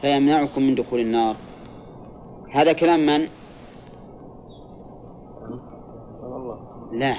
فيمنعكم 0.00 0.62
من 0.62 0.74
دخول 0.74 1.00
النار. 1.00 1.36
هذا 2.50 2.72
كلام 2.72 3.06
من؟ 3.06 3.28
لا. 6.92 7.14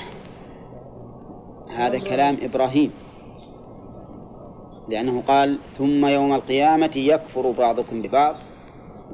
هذا 1.69 1.99
كلام 1.99 2.37
إبراهيم. 2.41 2.91
لأنه 4.89 5.21
قال 5.27 5.59
ثم 5.77 6.05
يوم 6.05 6.33
القيامة 6.33 6.91
يكفر 6.95 7.51
بعضكم 7.51 8.01
ببعض 8.01 8.35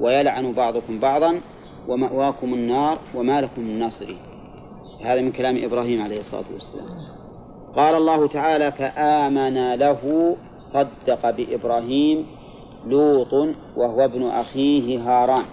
ويلعن 0.00 0.52
بعضكم 0.52 1.00
بعضا 1.00 1.40
ومأواكم 1.88 2.54
النار 2.54 2.98
وما 3.14 3.40
لكم 3.40 3.62
من 3.62 3.78
ناصرين. 3.78 4.27
هذا 5.02 5.20
من 5.20 5.32
كلام 5.32 5.64
إبراهيم 5.64 6.02
عليه 6.02 6.18
الصلاة 6.18 6.44
والسلام. 6.52 6.86
قال 7.76 7.94
الله 7.94 8.28
تعالى 8.28 8.72
فآمن 8.72 9.74
له 9.74 10.36
صدق 10.58 11.30
بإبراهيم 11.30 12.26
لوط 12.86 13.32
وهو 13.76 14.04
ابن 14.04 14.26
أخيه 14.26 15.00
هاران 15.00 15.44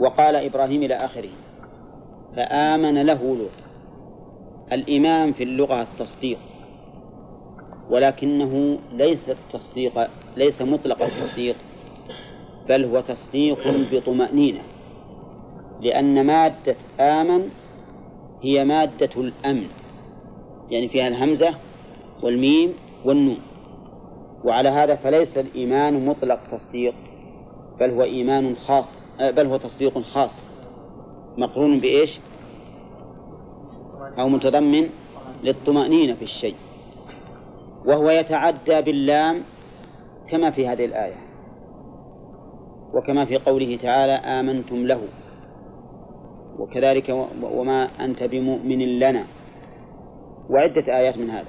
وقال 0.00 0.36
إبراهيم 0.36 0.82
إلى 0.82 0.94
آخره 0.94 1.30
فآمن 2.36 3.02
له 3.02 3.36
لوط 3.36 3.50
الإيمان 4.72 5.32
في 5.32 5.42
اللغة 5.42 5.82
التصديق 5.82 6.38
ولكنه 7.90 8.78
ليس 8.92 9.30
التصديق 9.30 10.10
ليس 10.36 10.62
مطلق 10.62 11.02
التصديق 11.02 11.56
بل 12.68 12.84
هو 12.84 13.00
تصديق 13.00 13.58
بطمأنينة. 13.92 14.60
لأن 15.80 16.26
مادة 16.26 16.76
آمن 17.00 17.48
هي 18.42 18.64
مادة 18.64 19.10
الأمن. 19.16 19.66
يعني 20.70 20.88
فيها 20.88 21.08
الهمزة 21.08 21.54
والميم 22.22 22.72
والنون. 23.04 23.38
وعلى 24.44 24.68
هذا 24.68 24.94
فليس 24.94 25.38
الإيمان 25.38 26.06
مطلق 26.06 26.38
تصديق 26.50 26.94
بل 27.80 27.90
هو 27.90 28.02
إيمان 28.02 28.56
خاص 28.56 29.04
بل 29.20 29.46
هو 29.46 29.56
تصديق 29.56 29.98
خاص. 29.98 30.48
مقرون 31.38 31.80
بإيش؟ 31.80 32.20
أو 34.18 34.28
متضمن 34.28 34.88
للطمأنينة 35.42 36.14
في 36.14 36.22
الشيء. 36.22 36.54
وهو 37.86 38.10
يتعدى 38.10 38.82
باللام 38.82 39.42
كما 40.30 40.50
في 40.50 40.68
هذه 40.68 40.84
الآية. 40.84 41.28
وكما 42.94 43.24
في 43.24 43.36
قوله 43.36 43.76
تعالى 43.76 44.12
آمنتم 44.12 44.86
له. 44.86 45.02
وكذلك 46.58 47.28
وما 47.42 48.04
أنت 48.04 48.22
بمؤمن 48.22 48.98
لنا. 48.98 49.24
وعدة 50.50 50.96
آيات 50.98 51.18
من 51.18 51.30
هذا. 51.30 51.48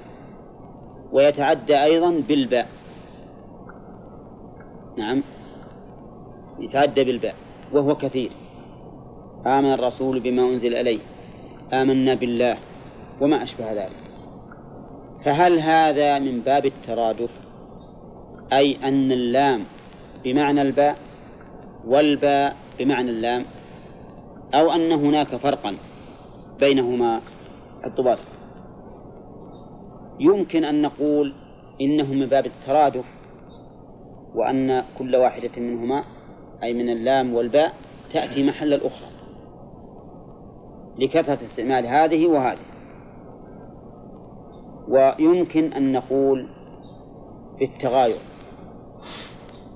ويتعدى 1.12 1.82
أيضا 1.82 2.10
بالباء. 2.28 2.66
نعم. 4.98 5.22
يتعدى 6.58 7.04
بالباء. 7.04 7.34
وهو 7.72 7.96
كثير. 7.96 8.30
آمن 9.46 9.72
الرسول 9.72 10.20
بما 10.20 10.42
أنزل 10.42 10.76
إليه. 10.76 11.00
آمنا 11.72 12.14
بالله. 12.14 12.58
وما 13.20 13.42
أشبه 13.42 13.72
ذلك. 13.72 14.10
فهل 15.24 15.58
هذا 15.58 16.18
من 16.18 16.40
باب 16.40 16.66
الترادف؟ 16.66 17.30
أي 18.52 18.76
أن 18.84 19.12
اللام 19.12 19.64
بمعنى 20.24 20.62
الباء 20.62 20.96
والباء 21.86 22.56
بمعنى 22.78 23.10
اللام 23.10 23.44
أو 24.54 24.72
أن 24.72 24.92
هناك 24.92 25.36
فرقا 25.36 25.76
بينهما 26.60 27.20
الضباط 27.86 28.18
يمكن 30.20 30.64
أن 30.64 30.82
نقول 30.82 31.34
إنه 31.80 32.12
من 32.12 32.26
باب 32.26 32.46
الترادف 32.46 33.04
وأن 34.34 34.84
كل 34.98 35.16
واحدة 35.16 35.50
منهما 35.56 36.04
أي 36.62 36.74
من 36.74 36.88
اللام 36.90 37.34
والباء 37.34 37.72
تأتي 38.12 38.48
محل 38.48 38.74
الأخرى 38.74 39.10
لكثرة 40.98 41.44
استعمال 41.44 41.86
هذه 41.86 42.26
وهذه. 42.26 42.58
ويمكن 44.88 45.72
أن 45.72 45.92
نقول 45.92 46.48
بالتغاير 47.58 48.20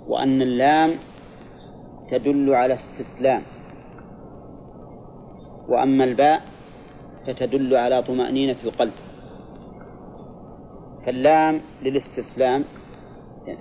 وأن 0.07 0.43
اللام 0.43 0.91
تدل 2.09 2.55
على 2.55 2.75
استسلام. 2.75 3.43
وأما 5.69 6.05
الباء 6.05 6.43
فتدل 7.27 7.77
على 7.77 8.03
طمأنينة 8.03 8.57
القلب. 8.65 8.93
فاللام 11.07 11.61
للاستسلام 11.83 12.65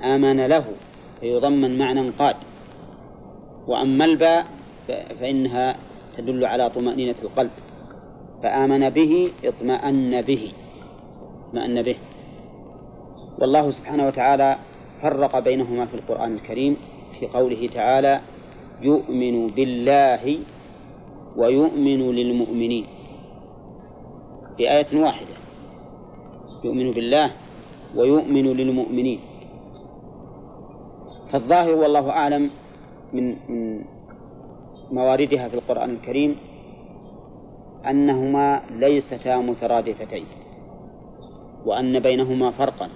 آمن 0.04 0.46
له 0.46 0.66
فيضمن 1.20 1.78
معنى 1.78 2.10
قاد. 2.10 2.36
وأما 3.68 4.06
الباء 4.06 4.46
فإنها 5.20 5.76
تدل 6.18 6.46
على 6.46 6.70
طمأنينة 6.70 7.16
القلب. 7.24 7.52
فآمن 8.44 8.90
به 8.90 9.32
اطمأن 9.44 10.22
به. 10.22 10.52
اطمأن 11.48 11.82
به. 11.82 11.96
والله 13.40 13.70
سبحانه 13.70 14.08
وتعالى 14.08 14.58
فرق 15.02 15.40
بينهما 15.40 15.86
في 15.86 15.94
القرآن 15.94 16.34
الكريم 16.36 16.78
في 17.20 17.28
قوله 17.28 17.68
تعالى 17.68 18.22
يؤمن 18.82 19.48
بالله 19.48 20.40
ويؤمن 21.38 22.12
للمؤمنين. 22.12 22.86
بآية 24.58 25.02
واحدة. 25.02 25.36
يؤمن 26.64 26.92
بالله 26.92 27.32
ويؤمن 27.96 28.46
للمؤمنين. 28.54 29.20
فالظاهر 31.32 31.76
والله 31.76 32.10
أعلم 32.10 32.50
من 33.14 33.36
من 33.50 33.86
مواردها 34.92 35.48
في 35.48 35.56
القرآن 35.56 35.90
الكريم 35.90 36.36
أنهما 37.90 38.62
ليستا 38.72 39.38
مترادفتين 39.38 40.26
وأن 41.66 42.00
بينهما 42.00 42.52
فرقا. 42.52 42.90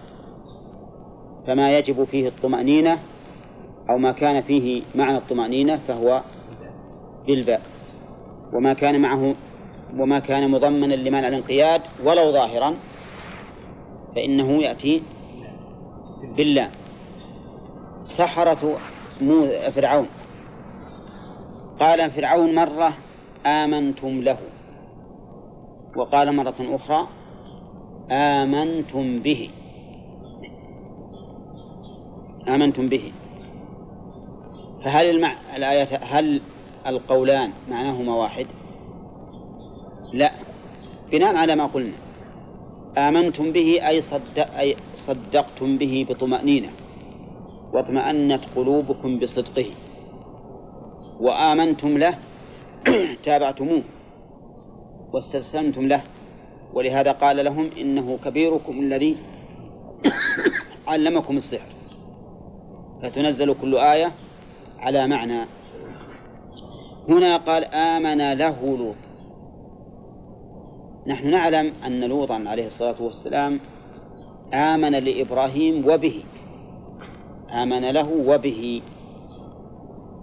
فما 1.47 1.77
يجب 1.77 2.03
فيه 2.03 2.27
الطمأنينة 2.27 2.99
أو 3.89 3.97
ما 3.97 4.11
كان 4.11 4.41
فيه 4.41 4.81
معنى 4.95 5.17
الطمأنينة 5.17 5.77
فهو 5.88 6.21
بالباء 7.27 7.76
وما 8.53 8.73
كان 8.73 9.01
معه 9.01 9.35
وما 9.97 10.19
كان 10.19 10.51
مضمنا 10.51 10.93
لمنع 10.93 11.27
الانقياد 11.27 11.81
ولو 12.03 12.31
ظاهرا 12.31 12.73
فإنه 14.15 14.63
يأتي 14.63 15.03
بالله 16.37 16.69
سحرة 18.05 18.77
فرعون. 19.75 20.07
قال 21.79 22.11
فرعون 22.11 22.55
مرة 22.55 22.93
آمنتم 23.45 24.21
له. 24.21 24.37
وقال 25.95 26.35
مرة 26.35 26.55
أخرى 26.59 27.07
آمنتم 28.11 29.19
به. 29.19 29.49
آمنتم 32.47 32.89
به. 32.89 33.11
فهل 34.83 35.09
المع... 35.09 35.31
الآية 35.55 35.97
هل 36.03 36.41
القولان 36.88 37.51
معناهما 37.69 38.15
واحد؟ 38.15 38.47
لا 40.13 40.32
بناء 41.11 41.36
على 41.36 41.55
ما 41.55 41.65
قلنا. 41.65 41.97
آمنتم 42.97 43.51
به 43.51 43.88
أي, 43.88 44.01
صدق 44.01 44.57
أي 44.57 44.75
صدقتم 44.95 45.78
به 45.78 46.05
بطمأنينة. 46.09 46.69
واطمأنت 47.73 48.43
قلوبكم 48.55 49.19
بصدقه. 49.19 49.65
وآمنتم 51.19 51.97
له 51.97 52.17
تابعتموه. 53.23 53.84
واستسلمتم 55.13 55.88
له. 55.88 56.01
ولهذا 56.73 57.11
قال 57.11 57.45
لهم 57.45 57.69
إنه 57.78 58.17
كبيركم 58.25 58.80
الذي 58.80 59.17
علمكم 60.88 61.38
السحر. 61.38 61.69
فتنزل 63.01 63.53
كل 63.61 63.78
آية 63.78 64.11
على 64.80 65.07
معنى 65.07 65.56
هنا 67.09 67.37
قال 67.37 67.65
آمن 67.65 68.33
له 68.33 68.77
لوط. 68.77 68.95
نحن 71.07 71.29
نعلم 71.29 71.73
أن 71.85 72.03
لوطا 72.03 72.43
عليه 72.47 72.67
الصلاة 72.67 73.01
والسلام 73.01 73.59
آمن 74.53 74.91
لإبراهيم 74.91 75.85
وبه. 75.85 76.23
آمن 77.49 77.89
له 77.91 78.09
وبه. 78.27 78.81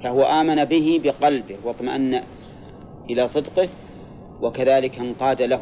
فهو 0.04 0.22
آمن 0.22 0.64
به 0.64 1.00
بقلبه 1.04 1.56
واطمأن 1.64 2.22
إلى 3.10 3.26
صدقه 3.26 3.68
وكذلك 4.40 4.98
انقاد 4.98 5.42
له. 5.42 5.60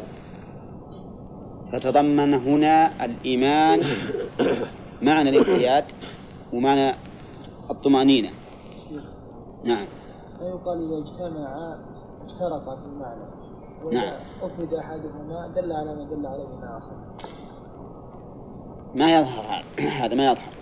فتضمن 1.72 2.34
هنا 2.34 3.04
الإيمان 3.04 3.80
معنى 5.02 5.28
الانقياد 5.28 5.84
ومعنى 6.52 6.94
الطمأنينة. 7.70 8.30
نعم. 9.64 9.86
فيقال 10.42 10.78
إذا 10.92 10.98
اجتمعا 10.98 11.78
افترقا 12.26 12.76
في 12.76 12.86
المعنى. 12.86 13.24
وإذا 13.84 14.00
نعم. 14.00 14.20
أفرد 14.42 14.74
أحدهما 14.74 15.46
دل 15.56 15.72
على 15.72 15.94
ما 15.94 16.04
دل 16.04 16.26
عليه 16.26 16.44
الآخر 16.58 16.96
ما 18.94 19.18
يظهر 19.18 19.64
هذا- 20.02 20.14
ما 20.14 20.24
يظهر. 20.32 20.52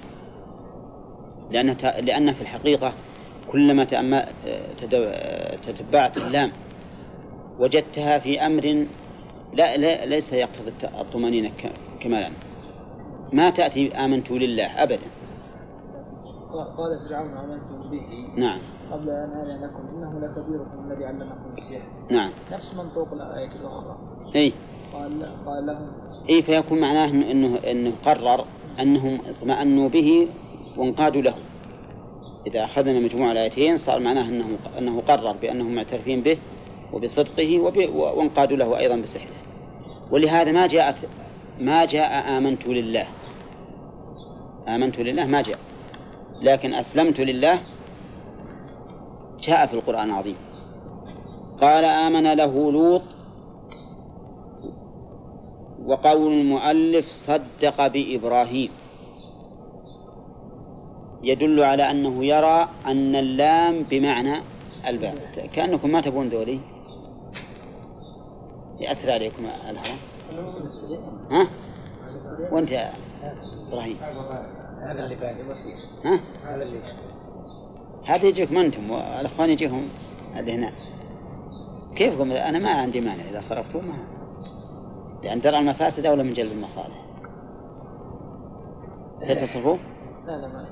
لأن 1.51 1.77
لأن 2.05 2.33
في 2.33 2.41
الحقيقة 2.41 2.93
كلما 3.53 3.85
تتبعت 5.67 6.17
اللام 6.17 6.53
وجدتها 7.59 8.19
في 8.19 8.47
أمر 8.47 8.87
لا, 9.55 9.77
لا 9.77 10.07
ليس 10.07 10.33
يقتضي 10.33 10.73
الطمأنينة 11.01 11.51
كمالا. 12.01 12.31
ما 13.33 13.51
تأتي 13.51 13.97
آمنت 14.05 14.31
لله 14.31 14.83
أبدا. 14.83 15.07
قال- 16.53 17.09
فرعون 17.09 17.31
آمنتم 17.37 17.91
به 17.91 18.29
نعم. 18.37 18.61
قبل 18.93 19.11
أن 19.11 19.31
آذن 19.31 19.65
لكم. 19.65 19.83
إنه 19.97 20.21
لكبيركم 20.21 20.91
الذي 20.91 21.05
علمكم 21.05 21.55
السحر. 21.59 21.89
نعم. 22.11 22.31
نفس 22.53 22.75
منطوق 22.75 23.13
الآية 23.13 23.51
الأخرى. 23.61 23.97
أي. 24.37 24.53
قال 24.93 25.23
قال 25.47 25.67
لهم 25.67 25.91
أي 26.31 26.43
فيكون 26.43 26.81
معناه 26.81 27.09
إنه, 27.11 27.57
إنه 27.57 27.93
قرر 28.05 28.45
أنهم 28.81 29.19
اطمأنوا 29.29 29.89
به 29.89 30.29
وانقادوا 30.77 31.23
له. 31.23 31.35
إذا 32.47 32.65
أخذنا 32.65 33.01
مجموع 33.01 33.33
الآيتين 33.33 33.77
صار 33.77 34.01
معناه 34.01 34.29
أنه 34.29 34.59
أنه 34.79 35.01
قرر 35.01 35.33
بأنهم 35.33 35.75
معترفين 35.75 36.23
به 36.23 36.39
وبصدقه 36.93 37.61
وب- 37.61 37.95
وانقادوا 37.95 38.57
له 38.57 38.79
أيضا 38.79 38.97
بسحره. 38.97 39.37
ولهذا 40.11 40.53
ما 40.53 40.67
جاءت 40.67 41.09
ما 41.61 41.85
جاء 41.85 42.39
آمنت 42.39 42.67
لله. 42.67 43.07
آمنت 44.69 44.99
لله 44.99 45.27
ما 45.27 45.43
جاء. 45.43 45.59
لكن 46.41 46.75
أسلمت 46.75 47.21
لله 47.21 47.61
جاء 49.41 49.67
في 49.67 49.75
القرآن 49.75 50.11
العظيم. 50.11 50.37
قال 51.61 51.85
آمن 51.85 52.33
له 52.33 52.73
لوط 52.73 53.03
وقول 55.85 56.33
المؤلف 56.33 57.11
صدق 57.11 57.87
بإبراهيم. 57.87 58.71
يدل 61.23 61.63
على 61.63 61.91
أنه 61.91 62.25
يرى 62.25 62.69
أن 62.87 63.17
اللام 63.17 63.83
بمعنى 63.83 64.37
الباء 64.87 65.15
كأنكم 65.55 65.93
ما 65.93 66.01
تبون 66.01 66.29
ذولي. 66.29 66.61
يأثر 68.81 69.11
عليكم 69.11 69.47
الهواء. 69.47 69.99
ها؟ 71.31 71.49
وأنت 72.53 72.71
يا 72.71 72.93
إبراهيم. 73.69 73.97
هذا 74.83 75.05
اللي 75.05 75.15
باقي 75.15 75.43
بسيط. 75.51 75.75
ها؟ 76.05 76.21
هذا 76.45 76.63
اللي 76.63 76.81
هذا 78.05 78.27
يجيكم 78.27 78.57
أنتم 78.59 78.91
والأخوان 78.91 79.51
يجيهم 79.51 79.89
اللي 80.37 80.53
هنا. 80.53 80.73
كيفكم 81.97 82.33
أنا 82.33 82.59
ما 82.59 82.71
عندي 82.71 83.01
مانع 83.01 83.29
إذا 83.31 83.41
صرفتوا 83.41 83.83
ما 83.83 83.95
لأن 85.23 85.41
درء 85.41 85.59
المفاسد 85.59 86.07
أولى 86.07 86.23
من 86.23 86.33
جلب 86.33 86.53
المصالح. 86.53 87.07
تتصرفوا؟ 89.25 89.77
لا 90.27 90.33
لا 90.33 90.49
ما 90.49 90.67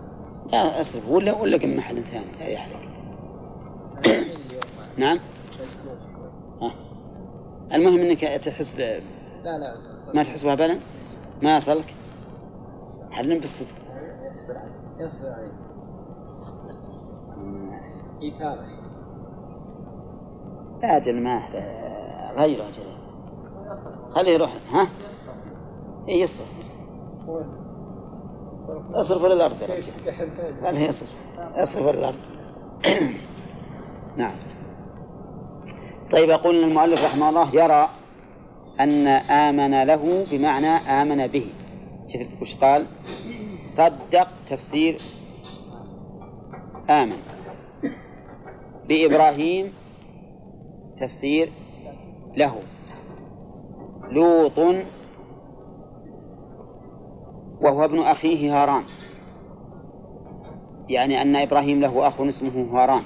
لا 0.53 0.81
أصرفوا. 0.81 1.17
ولا 1.17 1.33
ولا 1.33 1.57
قم 1.59 1.77
محل 1.77 2.03
ثاني 2.05 2.47
أريح 2.47 2.69
لك 2.69 2.77
أنا 4.07 4.17
أمين 4.19 4.37
اليوم 4.47 4.63
ما- 4.79 4.89
نعم. 4.97 5.19
ها. 6.63 6.75
المهم 7.75 7.99
إنك 7.99 8.21
تحس 8.21 8.75
ب... 8.75 8.79
لا 8.79 9.59
لا. 9.59 9.77
ما 10.15 10.23
تحس 10.23 10.43
بهبلا 10.45 10.79
ما 11.43 11.57
يصلك 11.57 11.95
حل 13.11 13.41
بالصدق. 13.41 13.75
يصبر 14.31 14.59
عليه 14.59 15.07
يصبر 15.07 15.29
عليه. 15.29 15.53
إيثار 18.23 18.67
لا 20.83 20.97
أجل 20.97 21.23
ما 21.23 21.43
غيره 22.37 22.69
أجل. 22.69 22.83
خليه 24.15 24.33
يروح 24.33 24.53
ها؟ 24.73 24.89
إيه 26.09 26.23
يصرف 26.23 26.49
اصرف 28.95 29.23
يا 29.23 29.67
رجل. 29.67 29.93
خليه 30.63 30.89
يصرف. 30.89 31.09
اصرف 31.39 31.87
ولا 31.87 31.99
الأرض. 31.99 32.19
نعم. 34.17 34.37
طيب 36.13 36.29
يقول 36.29 36.65
المؤلف 36.65 37.05
رحمه 37.05 37.29
الله 37.29 37.57
يرى 37.57 37.89
أن 38.81 39.07
آمن 39.31 39.83
له 39.83 40.25
بمعنى 40.31 40.67
آمن 40.67 41.27
به. 41.27 41.53
شوف 42.13 42.43
وش 42.43 42.57
قال؟ 42.57 42.87
صدق 43.61 44.29
تفسير 44.51 44.97
آمن. 46.91 47.17
بإبراهيم 48.89 49.73
تفسير 51.01 51.53
له. 52.37 52.55
لوط 54.11 54.59
وهو 57.61 57.85
ابن 57.85 58.01
أخيه 58.01 58.63
هاران. 58.63 58.85
يعني 60.89 61.23
أن 61.23 61.37
إبراهيم 61.37 61.81
له 61.81 62.09
أخ 62.09 62.21
اسمه 62.21 62.69
هاران. 62.73 63.05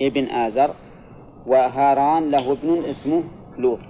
ابن 0.00 0.24
آزر. 0.24 0.74
وهاران 1.46 2.30
له 2.30 2.52
ابن 2.52 2.84
اسمه 2.84 3.22
لوط. 3.58 3.80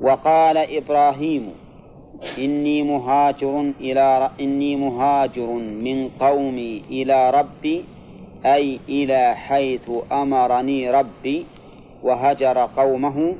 وقال 0.00 0.56
إبراهيم 0.56 1.65
إني 2.38 2.82
مهاجر 2.82 3.60
إلى 3.80 4.18
ر... 4.18 4.30
إني 4.40 4.76
مهاجر 4.76 5.46
من 5.56 6.08
قومي 6.08 6.78
إلى 6.90 7.30
ربي 7.30 7.84
أي 8.44 8.80
إلى 8.88 9.34
حيث 9.34 9.90
أمرني 10.12 10.90
ربي 10.90 11.46
وهجر 12.02 12.58
قومه 12.58 13.36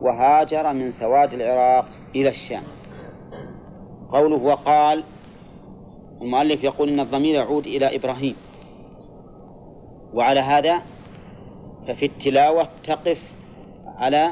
وهاجر 0.00 0.72
من 0.72 0.90
سواد 0.90 1.34
العراق 1.34 1.86
إلى 2.14 2.28
الشام. 2.28 2.62
قوله 4.12 4.42
وقال 4.42 5.04
المؤلف 6.22 6.64
يقول 6.64 6.88
إن 6.88 7.00
الضمير 7.00 7.34
يعود 7.34 7.66
إلى 7.66 7.96
إبراهيم. 7.96 8.36
وعلى 10.14 10.40
هذا 10.40 10.82
ففي 11.88 12.06
التلاوة 12.06 12.68
تقف 12.84 13.32
على 13.86 14.30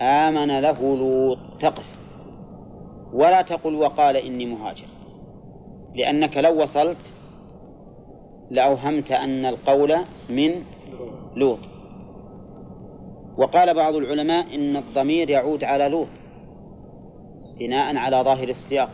آمن 0.00 0.60
له 0.60 0.96
لوط 0.96 1.38
تقف. 1.60 1.97
ولا 3.12 3.42
تقل 3.42 3.74
وقال 3.74 4.16
إني 4.16 4.46
مهاجر. 4.46 4.86
لأنك 5.94 6.36
لو 6.36 6.62
وصلت 6.62 7.12
لأوهمت 8.50 9.10
أن 9.10 9.46
القول 9.46 9.96
من 10.28 10.62
لوط. 11.36 11.58
وقال 13.38 13.74
بعض 13.74 13.94
العلماء 13.94 14.54
إن 14.54 14.76
الضمير 14.76 15.30
يعود 15.30 15.64
على 15.64 15.88
لوط 15.88 16.08
بناء 17.58 17.96
على 17.96 18.16
ظاهر 18.16 18.48
السياق 18.48 18.90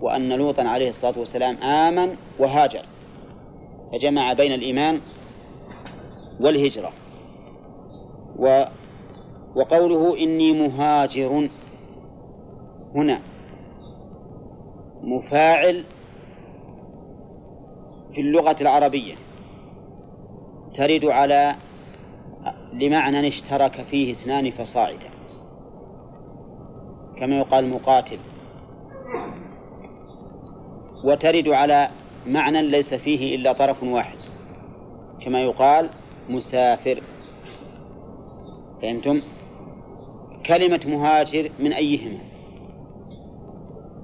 وأن 0.00 0.32
لوطا 0.32 0.62
عليه 0.62 0.88
الصلاة 0.88 1.18
والسلام 1.18 1.56
آمن 1.56 2.16
وهاجر 2.38 2.84
فجمع 3.92 4.32
بين 4.32 4.52
الإيمان 4.52 5.00
والهجرة. 6.40 6.92
و 8.38 8.64
وقوله 9.56 10.18
إني 10.18 10.52
مهاجر 10.52 11.48
هنا 12.94 13.20
مفاعل 15.02 15.84
في 18.14 18.20
اللغة 18.20 18.56
العربية 18.60 19.14
ترد 20.74 21.04
على 21.04 21.56
لمعنى 22.72 23.28
اشترك 23.28 23.86
فيه 23.90 24.12
اثنان 24.12 24.50
فصاعدا 24.50 25.10
كما 27.16 27.38
يقال 27.38 27.70
مقاتل 27.70 28.18
وترد 31.04 31.48
على 31.48 31.88
معنى 32.26 32.62
ليس 32.62 32.94
فيه 32.94 33.36
إلا 33.36 33.52
طرف 33.52 33.82
واحد 33.82 34.18
كما 35.24 35.42
يقال 35.42 35.90
مسافر 36.28 37.02
فهمتم؟ 38.82 39.22
كلمة 40.46 40.80
مهاجر 40.86 41.50
من 41.58 41.72
أيهما؟ 41.72 42.29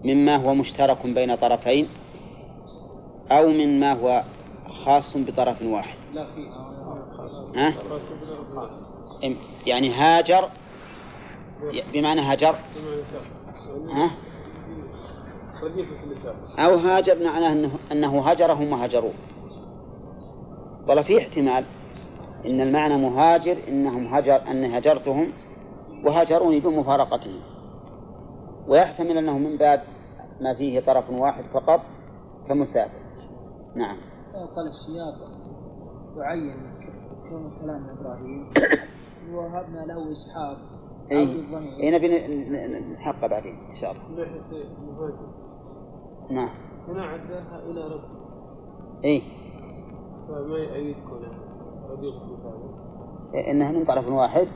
مما 0.06 0.36
هو 0.36 0.54
مشترك 0.54 1.06
بين 1.06 1.34
طرفين 1.34 1.88
أو 3.30 3.48
مما 3.48 3.92
هو 3.92 4.24
خاص 4.68 5.16
بطرف 5.16 5.62
واحد. 5.62 5.96
لا 6.12 6.26
فيها 6.34 6.66
ها؟ 7.56 7.74
يعني 9.66 9.90
هاجر 9.90 10.48
بمعنى 11.92 12.20
هجر 12.20 12.54
ها؟ 13.90 14.10
أو 16.58 16.74
هاجر 16.74 17.24
معناه 17.24 17.52
أنه, 17.52 17.70
أنه 17.92 18.30
هجرهم 18.30 18.72
وهجروه 18.72 19.14
والله 20.88 21.02
في 21.02 21.18
احتمال 21.18 21.64
إن 22.46 22.60
المعنى 22.60 22.96
مهاجر 22.96 23.56
إنهم 23.68 24.14
هجر 24.14 24.42
أن 24.50 24.64
هجرتهم 24.64 25.32
وهاجروني 26.04 26.60
بمفارقتهم. 26.60 27.40
ويحتمل 28.68 29.18
أنه 29.18 29.38
من 29.38 29.56
باب 29.56 29.95
ما 30.40 30.54
فيه 30.54 30.80
طرف 30.80 31.10
واحد 31.10 31.44
فقط 31.44 31.80
كمسافر. 32.48 33.00
نعم. 33.74 33.96
قال 34.56 34.66
السياق 34.66 35.14
يعين 36.16 36.70
كون 37.28 37.58
كلام 37.60 37.88
إبراهيم. 37.90 38.50
وهبنا 39.32 39.80
له 39.80 40.12
إسحاق. 40.12 40.58
اي 41.12 41.46
اي 41.82 41.90
نبي 41.90 42.08
نحقق 42.94 43.26
بعدين 43.26 43.54
إن 43.70 43.74
شاء 43.74 43.92
الله. 43.92 44.02
نعم. 46.30 46.50
هنا 46.88 47.04
عداها 47.04 47.62
إلى 47.70 47.80
رب. 47.88 48.04
اي 49.04 49.22
فما 50.28 50.58
يأيدكم 50.58 51.20
ربيع 51.90 53.50
انها 53.50 53.72
من 53.72 53.84
طرف 53.84 54.08
واحد. 54.08 54.48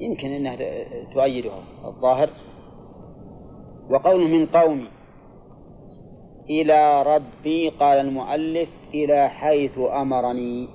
يمكن 0.00 0.28
إنها 0.28 0.56
تؤيدها 1.14 1.62
الظاهر. 1.84 2.30
وقول 3.90 4.30
من 4.30 4.46
قومي 4.46 4.88
إلى 6.50 7.02
ربي 7.02 7.68
قال 7.68 7.98
المؤلف 7.98 8.68
إلى 8.94 9.28
حيث 9.28 9.78
أمرني. 9.78 10.68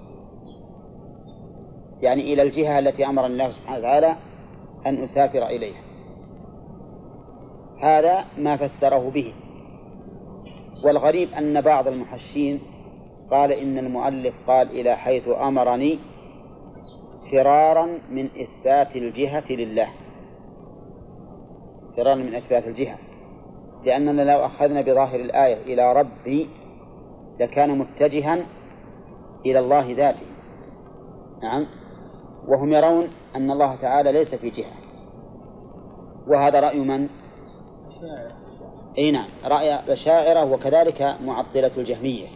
يعني 2.02 2.34
إلى 2.34 2.42
الجهة 2.42 2.80
التي 2.80 3.06
أمرني 3.06 3.34
الله 3.34 3.52
سبحانه 3.52 3.80
وتعالى 3.80 4.16
أن 4.86 5.04
أسافر 5.04 5.48
إليها. 5.48 5.82
هذا 7.82 8.26
ما 8.38 8.58
فسره 8.58 9.10
به. 9.10 9.34
والغريب 10.84 11.30
أن 11.38 11.62
بعض 11.62 11.88
المحشين 11.88 12.60
قال 13.32 13.52
إن 13.52 13.78
المؤلف 13.78 14.36
قال 14.48 14.70
إلى 14.80 14.96
حيث 14.96 15.28
أمرني. 15.28 16.00
فرارا 17.36 18.00
من 18.10 18.26
إثبات 18.26 18.96
الجهة 18.96 19.52
لله. 19.52 19.88
فرارا 21.98 22.16
من 22.16 22.36
إثبات 22.36 22.68
الجهة. 22.68 22.98
لأننا 23.86 24.22
لو 24.22 24.46
أخذنا 24.46 24.82
بظاهر 24.82 25.20
الآية 25.20 25.74
إلى 25.74 25.94
ربي 25.94 26.50
لكان 27.40 27.78
متجها 27.78 28.46
إلى 29.46 29.60
الله 29.60 29.92
ذاته. 29.92 30.26
نعم. 31.44 31.66
وهم 32.48 32.74
يرون 32.74 33.08
أن 33.36 33.52
الله 33.52 33.76
تعالى 33.76 34.12
ليس 34.12 34.36
في 34.36 34.50
جهة. 34.50 34.74
وهذا 36.28 36.60
رأي 36.60 36.80
من؟ 36.80 37.10
أي 38.98 39.12
نعم. 39.12 39.28
رأي 39.46 39.80
الأشاعرة 39.80 40.52
وكذلك 40.52 41.16
معطلة 41.22 41.72
الجهمية. 41.78 42.28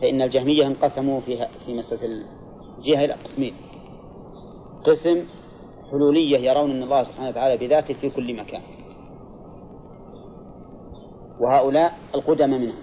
فإن 0.00 0.22
الجهمية 0.22 0.66
انقسموا 0.66 1.20
في 1.20 1.46
في 1.66 1.74
مسألة 1.74 2.24
الجهة 2.78 3.04
إلى 3.04 3.12
قسمين. 3.12 3.67
قسم 4.84 5.24
حلولية 5.90 6.38
يرون 6.38 6.70
أن 6.70 6.82
الله 6.82 7.02
سبحانه 7.02 7.28
وتعالى 7.28 7.56
بذاته 7.56 7.94
في 7.94 8.10
كل 8.10 8.36
مكان. 8.36 8.62
وهؤلاء 11.40 11.92
القدم 12.14 12.50
منهم. 12.50 12.78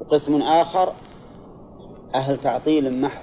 وقسم 0.00 0.42
آخر 0.42 0.92
أهل 2.14 2.38
تعطيل 2.38 3.00
محض. 3.00 3.22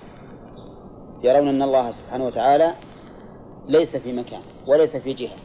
يرون 1.24 1.48
أن 1.48 1.62
الله 1.62 1.92
سبحانه 1.92 2.26
وتعالى 2.26 2.74
ليس 3.68 3.96
في 3.96 4.14
مكان 4.14 4.42
وليس 4.68 4.96
في 4.96 5.14
جهة. 5.14 5.38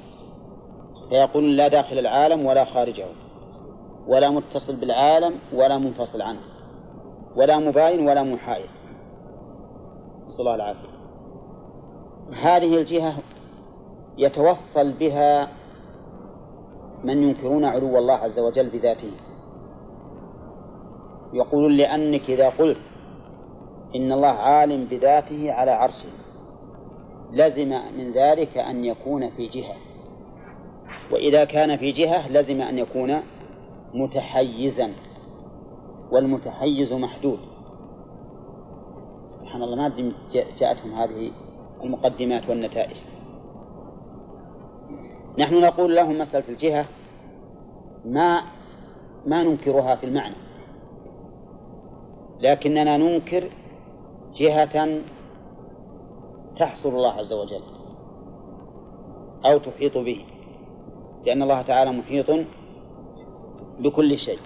فيقولون 1.08 1.50
لا 1.50 1.68
داخل 1.68 1.98
العالم 1.98 2.46
ولا 2.46 2.64
خارجه. 2.64 3.06
ولا 4.06 4.30
متصل 4.30 4.76
بالعالم 4.76 5.34
ولا 5.52 5.78
منفصل 5.78 6.22
عنه. 6.22 6.40
ولا 7.36 7.58
مباين 7.58 8.08
ولا 8.08 8.22
محايد. 8.22 8.70
نسأل 10.26 10.40
الله 10.40 10.54
العافية. 10.54 10.95
هذه 12.32 12.76
الجهة 12.76 13.14
يتوصل 14.18 14.92
بها 14.92 15.48
من 17.04 17.22
ينكرون 17.22 17.64
علو 17.64 17.98
الله 17.98 18.14
عز 18.14 18.38
وجل 18.38 18.70
بذاته. 18.70 19.10
يقولون 21.32 21.76
لأنك 21.76 22.30
إذا 22.30 22.48
قلت 22.48 22.78
إن 23.94 24.12
الله 24.12 24.28
عالم 24.28 24.84
بذاته 24.84 25.52
على 25.52 25.70
عرشه 25.70 26.08
لزم 27.32 27.68
من 27.68 28.12
ذلك 28.12 28.58
أن 28.58 28.84
يكون 28.84 29.30
في 29.30 29.46
جهة. 29.46 29.76
وإذا 31.12 31.44
كان 31.44 31.76
في 31.76 31.90
جهة 31.90 32.28
لزم 32.28 32.62
أن 32.62 32.78
يكون 32.78 33.22
متحيزا 33.94 34.92
والمتحيز 36.12 36.92
محدود. 36.92 37.38
سبحان 39.24 39.62
الله 39.62 39.76
ما 39.76 39.86
أدري 39.86 40.14
جاءتهم 40.32 40.92
هذه 40.92 41.32
المقدمات 41.86 42.48
والنتائج. 42.48 42.96
نحن 45.38 45.60
نقول 45.60 45.96
لهم 45.96 46.18
مسألة 46.18 46.48
الجهة 46.48 46.86
ما 48.04 48.42
ما 49.26 49.42
ننكرها 49.42 49.96
في 49.96 50.06
المعنى. 50.06 50.34
لكننا 52.40 52.96
ننكر 52.96 53.50
جهة 54.36 55.00
تحصر 56.56 56.88
الله 56.88 57.12
عز 57.12 57.32
وجل 57.32 57.62
أو 59.44 59.58
تحيط 59.58 59.98
به 59.98 60.24
لأن 61.26 61.42
الله 61.42 61.62
تعالى 61.62 61.92
محيط 61.92 62.26
بكل 63.78 64.18
شيء. 64.18 64.38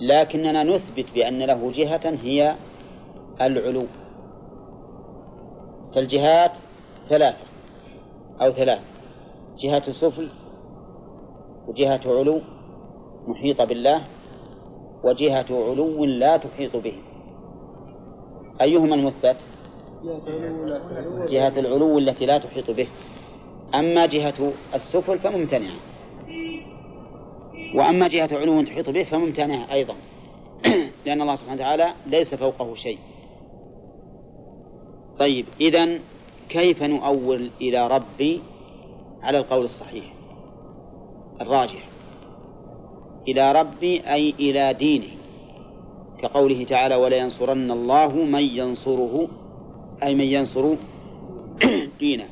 لكننا 0.00 0.62
نثبت 0.62 1.06
بأن 1.14 1.42
له 1.42 1.70
جهة 1.72 2.18
هي 2.22 2.56
العلو. 3.40 3.86
فالجهات 5.94 6.52
ثلاثة 7.08 7.44
أو 8.40 8.52
ثلاث 8.52 8.80
جهة 9.58 9.92
سفل 9.92 10.28
وجهة 11.68 12.00
علو 12.06 12.40
محيطة 13.26 13.64
بالله 13.64 14.06
وجهة 15.04 15.46
علو 15.50 16.04
لا 16.04 16.36
تحيط 16.36 16.76
به. 16.76 16.94
أيهما 18.60 18.94
المثبت؟ 18.94 19.36
جهة 21.28 21.58
العلو 21.58 21.98
التي 21.98 22.26
لا 22.26 22.38
تحيط 22.38 22.70
به. 22.70 22.88
أما 23.74 24.06
جهة 24.06 24.52
السفل 24.74 25.18
فممتنعة. 25.18 25.76
وأما 27.74 28.08
جهة 28.08 28.28
علو 28.32 28.62
تحيط 28.62 28.90
به 28.90 29.04
فممتنعة 29.04 29.72
أيضا. 29.72 29.94
لأن 31.06 31.22
الله 31.22 31.34
سبحانه 31.34 31.62
وتعالى 31.62 31.94
ليس 32.06 32.34
فوقه 32.34 32.74
شيء. 32.74 32.98
طيب 35.18 35.46
إذن 35.60 36.00
كيف 36.48 36.82
نؤول 36.82 37.50
إلى 37.60 37.86
ربي 37.88 38.40
على 39.22 39.38
القول 39.38 39.64
الصحيح؟ 39.64 40.04
الراجح. 41.40 41.88
إلى 43.28 43.52
ربي 43.52 44.00
أي 44.00 44.34
إلى 44.40 44.74
دينه. 44.74 45.08
كقوله 46.22 46.64
تعالى 46.64 46.94
ولينصرن 46.94 47.70
الله 47.70 48.14
من 48.14 48.42
ينصره. 48.42 49.28
أي 50.02 50.14
من 50.14 50.24
ينصر 50.24 50.74
دينه. 52.00 52.28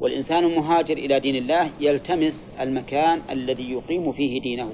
والإنسان 0.00 0.44
المهاجر 0.44 0.96
إلى 0.96 1.20
دين 1.20 1.36
الله 1.36 1.70
يلتمس 1.80 2.48
المكان 2.60 3.22
الذي 3.30 3.72
يقيم 3.72 4.12
فيه 4.12 4.40
دينه. 4.40 4.70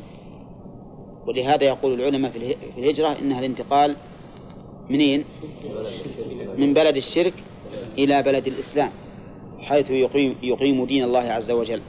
ولهذا 1.27 1.65
يقول 1.65 2.01
العلماء 2.01 2.31
في 2.31 2.57
الهجرة 2.79 3.19
إنها 3.19 3.39
الانتقال 3.39 3.97
منين؟ 4.91 5.25
من 6.57 6.75
بلد 6.75 6.97
الشرك 6.97 7.35
إلى 7.99 8.23
بلد 8.23 8.47
الإسلام 8.47 8.91
حيث 9.59 9.91
يقيم, 9.91 10.37
يقيم 10.43 10.85
دين 10.85 11.05
الله 11.05 11.21
عز 11.21 11.51
وجل. 11.51 11.81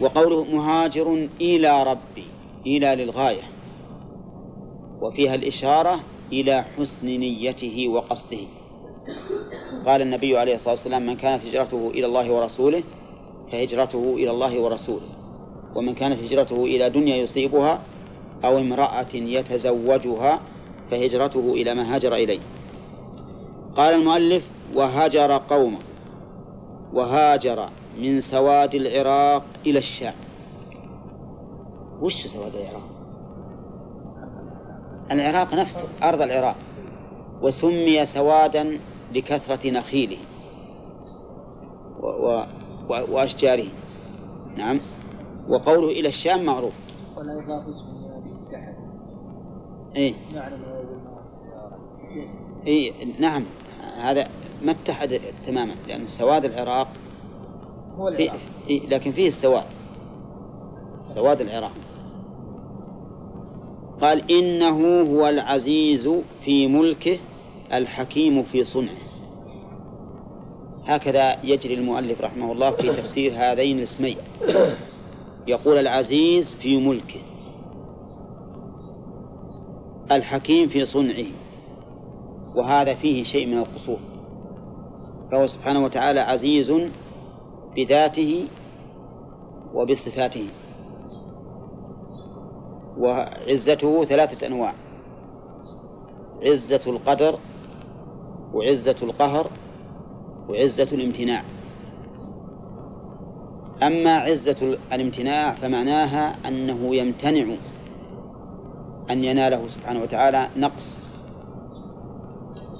وقوله 0.00 0.44
مهاجر 0.44 1.28
إلى 1.40 1.82
ربي 1.82 2.26
إلى 2.66 3.04
للغاية. 3.04 3.42
وفيها 5.00 5.34
الإشارة 5.34 6.00
إلى 6.32 6.62
حسن 6.62 7.06
نيته 7.06 7.88
وقصده. 7.88 8.38
قال 9.86 10.02
النبي 10.02 10.38
عليه 10.38 10.54
الصلاة 10.54 10.74
والسلام 10.74 11.06
من 11.06 11.16
كانت 11.16 11.44
هجرته 11.46 11.90
إلى 11.90 12.06
الله 12.06 12.32
ورسوله 12.32 12.82
فهجرته 13.52 14.14
إلى 14.14 14.30
الله 14.30 14.60
ورسوله. 14.60 15.08
ومن 15.74 15.94
كانت 15.94 16.20
هجرته 16.20 16.64
إلى 16.64 16.90
دنيا 16.90 17.16
يصيبها 17.16 17.82
أو 18.44 18.58
امرأة 18.58 19.14
يتزوجها 19.14 20.40
فهجرته 20.90 21.52
إلى 21.52 21.74
ما 21.74 21.94
هاجر 21.94 22.14
إليه. 22.14 22.40
قال 23.76 23.94
المؤلف 23.94 24.44
وهجر 24.74 25.32
قومه 25.32 25.78
وهاجر 26.92 27.68
من 27.98 28.20
سواد 28.20 28.74
العراق 28.74 29.44
إلى 29.66 29.78
الشام. 29.78 30.14
وش 32.00 32.26
سواد 32.26 32.54
العراق؟ 32.54 32.88
العراق 35.10 35.54
نفسه 35.54 35.84
أرض 36.02 36.22
العراق. 36.22 36.56
وسمي 37.42 38.06
سوادا 38.06 38.80
لكثرة 39.12 39.70
نخيله 39.70 40.18
و 42.00 42.06
و 42.88 43.04
وأشجاره. 43.10 43.68
نعم. 44.56 44.80
وقوله 45.48 45.88
إلى 45.88 46.08
الشام 46.08 46.44
معروف. 46.44 46.74
ولا 47.16 47.32
يضاف 47.42 47.68
اسمه. 47.68 48.05
إيه. 49.96 50.14
إيه 52.66 52.92
نعم. 53.18 53.44
هذا 53.96 54.28
ما 54.62 54.72
اتحد 54.72 55.20
تماما 55.46 55.74
لأن 55.88 56.08
سواد 56.08 56.44
العراق 56.44 56.88
هو 57.96 58.08
العراق. 58.08 58.40
إيه 58.68 58.86
لكن 58.86 59.12
فيه 59.12 59.28
السواد. 59.28 59.64
سواد 61.02 61.40
العراق. 61.40 61.72
قال 64.00 64.32
إنه 64.32 65.00
هو 65.00 65.28
العزيز 65.28 66.10
في 66.44 66.66
ملكه 66.66 67.18
الحكيم 67.72 68.42
في 68.42 68.64
صنعه. 68.64 69.06
هكذا 70.84 71.44
يجري 71.44 71.74
المؤلف 71.74 72.20
رحمه 72.20 72.52
الله 72.52 72.70
في 72.70 72.88
تفسير 72.88 73.32
هذين 73.34 73.78
الاسمين. 73.78 74.16
يقول 75.46 75.78
العزيز 75.78 76.52
في 76.52 76.88
ملكه. 76.88 77.20
الحكيم 80.12 80.68
في 80.68 80.86
صنعه 80.86 81.26
وهذا 82.54 82.94
فيه 82.94 83.22
شيء 83.22 83.46
من 83.46 83.58
القصور. 83.58 83.98
فهو 85.32 85.46
سبحانه 85.46 85.84
وتعالى 85.84 86.20
عزيز 86.20 86.72
بذاته 87.76 88.48
وبصفاته 89.74 90.48
وعزته 92.98 94.04
ثلاثة 94.04 94.46
أنواع 94.46 94.74
عزة 96.42 96.80
القدر 96.86 97.38
وعزة 98.54 98.96
القهر 99.02 99.50
وعزة 100.48 100.88
الامتناع. 100.92 101.44
أما 103.82 104.16
عزة 104.16 104.78
الامتناع 104.92 105.54
فمعناها 105.54 106.48
أنه 106.48 106.96
يمتنع 106.96 107.56
أن 109.10 109.24
يناله 109.24 109.68
سبحانه 109.68 110.02
وتعالى 110.02 110.48
نقص 110.56 111.02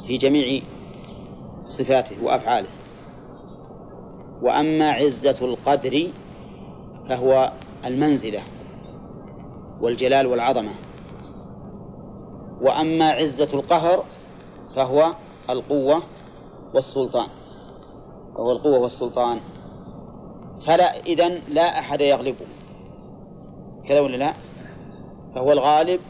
في 0.07 0.17
جميع 0.17 0.63
صفاته 1.65 2.25
وأفعاله. 2.25 2.69
وأما 4.43 4.91
عزة 4.91 5.37
القدر 5.43 6.11
فهو 7.09 7.53
المنزلة 7.85 8.43
والجلال 9.81 10.27
والعظمة. 10.27 10.73
وأما 12.61 13.11
عزة 13.11 13.49
القهر 13.55 14.05
فهو 14.77 15.15
القوة 15.51 16.03
والسلطان. 16.75 17.29
وهو 18.35 18.53
القوة 18.53 18.79
والسلطان. 18.79 19.39
فلا 20.67 21.01
إذن 21.07 21.43
لا 21.49 21.79
أحد 21.79 22.01
يغلبه. 22.01 22.47
كذا 23.89 24.01
ولا 24.01 24.17
لا؟ 24.17 24.35
فهو 25.35 25.53
الغالب 25.53 26.01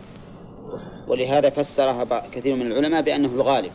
ولهذا 1.09 1.51
فسرها 1.51 2.28
كثير 2.28 2.57
من 2.57 2.66
العلماء 2.66 3.03
بأنه 3.03 3.28
الغالب. 3.28 3.73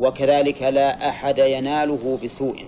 وكذلك 0.00 0.62
لا 0.62 1.08
أحد 1.08 1.38
يناله 1.38 2.18
بسوء. 2.24 2.64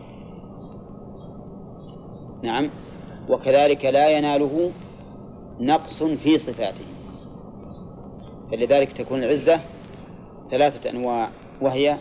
نعم. 2.43 2.71
وكذلك 3.29 3.85
لا 3.85 4.19
يناله 4.19 4.73
نقص 5.61 6.03
في 6.03 6.39
صفاته. 6.39 6.85
فلذلك 8.51 8.93
تكون 8.93 9.23
العزة 9.23 9.61
ثلاثة 10.51 10.91
أنواع. 10.91 11.29
وهي 11.63 11.99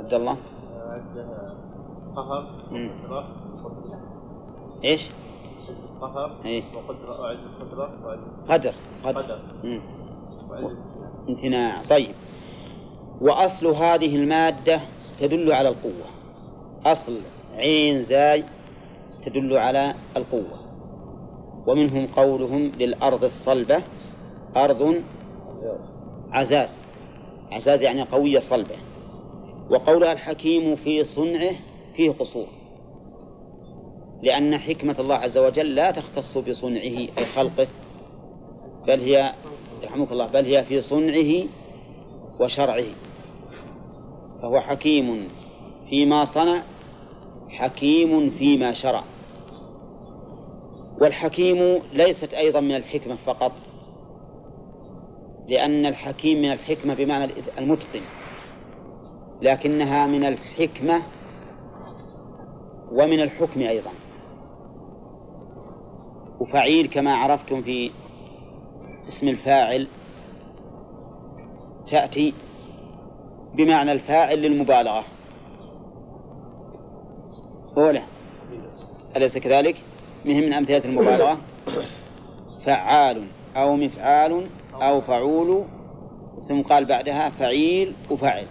عبد 0.00 0.14
الله. 0.14 0.36
قهر. 2.16 2.46
وقدرة 2.72 3.42
إيش؟ 4.84 5.10
قهر 6.00 6.40
إيه. 6.44 6.62
وقدرة 6.74 7.20
وعز 7.20 7.36
القدرة 7.36 8.06
وعز 8.06 8.18
قدر. 8.48 8.74
قدر. 9.04 9.22
قدر. 9.22 9.40
امتناع 11.28 11.82
طيب. 11.90 12.14
وأصل 13.20 13.66
هذه 13.66 14.16
المادة 14.16 14.80
تدل 15.18 15.52
على 15.52 15.68
القوة. 15.68 16.06
أصل 16.86 17.20
عين 17.54 18.02
زاي 18.02 18.44
تدل 19.26 19.56
على 19.56 19.94
القوة. 20.16 20.62
ومنهم 21.66 22.06
قولهم 22.06 22.62
للأرض 22.62 23.24
الصلبة 23.24 23.82
أرض 24.56 25.02
عزاز. 26.32 26.78
عزاز 27.52 27.82
يعني 27.82 28.02
قوية 28.02 28.38
صلبة. 28.38 28.76
وقولها 29.70 30.12
الحكيم 30.12 30.76
في 30.76 31.04
صنعه 31.04 31.54
فيه 31.96 32.10
قصور. 32.10 32.46
لأن 34.22 34.58
حكمة 34.58 34.96
الله 34.98 35.14
عز 35.14 35.38
وجل 35.38 35.74
لا 35.74 35.90
تختص 35.90 36.38
بصنعه 36.38 36.82
أي 36.82 37.24
خلقه 37.34 37.66
بل 38.86 39.00
هي 39.00 39.34
يرحمك 39.82 40.12
الله 40.12 40.26
بل 40.26 40.44
هي 40.44 40.64
في 40.64 40.80
صنعه 40.80 41.48
وشرعه. 42.40 42.84
فهو 44.42 44.60
حكيم 44.60 45.28
فيما 45.90 46.24
صنع 46.24 46.62
حكيم 47.48 48.30
فيما 48.30 48.72
شرع. 48.72 49.04
والحكيم 51.00 51.82
ليست 51.92 52.34
أيضا 52.34 52.60
من 52.60 52.76
الحكمة 52.76 53.16
فقط 53.26 53.52
لأن 55.48 55.86
الحكيم 55.86 56.38
من 56.38 56.52
الحكمة 56.52 56.94
بمعنى 56.94 57.32
المتقن 57.58 58.02
لكنها 59.42 60.06
من 60.06 60.24
الحكمة 60.24 61.02
ومن 62.92 63.20
الحكم 63.20 63.60
أيضا. 63.60 63.90
وفعيل 66.40 66.86
كما 66.86 67.14
عرفتم 67.14 67.62
في 67.62 67.90
اسم 69.08 69.28
الفاعل 69.28 69.88
تأتي 71.86 72.34
بمعنى 73.54 73.92
الفاعل 73.92 74.38
للمبالغة. 74.38 75.04
أولى 77.76 78.02
أليس 79.16 79.38
كذلك؟ 79.38 79.76
مهم 80.24 80.42
من 80.42 80.52
أمثلة 80.52 80.84
المبالغة؟ 80.84 81.38
فعال 82.66 83.26
أو 83.56 83.76
مفعال 83.76 84.46
أو 84.74 85.00
فعول 85.00 85.64
ثم 86.48 86.62
قال 86.62 86.84
بعدها 86.84 87.30
فعيل 87.30 87.94
وفعل. 88.10 88.46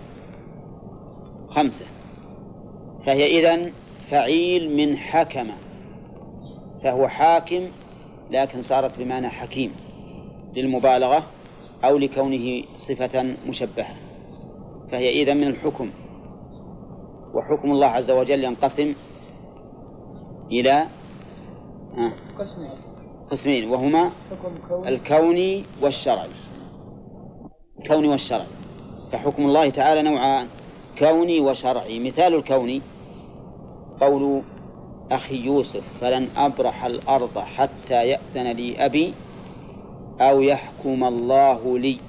خمسة. 1.48 1.86
فهي 3.06 3.40
إذن 3.40 3.74
فعيل 4.10 4.78
من 4.78 4.98
حكم 4.98 5.48
فهو 6.84 7.08
حاكم 7.08 7.68
لكن 8.32 8.62
صارت 8.62 9.00
بمعنى 9.00 9.30
حكيم. 9.30 9.91
للمبالغة 10.56 11.28
أو 11.84 11.98
لكونه 11.98 12.64
صفة 12.78 13.36
مشبهة 13.48 13.96
فهي 14.92 15.22
إذن 15.24 15.38
من 15.38 15.48
الحكم 15.48 15.92
وحكم 17.34 17.72
الله 17.72 17.88
عز 17.88 18.12
وجل 18.12 18.44
ينقسم 18.44 18.94
إلى 20.52 20.88
قسمين. 23.30 23.70
وهما 23.70 24.12
الكوني 24.88 25.64
والشرعي 25.82 26.30
الكوني 27.80 28.08
والشرعي 28.08 28.48
فحكم 29.12 29.44
الله 29.46 29.70
تعالى 29.70 30.02
نوعان 30.02 30.48
كوني 31.00 31.40
وشرعي. 31.40 32.00
مثال 32.00 32.36
الكوني 32.36 32.82
قول 34.02 34.42
أخي 35.12 35.36
يوسف 35.36 35.84
فلن 36.02 36.28
أبرح 36.38 36.86
الأرض 36.86 37.38
حتى 37.38 38.08
يأذن 38.08 38.52
لي 38.52 38.86
أبي 38.86 39.14
أو 40.22 40.42
يحكم 40.42 41.04
الله 41.04 41.80
لي. 41.80 42.00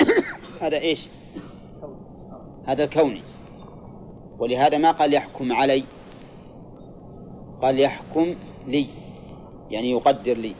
هذا 0.62 0.78
إيش؟ 0.78 1.08
هذا 2.66 2.84
الكوني 2.84 3.22
ولهذا 4.38 4.78
ما 4.78 4.90
قال 4.90 5.14
يحكم 5.14 5.52
علي. 5.52 5.84
قال 7.62 7.80
يحكم 7.80 8.34
لي. 8.66 8.86
يعني 9.70 9.90
يقدر 9.90 10.36
لي. 10.36 10.54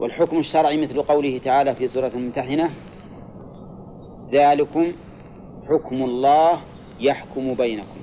والحكم 0.00 0.38
الشرعي 0.38 0.82
مثل 0.82 1.02
قوله 1.02 1.38
تعالى 1.38 1.74
في 1.74 1.88
سورة 1.88 2.10
الممتحنة 2.14 2.70
ذلكم 4.30 4.92
حكم 5.68 6.02
الله 6.02 6.60
يحكم 7.00 7.54
بينكم. 7.54 8.00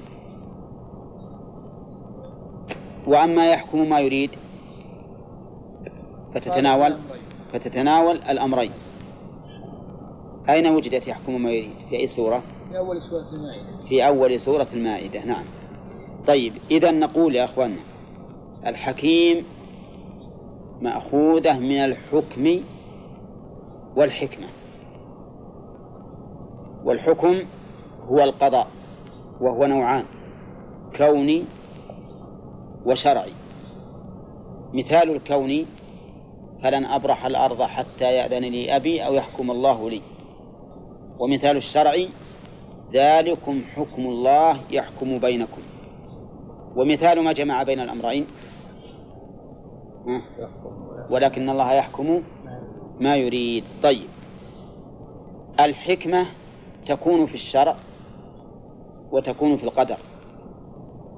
وأما 3.07 3.49
يحكم 3.49 3.89
ما 3.89 3.99
يريد 3.99 4.40
فتتناول 6.33 6.97
فتتناول 7.53 8.15
الأمرين. 8.15 8.71
أين 10.49 10.67
وجدت 10.67 11.07
يحكم 11.07 11.41
ما 11.41 11.51
يريد 11.51 11.75
في 11.89 11.95
أي 11.99 12.07
سورة 12.07 12.43
في 12.69 12.77
أول 12.77 13.01
سورة 13.01 13.25
المائدة. 13.33 13.87
في 13.89 14.07
أول 14.07 14.39
سورة 14.39 14.67
المائدة 14.73 15.25
نعم. 15.25 15.43
طيب 16.27 16.53
إذا 16.71 16.91
نقول 16.91 17.35
يا 17.35 17.43
أخوانا 17.43 17.79
الحكيم 18.67 19.45
مأخوذة 20.81 21.59
من 21.59 21.77
الحكم 21.77 22.59
والحكمة. 23.95 24.47
والحكم 26.83 27.35
هو 28.09 28.23
القضاء 28.23 28.67
وهو 29.41 29.65
نوعان 29.65 30.05
كوني 30.97 31.45
وشرعي. 32.85 33.33
مثال 34.73 35.09
الكون 35.09 35.65
فلن 36.63 36.85
أبرح 36.85 37.25
الأرض 37.25 37.61
حتى 37.61 38.13
يأذن 38.13 38.43
لي 38.43 38.75
أبي 38.75 39.05
أو 39.05 39.13
يحكم 39.13 39.51
الله 39.51 39.89
لي. 39.89 40.01
ومثال 41.19 41.57
الشرعي 41.57 42.09
ذلكم 42.93 43.61
حكم 43.75 44.01
الله 44.05 44.59
يحكم 44.71 45.19
بينكم. 45.19 45.61
ومثال 46.75 47.23
ما 47.23 47.31
جمع 47.31 47.63
بين 47.63 47.79
الأمرين. 47.79 48.27
ولكن 51.09 51.49
الله 51.49 51.73
يحكم 51.73 52.23
ما 52.99 53.15
يريد. 53.15 53.63
طيب. 53.83 54.07
الحكمة 55.59 56.25
تكون 56.85 57.25
في 57.25 57.33
الشرع 57.33 57.75
وتكون 59.11 59.57
في 59.57 59.63
القدر. 59.63 59.97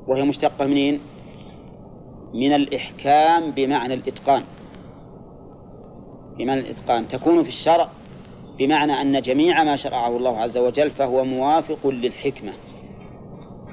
وهي 0.07 0.23
مشتقة 0.23 0.65
منين؟ 0.65 1.01
من 2.33 2.53
الإحكام 2.53 3.51
بمعنى 3.51 3.93
الإتقان. 3.93 4.43
بمعنى 6.37 6.59
الإتقان 6.59 7.07
تكون 7.07 7.43
في 7.43 7.49
الشرع 7.49 7.89
بمعنى 8.57 9.01
أن 9.01 9.21
جميع 9.21 9.63
ما 9.63 9.75
شرعه 9.75 10.17
الله 10.17 10.37
عز 10.37 10.57
وجل 10.57 10.91
فهو 10.91 11.25
موافق 11.25 11.87
للحكمة. 11.87 12.53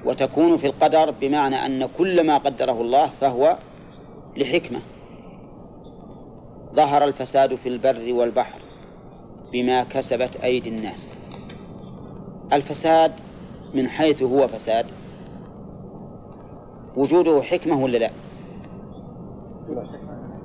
وتكون 0.05 0.57
في 0.57 0.67
القدر 0.67 1.11
بمعنى 1.11 1.67
أن 1.67 1.87
كل 1.99 2.27
ما 2.27 2.39
قدره 2.39 2.81
الله 2.81 3.11
فهو 3.21 3.59
لحكمة. 4.37 4.81
ظهر 6.75 7.05
الفساد 7.05 7.55
في 7.55 7.69
البر 7.69 8.13
والبحر 8.13 8.61
بما 9.53 9.85
كسبت 9.85 10.37
أيدي 10.37 10.69
الناس. 10.69 11.13
الفساد 12.53 13.13
من 13.75 13.89
حيث 13.89 14.23
هو 14.23 14.49
فساد. 14.49 14.87
وجوده 16.97 17.43
حكمة 17.43 17.83
ولا 17.83 17.99
لا؟ 17.99 18.11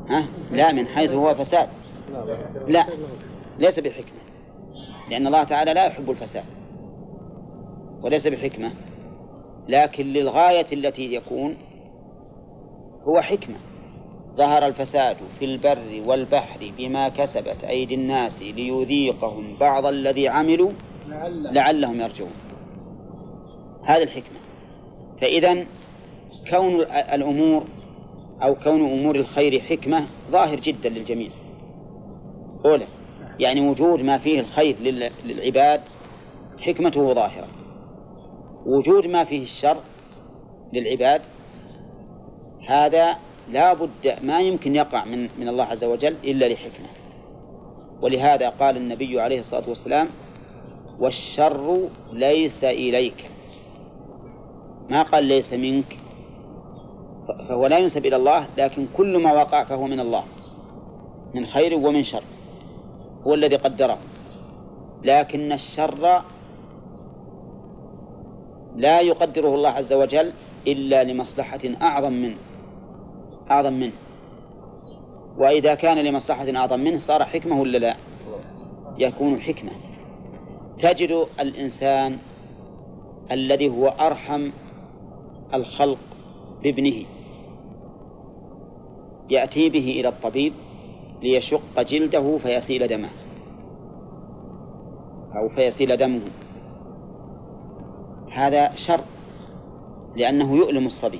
ها؟ 0.10 0.28
لا 0.52 0.72
من 0.72 0.88
حيث 0.88 1.12
هو 1.12 1.36
فساد. 1.36 1.70
لا. 2.68 2.86
ليس 3.60 3.80
بحكمة. 3.80 4.20
لأن 5.10 5.28
الله 5.28 5.44
تعالى 5.44 5.74
لا 5.74 5.86
يحب 5.86 6.12
الفساد. 6.12 6.44
وليس 8.02 8.28
بحكمة. 8.28 8.72
لكن 9.68 10.06
للغاية 10.06 10.66
التي 10.74 11.14
يكون 11.14 11.58
هو 13.04 13.22
حكمة. 13.22 13.56
ظهر 14.38 14.66
الفساد 14.66 15.18
في 15.40 15.46
البر 15.46 16.04
والبحر 16.06 16.74
بما 16.78 17.10
كسبت 17.10 17.64
أيدي 17.64 17.96
الناس 17.96 18.42
ليذيقهم 18.42 19.58
بعض 19.58 19.86
الذي 19.86 20.28
عملوا 20.28 20.72
لعلهم 21.52 22.02
يرجعون. 22.02 22.34
هذه 23.84 24.04
الحكمة. 24.04 24.40
فإذا 25.22 25.66
كون 26.52 26.82
الأمور 27.14 27.66
أو 28.44 28.56
كون 28.56 29.00
أمور 29.00 29.16
الخير 29.16 29.60
حكمة 29.60 30.08
ظاهر 30.32 30.60
جدا 30.60 30.90
للجميع. 30.90 31.30
أولى 32.66 32.88
يعني 33.40 33.70
وجود 33.70 34.02
ما 34.02 34.18
فيه 34.18 34.40
الخير 34.40 34.76
للعباد 35.26 35.82
حكمته 36.60 37.14
ظاهرة. 37.14 37.48
وجود 38.66 39.08
ما 39.08 39.24
فيه 39.24 39.42
الشر 39.42 39.78
للعباد 40.74 41.22
هذا 42.68 43.18
لا 43.50 43.74
بد 43.74 44.16
ما 44.22 44.42
يمكن 44.42 44.76
يقع 44.76 45.06
من 45.06 45.30
من 45.40 45.48
الله 45.48 45.64
عز 45.64 45.84
وجل 45.84 46.16
إلا 46.24 46.46
لحكمة. 46.46 46.88
ولهذا 48.02 48.50
قال 48.50 48.78
النبي 48.78 49.22
عليه 49.22 49.40
الصلاة 49.40 49.70
والسلام 49.70 50.08
والشر 51.00 51.90
ليس 52.14 52.64
إليك. 52.64 53.30
ما 54.90 55.02
قال 55.02 55.24
ليس 55.24 55.54
منك. 55.54 55.98
فهو 57.50 57.68
لا 57.68 57.78
ينسب 57.78 58.06
إلى 58.06 58.16
الله 58.16 58.48
لكن 58.58 58.88
كل 58.98 59.18
ما 59.18 59.34
وقع 59.34 59.64
فهو 59.64 59.88
من 59.88 60.00
الله 60.00 60.24
من 61.34 61.46
خير 61.46 61.76
ومن 61.76 62.04
شر. 62.04 62.24
هو 63.28 63.34
الذي 63.34 63.56
قدره. 63.56 63.98
لكن 65.04 65.52
الشر 65.52 66.22
لا 68.76 69.02
يقدره 69.02 69.56
الله 69.56 69.70
عز 69.70 69.94
وجل 69.94 70.34
إلا 70.68 71.04
لمصلحة 71.04 71.60
أعظم 71.82 72.14
منه 72.14 72.38
أعظم 73.52 73.74
منه. 73.74 73.94
وإذا 75.38 75.76
كان 75.76 75.98
لمصلحة 75.98 76.56
أعظم 76.56 76.80
منه 76.80 76.98
صار 76.98 77.24
حكمة 77.24 77.62
ولا 77.62 77.78
لا؟ 77.78 77.96
يكون 78.98 79.40
حكمة. 79.40 79.72
تجد 80.80 81.26
الإنسان 81.40 82.18
الذي 83.32 83.70
هو 83.70 83.88
أرحم 83.88 84.50
الخلق 85.54 85.98
بابنه. 86.64 87.06
يأتي 89.30 89.70
به 89.70 89.96
إلى 90.00 90.08
الطبيب 90.08 90.54
ليشق 91.26 91.82
جلده 91.82 92.38
فيسيل 92.38 92.88
دمه. 92.88 93.10
أو 95.36 95.50
فيسيل 95.50 95.98
دمه. 95.98 96.22
هذا 98.32 98.76
شر 98.76 99.02
لأنه 100.16 100.56
يؤلم 100.56 100.86
الصبي. 100.88 101.20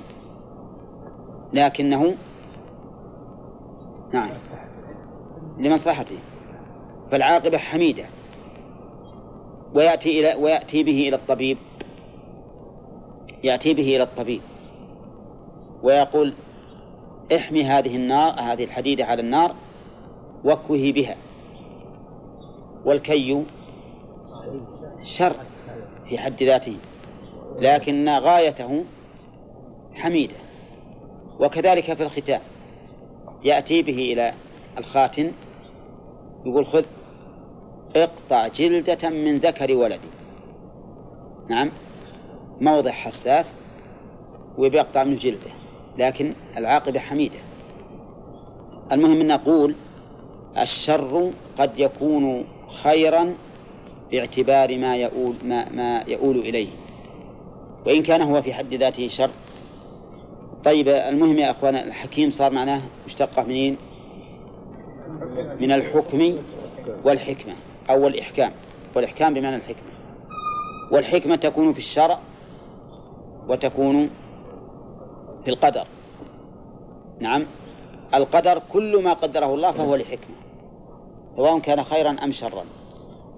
لكنه 1.52 2.14
نعم. 4.12 4.30
لمصلحته. 5.58 6.18
فالعاقبة 7.10 7.58
حميدة. 7.58 8.04
ويأتي 9.74 10.20
إلى 10.20 10.42
ويأتي 10.42 10.82
به 10.82 11.08
إلى 11.08 11.16
الطبيب. 11.16 11.58
يأتي 13.44 13.74
به 13.74 13.96
إلى 13.96 14.02
الطبيب. 14.02 14.40
ويقول 15.82 16.34
احمي 17.36 17.64
هذه 17.64 17.96
النار 17.96 18.40
هذه 18.40 18.64
الحديدة 18.64 19.04
على 19.04 19.22
النار. 19.22 19.54
واكوه 20.46 20.92
بها. 20.92 21.16
والكي 22.84 23.44
شر 25.02 25.36
في 26.08 26.18
حد 26.18 26.42
ذاته 26.42 26.76
لكن 27.58 28.08
غايته 28.08 28.84
حميدة. 29.94 30.36
وكذلك 31.40 31.94
في 31.94 32.02
الختان 32.02 32.40
يأتي 33.44 33.82
به 33.82 33.98
إلى 33.98 34.34
الخاتن 34.78 35.32
يقول 36.46 36.66
خذ 36.66 36.84
اقطع 37.96 38.48
جلدة 38.48 39.10
من 39.10 39.38
ذكر 39.38 39.74
ولدي. 39.74 40.08
نعم 41.50 41.70
موضع 42.60 42.90
حساس 42.90 43.56
وبيقطع 44.58 45.04
منه 45.04 45.16
جلده 45.16 45.50
لكن 45.98 46.34
العاقبة 46.56 46.98
حميدة. 46.98 47.38
المهم 48.92 49.20
أن 49.20 49.26
نقول 49.26 49.74
الشر 50.58 51.30
قد 51.58 51.70
يكون 51.78 52.44
خيرا 52.82 53.34
باعتبار 54.10 54.78
ما 54.78 54.96
يؤول 54.96 55.34
ما, 55.44 55.68
ما 55.68 56.04
يؤول 56.06 56.36
إليه. 56.38 56.68
وإن 57.86 58.02
كان 58.02 58.22
هو 58.22 58.42
في 58.42 58.54
حد 58.54 58.74
ذاته 58.74 59.08
شر. 59.08 59.30
طيب 60.64 60.88
المهم 60.88 61.38
يا 61.38 61.50
أخوان 61.50 61.76
الحكيم 61.76 62.30
صار 62.30 62.52
معناه 62.52 62.82
مشتقة 63.06 63.42
منين؟ 63.42 63.76
من 65.60 65.72
الحكم 65.72 66.38
والحكمة 67.04 67.54
أو 67.90 68.06
الإحكام. 68.06 68.52
والإحكام 68.94 69.34
بمعنى 69.34 69.56
الحكمة. 69.56 69.90
والحكمة 70.92 71.36
تكون 71.36 71.72
في 71.72 71.78
الشرع 71.78 72.18
وتكون 73.48 74.10
في 75.44 75.50
القدر. 75.50 75.86
نعم. 77.20 77.46
القدر 78.14 78.62
كل 78.72 79.02
ما 79.02 79.12
قدره 79.12 79.54
الله 79.54 79.72
فهو 79.72 79.96
لحكمة. 79.96 80.45
سواء 81.28 81.58
كان 81.58 81.82
خيرا 81.82 82.10
أم 82.10 82.32
شرا. 82.32 82.64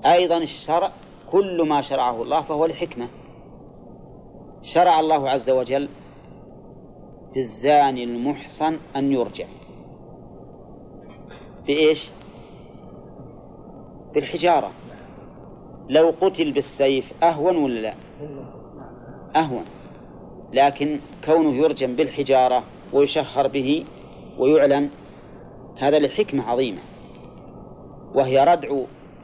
أيضا 0.06 0.38
الشرع 0.38 0.92
كل 1.32 1.68
ما 1.68 1.80
شرعه 1.80 2.22
الله 2.22 2.42
فهو 2.42 2.66
لحكمة. 2.66 3.08
شرع 4.62 5.00
الله 5.00 5.30
عز 5.30 5.50
وجل 5.50 5.88
في 7.32 7.38
الزاني 7.38 8.04
المحصن 8.04 8.78
أن 8.96 9.12
يرجع. 9.12 9.46
بإيش؟ 11.66 12.10
بالحجارة. 14.14 14.70
لو 15.88 16.14
قتل 16.20 16.52
بالسيف 16.52 17.24
أهون 17.24 17.56
ولا 17.56 17.80
لا؟ 17.80 17.94
أهون. 19.36 19.64
لكن 20.52 21.00
كونه 21.24 21.54
يرجم 21.54 21.96
بالحجارة 21.96 22.64
ويشهر 22.92 23.48
به 23.48 23.84
ويعلن 24.38 24.90
هذا 25.78 25.98
لحكمة 25.98 26.50
عظيمة. 26.50 26.87
وهي 28.14 28.44
ردع 28.44 28.68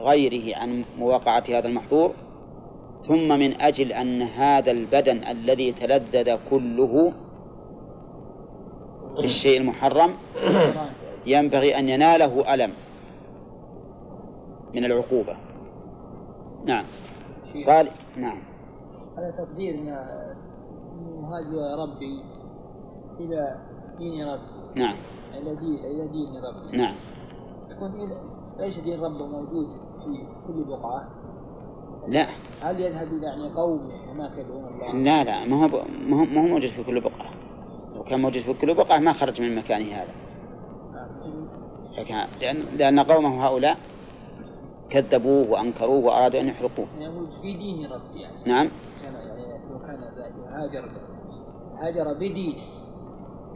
غيره 0.01 0.57
عن 0.57 0.85
مواقعة 0.97 1.43
هذا 1.49 1.67
المحظور 1.67 2.13
ثم 3.07 3.27
من 3.39 3.61
أجل 3.61 3.91
أن 3.91 4.21
هذا 4.21 4.71
البدن 4.71 5.23
الذي 5.23 5.71
تلذذ 5.71 6.37
كله 6.49 7.13
بالشيء 9.17 9.61
المحرم 9.61 10.13
ينبغي 11.25 11.79
أن 11.79 11.89
يناله 11.89 12.53
ألم 12.53 12.73
من 14.73 14.85
العقوبة. 14.85 15.37
نعم. 16.65 16.85
قال 17.67 17.89
نعم. 18.17 18.41
على 19.17 19.33
تقدير 19.37 19.73
ان 19.73 19.87
هاجر 21.23 21.83
ربي 21.83 22.23
إلى 23.19 23.57
دين 23.97 24.27
ربي. 24.27 24.79
نعم. 24.79 24.95
إلى 25.33 25.55
دين 26.07 26.29
ربي. 26.45 26.77
نعم. 26.77 26.95
يكون 27.71 27.91
إلى- 28.57 28.61
ليس 28.61 28.79
دين 28.79 28.99
ربه 28.99 29.25
موجود 29.27 29.67
في 30.05 30.27
كل 30.47 30.63
بقعة؟ 30.63 31.09
لا. 32.07 32.27
هل 32.61 32.79
يذهب 32.79 33.07
إلى 33.07 33.25
يعني 33.25 33.53
قوم 33.53 33.89
هناك 34.09 34.31
يدعون 34.37 34.65
الله؟ 34.67 34.93
لا 34.93 35.23
لا 35.23 35.45
ما 35.45 35.63
هو 35.65 35.67
ما 36.07 36.19
هو 36.21 36.25
ما 36.25 36.41
هو 36.41 36.47
موجود 36.47 36.69
في 36.69 36.83
كل 36.83 37.01
بقعة. 37.01 37.31
لو 37.95 38.03
كان 38.03 38.21
موجود 38.21 38.41
في 38.43 38.53
كل 38.53 38.73
بقعة 38.73 38.99
ما 38.99 39.13
خرج 39.13 39.41
من 39.41 39.55
مكانه 39.55 39.95
هذا. 39.95 40.13
فكان- 41.97 42.27
لأن 42.41 42.57
لأن 42.77 42.99
قومه 42.99 43.45
هؤلاء 43.47 43.77
كذبوه 44.89 45.49
وأنكروه 45.51 46.05
وأرادوا 46.05 46.39
أن 46.41 46.47
يحرقوه. 46.47 46.87
يعني 46.99 47.27
في 47.41 47.53
دين 47.57 47.85
ربي 47.91 48.21
يعني. 48.21 48.35
نعم. 48.45 48.69
كان 49.01 49.13
يعني 49.13 49.41
لو 49.71 49.79
كان 49.79 50.03
هاجر 50.49 50.89
هاجر 51.79 52.13
بدينه. 52.13 52.61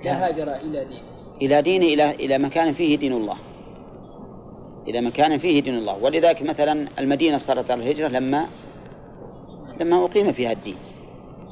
لا. 0.05 0.27
هاجر 0.27 0.55
إلى 0.55 0.85
دينه. 0.85 1.01
إلى 1.41 1.61
دين 1.61 1.81
إلى 1.83 2.11
إلى 2.11 2.37
مكان 2.37 2.73
فيه 2.73 2.97
دين 2.97 3.13
الله. 3.13 3.35
إلى 4.87 5.01
مكان 5.01 5.37
فيه 5.37 5.61
دين 5.61 5.77
الله. 5.77 6.03
ولذلك 6.03 6.41
مثلا 6.41 6.87
المدينة 6.99 7.37
صارت 7.37 7.71
على 7.71 7.83
الهجرة 7.83 8.07
لما 8.07 8.47
لما 9.79 10.05
أقيم 10.05 10.33
فيها 10.33 10.51
الدين. 10.51 10.75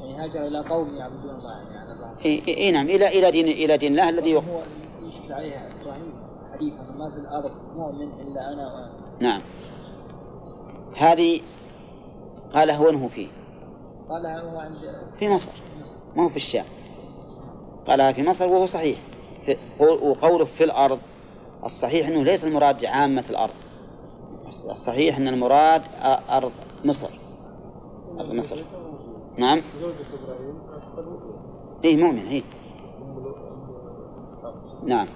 يعني 0.00 0.24
هاجر 0.24 0.46
إلى 0.46 0.58
قوم 0.68 0.96
يعبدون 0.96 1.30
الله 1.30 1.52
يعني 1.74 1.92
الله. 1.92 2.10
إي 2.24 2.42
إي- 2.42 2.58
إي 2.58 2.70
نعم. 2.70 2.86
إلى 2.86 3.08
إلى 3.18 3.30
دين 3.30 3.48
إلى 3.48 3.76
دين 3.76 3.92
الله 3.92 4.08
الذي. 4.08 4.36
هو 4.36 4.40
يشكل 5.02 5.32
عليها 5.32 5.68
إبراهيم 5.82 6.12
حديثا 6.54 6.82
ما 6.82 7.10
في 7.10 7.16
الأرض 7.16 7.50
مؤمن 7.76 8.20
إلا 8.20 8.52
أنا 8.52 8.72
وانت 8.74 9.22
نعم. 9.22 9.42
هذه 10.96 11.40
قال 12.54 12.70
هو 12.70 12.88
أنه 12.88 13.08
فيه. 13.08 13.28
قالها 14.08 14.40
هو 14.40 14.58
عند 14.58 14.76
في 15.18 15.28
مصر. 15.28 15.52
ما 16.16 16.24
هو 16.24 16.28
في 16.28 16.36
الشام. 16.36 16.64
قالها 17.86 18.12
في 18.12 18.22
مصر 18.22 18.48
وهو 18.48 18.66
صحيح. 18.66 18.98
وقوله 19.80 20.44
في 20.44 20.64
الأرض 20.64 20.98
الصحيح 21.64 22.08
أنه 22.08 22.24
ليس 22.24 22.44
المراد 22.44 22.84
عامة 22.84 23.24
الأرض. 23.30 23.54
الصحيح 24.46 25.16
أن 25.16 25.28
المراد 25.28 25.82
أرض 26.30 26.52
مصر. 26.84 27.08
أرض 28.20 28.32
مصر. 28.32 28.56
نعم. 29.36 29.60
إيه 31.84 31.96
مؤمن 31.96 32.26
إيه. 32.26 32.42
نعم. 34.86 35.08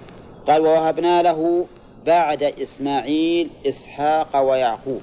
قال 0.47 0.61
ووهبنا 0.61 1.21
له 1.21 1.65
بعد 2.05 2.43
إسماعيل 2.43 3.49
إسحاق 3.65 4.41
ويعقوب. 4.41 5.01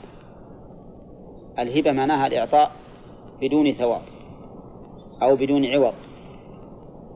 الهبة 1.59 1.93
معناها 1.93 2.27
الإعطاء 2.27 2.71
بدون 3.41 3.73
ثواب 3.73 4.03
أو 5.23 5.37
بدون 5.37 5.67
عوض. 5.67 5.95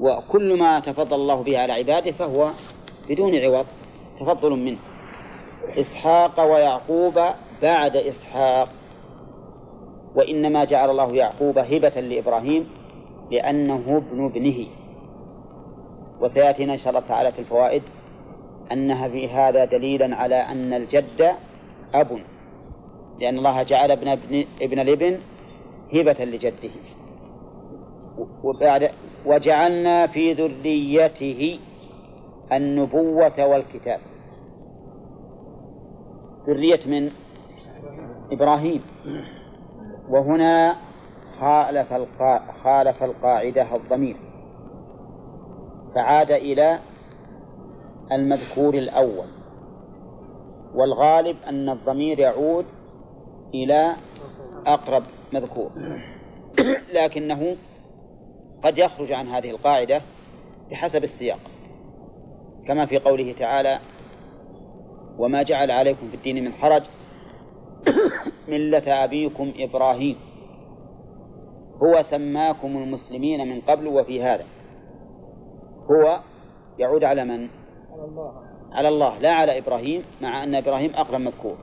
وكل 0.01 0.59
ما 0.59 0.81
تفضل 0.81 1.17
الله 1.17 1.43
به 1.43 1.59
على 1.59 1.73
عباده 1.73 2.13
فهو 2.13 2.51
بدون 3.09 3.35
عوض. 3.35 3.67
تفضل 4.21 4.51
منه. 4.51 4.79
إسحاق 5.79 6.41
ويعقوب 6.41 7.15
بعد 7.63 7.97
إسحاق. 7.97 8.69
وإنما 10.15 10.65
جعل 10.65 10.91
الله 10.91 11.15
يعقوب 11.15 11.59
هبة 11.59 12.01
لإبراهيم 12.01 12.69
لأنه 13.31 13.97
ابن 13.97 14.27
ابنه. 14.27 14.67
وسيأتينا 16.21 16.73
إن 16.73 16.79
شاء 16.79 16.89
الله 16.89 17.07
تعالى 17.09 17.33
في 17.33 17.39
الفوائد 17.39 17.83
أنها 18.73 19.09
في 19.09 19.29
هذا 19.29 19.65
دليلا 19.65 20.17
على 20.17 20.37
أن 20.37 20.73
الجد 20.73 21.35
أب. 21.95 22.19
لأن 23.21 23.39
الله 23.39 23.63
جعل 23.63 23.91
ابن 23.91 24.09
ابن, 24.09 24.45
ابن 24.61 24.79
الابن 24.79 25.19
هبة 25.93 26.25
لجده. 26.25 26.71
وبعد 28.45 28.91
وجعلنا 29.27 30.07
في 30.07 30.33
ذريته 30.33 31.59
النبوة 32.53 33.47
والكتاب. 33.47 34.01
ذرية 36.47 36.81
من 36.87 37.11
إبراهيم. 38.33 38.83
وهنا 40.09 40.77
خالف 41.41 41.93
القا... 41.93 42.53
خالف 42.53 43.03
القاعدة 43.03 43.77
الضمير. 43.77 44.17
فعاد 45.95 46.31
إلى 46.31 46.79
المذكور 48.13 48.75
الأول. 48.75 49.29
والغالب 50.75 51.37
أن 51.49 51.69
الضمير 51.69 52.19
يعود 52.19 52.67
إلى 53.55 53.97
أقرب 54.67 55.03
مذكور. 55.33 55.71
لكنه 56.95 57.57
قد 58.65 58.79
يخرج 58.79 59.13
عن 59.13 59.29
هذه 59.29 59.51
القاعدة 59.51 60.03
بحسب 60.71 61.05
السياق. 61.05 61.54
كما 62.67 62.87
في 62.87 62.99
قوله 62.99 63.35
تعالى 63.39 63.79
وما 65.19 65.43
جعل 65.43 65.71
عليكم 65.71 66.09
في 66.09 66.17
الدين 66.17 66.45
من 66.45 66.53
حرج 66.53 66.83
ملة 68.49 69.05
أبيكم 69.05 69.53
إبراهيم. 69.59 70.17
هو 71.83 72.03
سماكم 72.11 72.77
المسلمين 72.77 73.49
من 73.49 73.61
قبل 73.61 73.87
وفي 73.87 74.23
هذا. 74.23 74.45
هو 75.91 76.21
يعود 76.79 77.05
على 77.05 77.25
من؟ 77.25 77.49
على 77.93 78.05
الله. 78.05 78.33
على 78.73 78.89
الله 78.89 79.19
لا 79.19 79.33
على 79.33 79.59
إبراهيم 79.59 80.05
مع 80.23 80.45
أن 80.45 80.55
إبراهيم 80.55 80.95
أقرب 80.95 81.21
مذكور. 81.21 81.57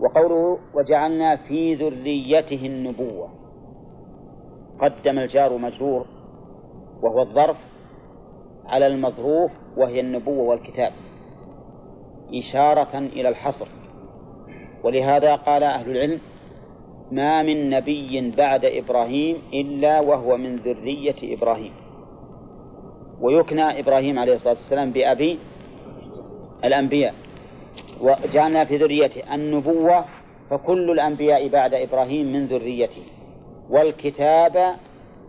وقوله 0.00 0.58
وجعلنا 0.74 1.36
في 1.36 1.74
ذريته 1.74 2.66
النبوة. 2.66 3.28
قدم 4.80 5.18
الجار 5.18 5.58
مجرور 5.58 6.06
وهو 7.02 7.22
الظرف 7.22 7.71
على 8.66 8.86
المظروف 8.86 9.50
وهي 9.76 10.00
النبوة 10.00 10.44
والكتاب 10.44 10.92
إشارة 12.34 12.98
إلى 12.98 13.28
الحصر. 13.28 13.66
ولهذا 14.84 15.34
قال 15.34 15.62
أهل 15.62 15.90
العلم 15.90 16.20
ما 17.10 17.42
من 17.42 17.70
نبي 17.70 18.30
بعد 18.30 18.64
إبراهيم 18.64 19.36
إلا 19.52 20.00
وهو 20.00 20.36
من 20.36 20.56
ذرية 20.56 21.36
إبراهيم. 21.36 21.72
ويكنى 23.20 23.80
إبراهيم 23.80 24.18
عليه 24.18 24.34
الصلاة 24.34 24.54
والسلام 24.54 24.90
بأبي 24.90 25.38
الأنبياء. 26.64 27.14
وجعلنا 28.00 28.64
في 28.64 28.76
ذريته 28.76 29.34
النبوة 29.34 30.04
فكل 30.50 30.90
الأنبياء 30.90 31.48
بعد 31.48 31.74
إبراهيم 31.74 32.32
من 32.32 32.46
ذريته. 32.46 33.02
والكتاب 33.70 34.76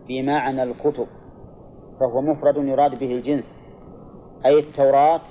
بمعنى 0.08 0.64
الكتب. 0.64 1.08
فهو 2.00 2.22
مفرد 2.22 2.58
يراد 2.58 3.00
به 3.00 3.12
الجنس 3.12 3.60
أي 4.46 4.60
التوراة 4.60 5.22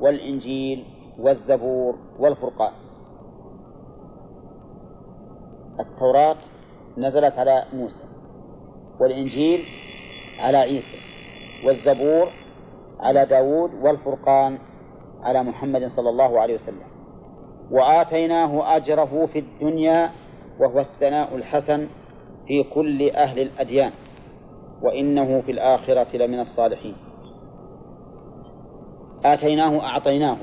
والإنجيل 0.00 0.84
والزبور 1.18 1.98
والفرقان. 2.18 2.72
التوراة 5.80 6.36
نزلت 6.98 7.38
على 7.38 7.64
موسى 7.72 8.04
والإنجيل 9.00 9.64
على 10.38 10.58
عيسى 10.58 10.96
والزبور 11.64 12.28
على 13.00 13.26
داود 13.26 13.70
والفرقان 13.74 14.58
على 15.22 15.42
محمد 15.42 15.86
صلى 15.86 16.10
الله 16.10 16.40
عليه 16.40 16.54
وسلم. 16.54 16.90
وآتيناه 17.70 18.76
أجره 18.76 19.26
في 19.26 19.38
الدنيا 19.38 20.10
وهو 20.60 20.80
الثناء 20.80 21.36
الحسن 21.36 21.88
في 22.46 22.62
كل 22.62 23.10
أهل 23.10 23.38
الأديان. 23.40 23.92
وإنه 24.82 25.40
في 25.40 25.52
الآخرة 25.52 26.16
لمن 26.16 26.40
الصالحين. 26.40 26.96
آتيناه 29.24 29.80
أعطيناه 29.82 30.36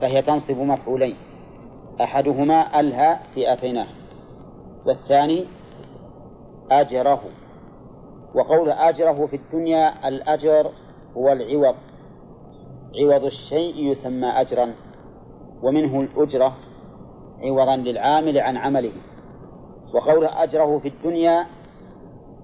فهي 0.00 0.22
تنصب 0.22 0.60
مفعولين. 0.60 1.16
أحدهما 2.00 2.80
ألها 2.80 3.22
في 3.34 3.52
آتيناه 3.52 3.86
والثاني 4.86 5.44
أجره. 6.70 7.20
وقول 8.34 8.70
أجره 8.70 9.26
في 9.26 9.36
الدنيا 9.36 10.08
الأجر 10.08 10.70
هو 11.16 11.32
العوض. 11.32 11.74
عوض 13.00 13.24
الشيء 13.24 13.90
يسمى 13.90 14.26
أجرا 14.26 14.74
ومنه 15.62 16.00
الأجرة 16.00 16.56
عوضا 17.44 17.76
للعامل 17.76 18.38
عن 18.38 18.56
عمله. 18.56 18.92
وقول 19.94 20.24
أجره 20.24 20.78
في 20.78 20.88
الدنيا 20.88 21.46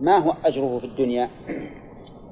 ما 0.04 0.18
هو 0.18 0.34
أجره 0.44 0.78
في 0.78 0.86
الدنيا؟ 0.86 1.30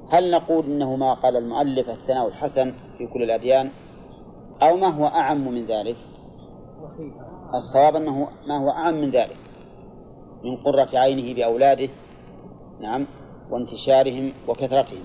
هل 0.09 0.31
نقول 0.31 0.65
إنه 0.65 0.95
ما 0.95 1.13
قال 1.13 1.37
المؤلف 1.37 1.89
الثناء 1.89 2.27
الحسن 2.27 2.73
في 2.97 3.07
كل 3.07 3.23
الأديان؟ 3.23 3.69
أو 4.61 4.77
ما 4.77 4.87
هو 4.87 5.05
أعم 5.05 5.47
من 5.47 5.65
ذلك؟ 5.65 5.95
الصواب 7.55 7.95
أنه 7.95 8.27
ما 8.47 8.57
هو 8.57 8.69
أعم 8.69 8.93
من 8.93 9.11
ذلك. 9.11 9.37
من 10.43 10.57
قرة 10.57 10.87
عينه 10.93 11.35
بأولاده 11.35 11.89
نعم 12.81 13.07
وانتشارهم 13.49 14.33
وكثرتهم. 14.47 15.03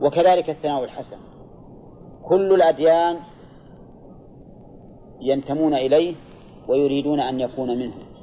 وكذلك 0.00 0.50
الثناء 0.50 0.84
الحسن. 0.84 1.18
كل 2.28 2.54
الأديان 2.54 3.16
ينتمون 5.20 5.74
إليه 5.74 6.14
ويريدون 6.68 7.20
أن 7.20 7.40
يكون 7.40 7.78
منه. 7.78 8.15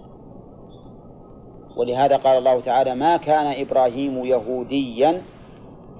ولهذا 1.78 2.18
قال 2.18 2.38
الله 2.38 2.62
تعالى 2.62 2.96
ما 2.96 3.18
كان 3.18 3.62
إبراهيم 3.62 4.26
يهوديا 4.26 5.22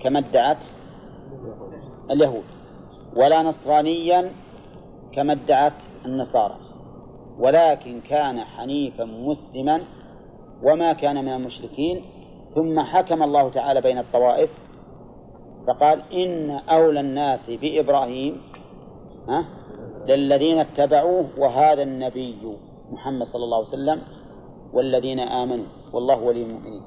كما 0.02 0.20
ادعت 0.20 0.64
اليهود 2.12 2.44
ولا 3.16 3.42
نصرانيا 3.42 4.32
كما 5.14 5.34
ادعت 5.34 5.74
النصارى 6.06 6.58
ولكن 7.40 8.02
كان 8.02 8.40
حنيفا 8.40 9.04
مسلما 9.04 9.82
وما 10.64 10.94
كان 10.94 11.26
من 11.26 11.34
المشركين. 11.34 12.02
ثم 12.56 12.80
حكم 12.80 13.24
الله 13.24 13.50
تعالى 13.50 13.82
بين 13.82 13.98
الطوائف 13.98 14.50
فقال 15.68 16.14
إن 16.14 16.52
أولى 16.52 17.00
الناس 17.00 17.50
بإبراهيم 17.50 18.42
ها 19.30 19.46
للذين 20.08 20.60
اتبعوه 20.60 21.30
وهذا 21.38 21.84
النبي 21.84 22.58
محمد 22.92 23.26
صلى 23.26 23.44
الله 23.44 23.58
عليه 23.58 23.68
وسلم 23.68 24.02
والذين 24.74 25.20
آمنوا 25.20 25.66
والله 25.94 26.24
ولي 26.24 26.44
المؤمنين. 26.44 26.82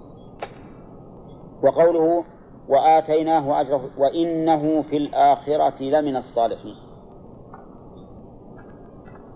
وقوله 1.63 2.25
وآتيناه 2.69 3.61
أجره 3.61 3.91
وإنه 3.99 4.83
في 4.83 4.97
الآخرة 4.97 5.83
لمن 5.83 6.17
الصالحين. 6.17 6.77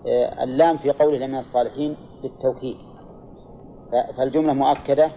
آه، 0.06 0.44
اللام 0.44 0.77
في 0.77 0.90
قوله 0.90 1.18
لمن 1.18 1.39
الصالحين 1.39 1.97
للتوكيد 2.24 2.77
فالجملة 4.16 4.52
مؤكدة 4.52 5.10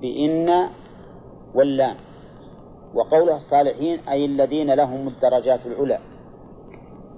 بإن 0.00 0.68
واللام. 1.54 1.96
وقولها 2.94 3.36
الصالحين 3.36 3.98
أي 4.08 4.24
الذين 4.24 4.74
لهم 4.74 5.08
الدرجات 5.08 5.66
العلى. 5.66 5.98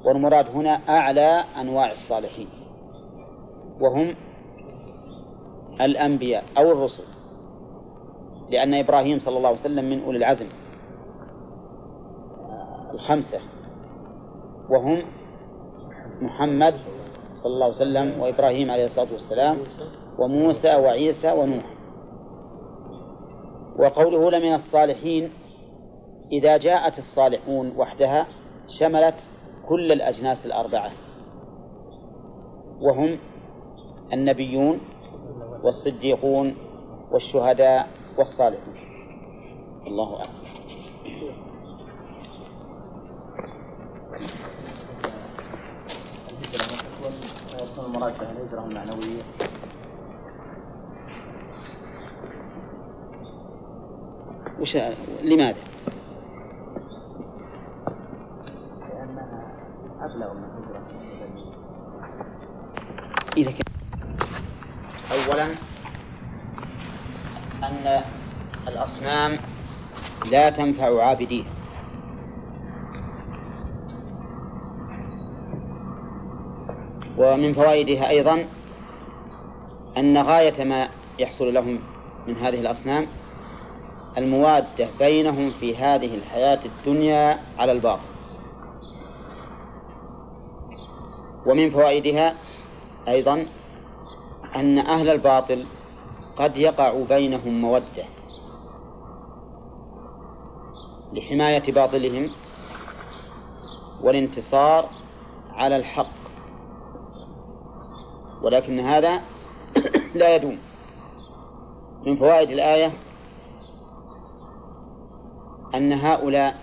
والمراد 0.04 0.46
هنا 0.54 0.70
أعلى 0.88 1.44
أنواع 1.60 1.92
الصالحين. 1.92 2.48
وهم 3.80 4.14
الأنبياء 5.80 6.44
أو 6.58 6.72
الرسل. 6.72 7.04
لأن 8.50 8.74
إبراهيم 8.74 9.18
صلى 9.18 9.36
الله 9.36 9.48
عليه 9.48 9.60
وسلم 9.60 9.84
من 9.90 10.04
أولي 10.04 10.18
العزم. 10.18 10.46
الخمسة. 12.94 13.40
وهم 14.70 15.02
محمد 16.20 16.74
صلى 17.42 17.52
الله 17.52 17.64
عليه 17.64 17.76
وسلم 17.76 18.20
وإبراهيم 18.20 18.70
عليه 18.70 18.84
الصلاة 18.84 19.12
والسلام 19.12 19.58
وموسى 20.18 20.76
وعيسى 20.76 21.32
ونوح. 21.32 21.76
وقوله 23.78 24.30
لمن 24.30 24.54
الصالحين 24.54 25.30
إذا 26.32 26.56
جاءت 26.56 26.98
الصالحون 26.98 27.76
وحدها 27.76 28.26
شملت 28.66 29.30
كل 29.68 29.92
الأجناس 29.92 30.46
الأربعة. 30.46 30.90
وهم 32.80 33.18
النبيون 34.12 34.80
والصديقون 35.62 36.56
والشهداء 37.10 37.88
والصالحون. 38.18 38.74
الله 39.86 40.20
أعلم. 40.20 40.46
المراد 47.86 48.22
الهجرة 48.22 48.64
المعنوية 48.66 49.22
وش 54.60 54.76
لماذا؟ 55.22 55.58
لأنها 58.88 59.56
أبلغ 60.00 60.34
من 60.34 60.44
الهجرة 60.44 60.86
إذا 63.36 63.50
كان 63.50 63.75
أولا 65.12 65.44
أن 67.62 68.04
الأصنام 68.68 69.38
لا 70.30 70.50
تنفع 70.50 71.02
عابديها 71.02 71.50
ومن 77.18 77.54
فوائدها 77.54 78.08
أيضا 78.08 78.44
أن 79.96 80.18
غاية 80.18 80.64
ما 80.64 80.88
يحصل 81.18 81.54
لهم 81.54 81.78
من 82.26 82.36
هذه 82.36 82.60
الأصنام 82.60 83.06
الموادة 84.18 84.88
بينهم 84.98 85.50
في 85.50 85.76
هذه 85.76 86.14
الحياة 86.14 86.60
الدنيا 86.64 87.38
على 87.58 87.72
الباطل. 87.72 88.08
ومن 91.46 91.70
فوائدها 91.70 92.34
أيضا 93.08 93.46
أن 94.56 94.78
أهل 94.78 95.08
الباطل 95.08 95.66
قد 96.36 96.56
يقع 96.56 97.04
بينهم 97.08 97.60
مودة 97.60 98.04
لحماية 101.12 101.72
باطلهم 101.72 102.30
والانتصار 104.02 104.88
على 105.50 105.76
الحق. 105.76 106.16
ولكن 108.42 108.78
هذا 108.78 109.20
لا 110.14 110.34
يدوم. 110.36 110.58
من 112.06 112.16
فوائد 112.16 112.50
الآية 112.50 112.92
أن 115.74 115.92
هؤلاء 115.92 116.56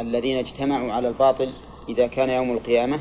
الذين 0.00 0.36
اجتمعوا 0.36 0.92
على 0.92 1.08
الباطل 1.08 1.52
إذا 1.88 2.06
كان 2.06 2.30
يوم 2.30 2.50
القيامة 2.50 3.00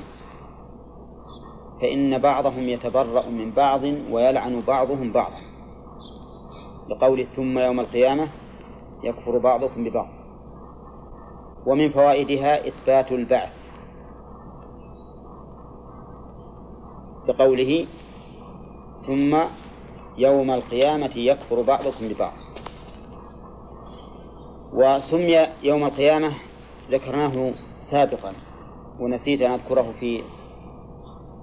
فإن 1.81 2.17
بعضهم 2.17 2.69
يتبرأ 2.69 3.29
من 3.29 3.51
بعض 3.51 3.83
ويلعن 3.83 4.61
بعضهم 4.61 5.11
بعضا. 5.11 5.39
لقول 6.89 7.27
ثم 7.35 7.59
يوم 7.59 7.79
القيامة 7.79 8.29
يكفر 9.03 9.37
بعضكم 9.37 9.83
ببعض. 9.83 10.07
ومن 11.65 11.91
فوائدها 11.91 12.67
إثبات 12.67 13.11
البعث. 13.11 13.53
بقوله 17.27 17.87
ثم 19.07 19.37
يوم 20.17 20.51
القيامة 20.51 21.11
يكفر 21.15 21.61
بعضكم 21.61 22.07
ببعض. 22.07 22.33
وسمي 24.73 25.37
يوم 25.63 25.83
القيامة 25.83 26.31
ذكرناه 26.89 27.53
سابقا 27.77 28.33
ونسيت 28.99 29.41
أن 29.41 29.51
أذكره 29.51 29.93
في 29.99 30.23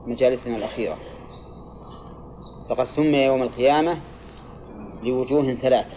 مجالسنا 0.06 0.56
الأخيرة. 0.56 0.96
فقد 2.68 2.82
سمي 2.82 3.18
يوم 3.18 3.42
القيامة 3.42 3.96
لوجوه 5.02 5.54
ثلاثة. 5.54 5.96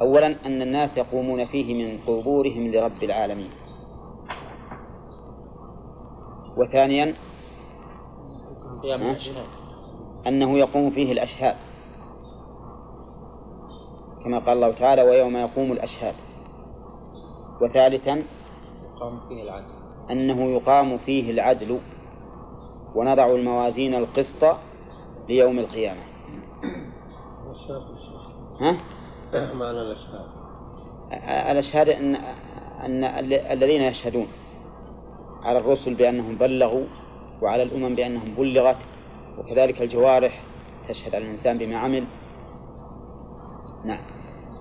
أولا 0.00 0.26
أن 0.46 0.62
الناس 0.62 0.96
يقومون 0.96 1.44
فيه 1.44 1.84
من 1.84 1.98
قبورهم 2.06 2.72
لرب 2.72 3.02
العالمين. 3.02 3.50
وثانيا 6.56 7.14
أنه 10.26 10.58
يقوم 10.58 10.90
فيه 10.90 11.12
الأشهاد. 11.12 11.56
كما 14.24 14.38
قال 14.38 14.56
الله 14.56 14.70
تعالى 14.72 15.02
ويوم 15.02 15.36
يقوم 15.36 15.72
الأشهاد. 15.72 16.14
وثالثا 17.60 18.22
يقام 18.84 19.20
فيه 19.28 19.42
العدل. 19.42 19.73
أنه 20.10 20.50
يقام 20.50 20.98
فيه 20.98 21.30
العدل 21.30 21.80
ونضع 22.94 23.26
الموازين 23.26 23.94
القسط 23.94 24.56
ليوم 25.28 25.58
القيامة. 25.58 26.00
ها؟ 28.60 28.76
معنى 29.54 29.80
الأشهاد 29.80 30.26
الأشهاد 31.50 31.88
أن 31.88 32.16
أن 32.84 33.04
الذين 33.32 33.80
يشهدون 33.80 34.26
على 35.42 35.58
الرسل 35.58 35.94
بأنهم 35.94 36.34
بلغوا 36.36 36.84
وعلى 37.42 37.62
الأمم 37.62 37.94
بأنهم 37.94 38.34
بلغت 38.34 38.76
وكذلك 39.38 39.82
الجوارح 39.82 40.42
تشهد 40.88 41.14
على 41.14 41.24
الإنسان 41.24 41.58
بما 41.58 41.76
عمل. 41.76 42.04
نعم. 43.84 44.00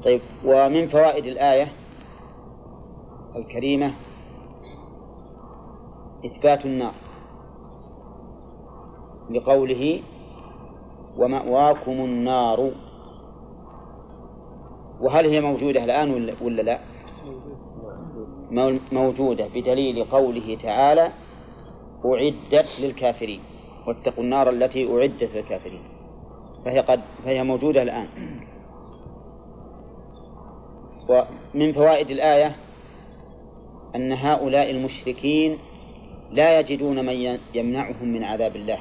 طيب 0.05 0.21
ومن 0.45 0.87
فوائد 0.87 1.25
الآية 1.25 1.67
الكريمة 3.35 3.93
إثبات 6.25 6.65
النار 6.65 6.93
لقوله 9.29 10.03
ومأواكم 11.17 11.91
النار 11.91 12.71
وهل 15.01 15.25
هي 15.25 15.41
موجودة 15.41 15.83
الآن 15.83 16.35
ولا, 16.41 16.61
لا؟ 16.61 16.79
موجودة 18.91 19.47
بدليل 19.47 20.05
قوله 20.05 20.57
تعالى 20.63 21.11
أعدت 22.05 22.79
للكافرين 22.79 23.41
واتقوا 23.87 24.23
النار 24.23 24.49
التي 24.49 24.93
أعدت 24.93 25.23
للكافرين. 25.35 25.83
فهي 26.65 26.79
قد 26.79 27.01
فهي 27.23 27.43
موجودة 27.43 27.81
الآن. 27.81 28.07
ومن 31.09 31.73
فوائد 31.73 32.09
الآية 32.09 32.55
أن 33.95 34.11
هؤلاء 34.11 34.71
المشركين 34.71 35.57
لا 36.33 36.59
يجدون 36.59 37.05
من 37.05 37.39
يمنعهم 37.53 38.07
من 38.07 38.23
عذاب 38.23 38.55
الله. 38.55 38.79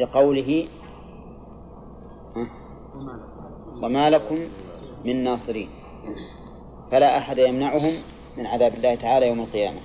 لقوله؟ 0.00 0.68
وما 3.82 4.10
لكم 4.10 4.48
من 5.04 5.24
ناصرين. 5.24 5.68
فلا 6.90 7.18
أحد 7.18 7.38
يمنعهم 7.38 8.02
من 8.36 8.46
عذاب 8.46 8.74
الله 8.74 8.94
تعالى 8.94 9.28
يوم 9.28 9.40
القيامة. 9.40 9.80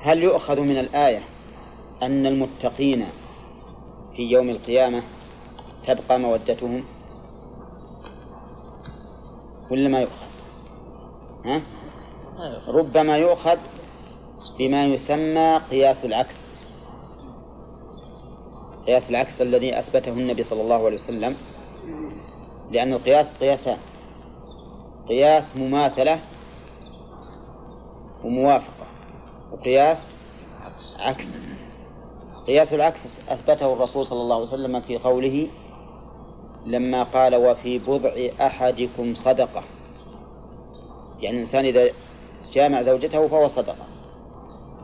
هل 0.00 0.22
يؤخذ 0.22 0.60
من 0.60 0.78
الآية 0.78 1.22
أن 2.02 2.26
المتقين 2.26 3.06
في 4.16 4.22
يوم 4.22 4.50
القيامة 4.50 5.02
تبقى 5.86 6.18
مودتهم؟ 6.18 6.84
ولا 9.70 9.88
ما 9.88 10.00
يؤخذ؟ 10.00 10.29
ها؟ 11.44 11.62
ربما 12.68 13.16
يؤخذ 13.16 13.58
بما 14.58 14.84
يسمى 14.84 15.60
قياس 15.70 16.04
العكس. 16.04 16.44
قياس 18.86 19.10
العكس 19.10 19.42
الذي 19.42 19.78
أثبته 19.78 20.12
النبي 20.12 20.42
صلى 20.42 20.62
الله 20.62 20.84
عليه 20.86 20.94
وسلم. 20.94 21.36
لأن 22.70 22.92
القياس 22.92 23.34
قياسان. 23.34 23.78
قياس 25.08 25.56
مماثلة 25.56 26.20
وموافقة. 28.24 28.86
وقياس 29.52 30.14
عكس. 30.98 31.40
قياس 32.46 32.74
العكس 32.74 33.20
أثبته 33.28 33.72
الرسول 33.72 34.06
صلى 34.06 34.20
الله 34.20 34.34
عليه 34.34 34.44
وسلم 34.44 34.80
في 34.80 34.98
قوله 34.98 35.48
لما 36.66 37.02
قال 37.02 37.34
وفي 37.34 37.78
بضع 37.78 38.46
أحدكم 38.46 39.14
صدقة 39.14 39.64
يعني 41.20 41.36
الإنسان 41.36 41.64
إذا 41.64 41.90
جامع 42.52 42.82
زوجته 42.82 43.28
فهو 43.28 43.48
صدقة. 43.48 43.86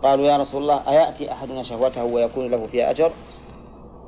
قالوا 0.03 0.27
يا 0.27 0.37
رسول 0.37 0.63
الله 0.63 0.89
أيأتي 0.89 1.33
أحدنا 1.33 1.63
شهوته 1.63 2.05
ويكون 2.05 2.51
له 2.51 2.67
فيها 2.67 2.91
أجر؟ 2.91 3.13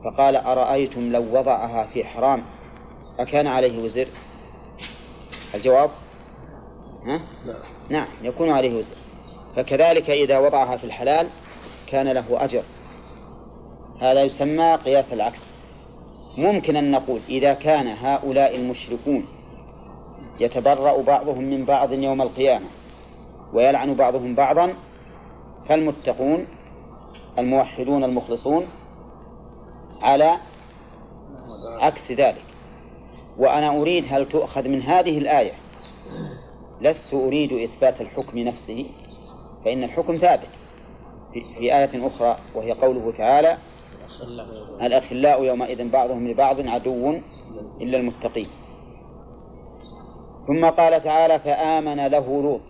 فقال 0.05 0.37
أرأيتم 0.37 1.13
لو 1.13 1.39
وضعها 1.39 1.87
في 1.87 2.05
حرام؟ 2.05 2.43
أكان 3.19 3.47
عليه 3.47 3.83
وزر؟ 3.83 4.09
الجواب؟ 5.55 5.91
ها؟ 7.07 7.21
نعم 7.91 8.09
يكون 8.23 8.51
عليه 8.51 8.79
وزر. 8.79 8.97
فكذلك 9.57 10.11
إذا 10.11 10.39
وضعها 10.39 10.77
في 10.77 10.85
الحلال 10.85 11.27
كان 11.87 12.09
له 12.09 12.45
أجر. 12.45 12.63
هذا 14.01 14.23
يسمى 14.23 14.75
قياس 14.75 15.13
العكس. 15.13 15.41
ممكن 16.39 16.77
أن 16.77 16.91
نقول 16.91 17.21
إذا 17.29 17.55
كان 17.55 17.87
هؤلاء 17.87 18.57
المشركون 18.57 19.27
يتبرأ 20.41 21.03
بعضهم 21.03 21.45
من 21.45 21.65
بعض 21.65 21.93
يوم 21.93 22.23
القيامة 22.23 22.67
ويلعن 23.53 23.95
بعضهم 23.95 24.35
بعضا 24.35 24.75
فالمتقون 25.69 26.47
الموحدون 27.39 28.05
المخلصون 28.05 28.67
على 30.03 30.37
عكس 31.79 32.13
ذلك. 32.13 32.45
وأنا 33.39 33.81
أريد 33.81 34.05
هل 34.09 34.29
تؤخذ 34.29 34.69
من 34.69 34.83
هذه 34.83 35.19
الآية؟ 35.19 35.53
لست 36.81 37.15
أريد 37.15 37.53
إثبات 37.53 38.01
الحكم 38.01 38.39
نفسه 38.39 38.87
فإن 39.65 39.85
الحكم 39.85 40.17
ثابت 40.19 40.49
في 41.33 41.77
آية 41.77 42.07
أخرى 42.07 42.39
وهي 42.55 42.73
قوله 42.73 43.13
تعالى 43.13 43.57
الأخلاء 44.83 45.45
يومئذ 45.45 45.91
بعضهم 45.91 46.29
لبعض 46.29 46.61
عدو 46.61 47.11
إلا 47.81 47.99
المتقين. 47.99 48.49
ثم 50.49 50.65
قال 50.71 51.03
تعالى 51.03 51.39
فآمن 51.39 52.07
له 52.07 52.43
لوط. 52.43 52.61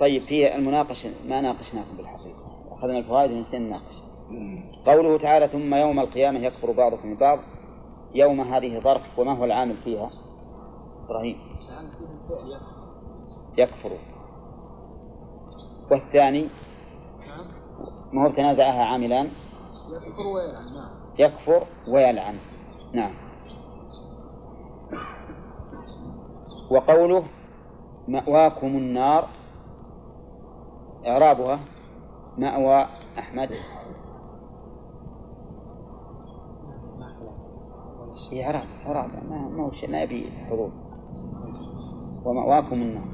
طيب 0.00 0.22
في 0.22 0.56
المناقشة 0.56 1.10
ما 1.28 1.40
ناقشناكم 1.40 1.96
بالحقيقة؟ 1.96 2.38
أخذنا 2.70 2.98
الفوائد 2.98 3.30
ونسينا 3.30 3.66
نناقش 3.66 3.94
قوله 4.86 5.18
تعالى 5.18 5.48
ثم 5.48 5.74
يوم 5.74 6.00
القيامة 6.00 6.38
يكفر 6.38 6.72
بعضكم 6.72 7.14
ببعض. 7.14 7.38
يوم 8.14 8.40
هذه 8.40 8.80
ظرف 8.80 9.18
وما 9.18 9.38
هو 9.38 9.44
العامل 9.44 9.76
فيها؟ 9.76 10.10
إبراهيم. 11.04 11.38
يكفر. 13.58 13.98
والثاني 15.90 16.48
ما 18.12 18.26
هو 18.26 18.32
تنازعها 18.32 18.84
عاملان؟ 18.84 19.30
يكفر 19.92 20.26
ويلعن 20.26 20.64
نعم. 20.74 20.90
يكفر 21.18 21.66
ويلعن. 21.88 22.38
نعم. 22.92 23.27
وقوله 26.70 27.24
مأواكم 28.08 28.66
النار 28.66 29.28
إعرابها 31.06 31.60
مأوى 32.38 32.86
أحمد. 33.18 33.48
إعراب 38.42 38.64
إعراب 38.86 39.10
ما 39.30 39.64
هو 39.64 39.72
شيء 39.72 39.90
ما 39.90 40.02
يبي 40.02 40.30
حضور. 40.30 40.72
ومأواكم 42.24 42.76
النار. 42.76 43.08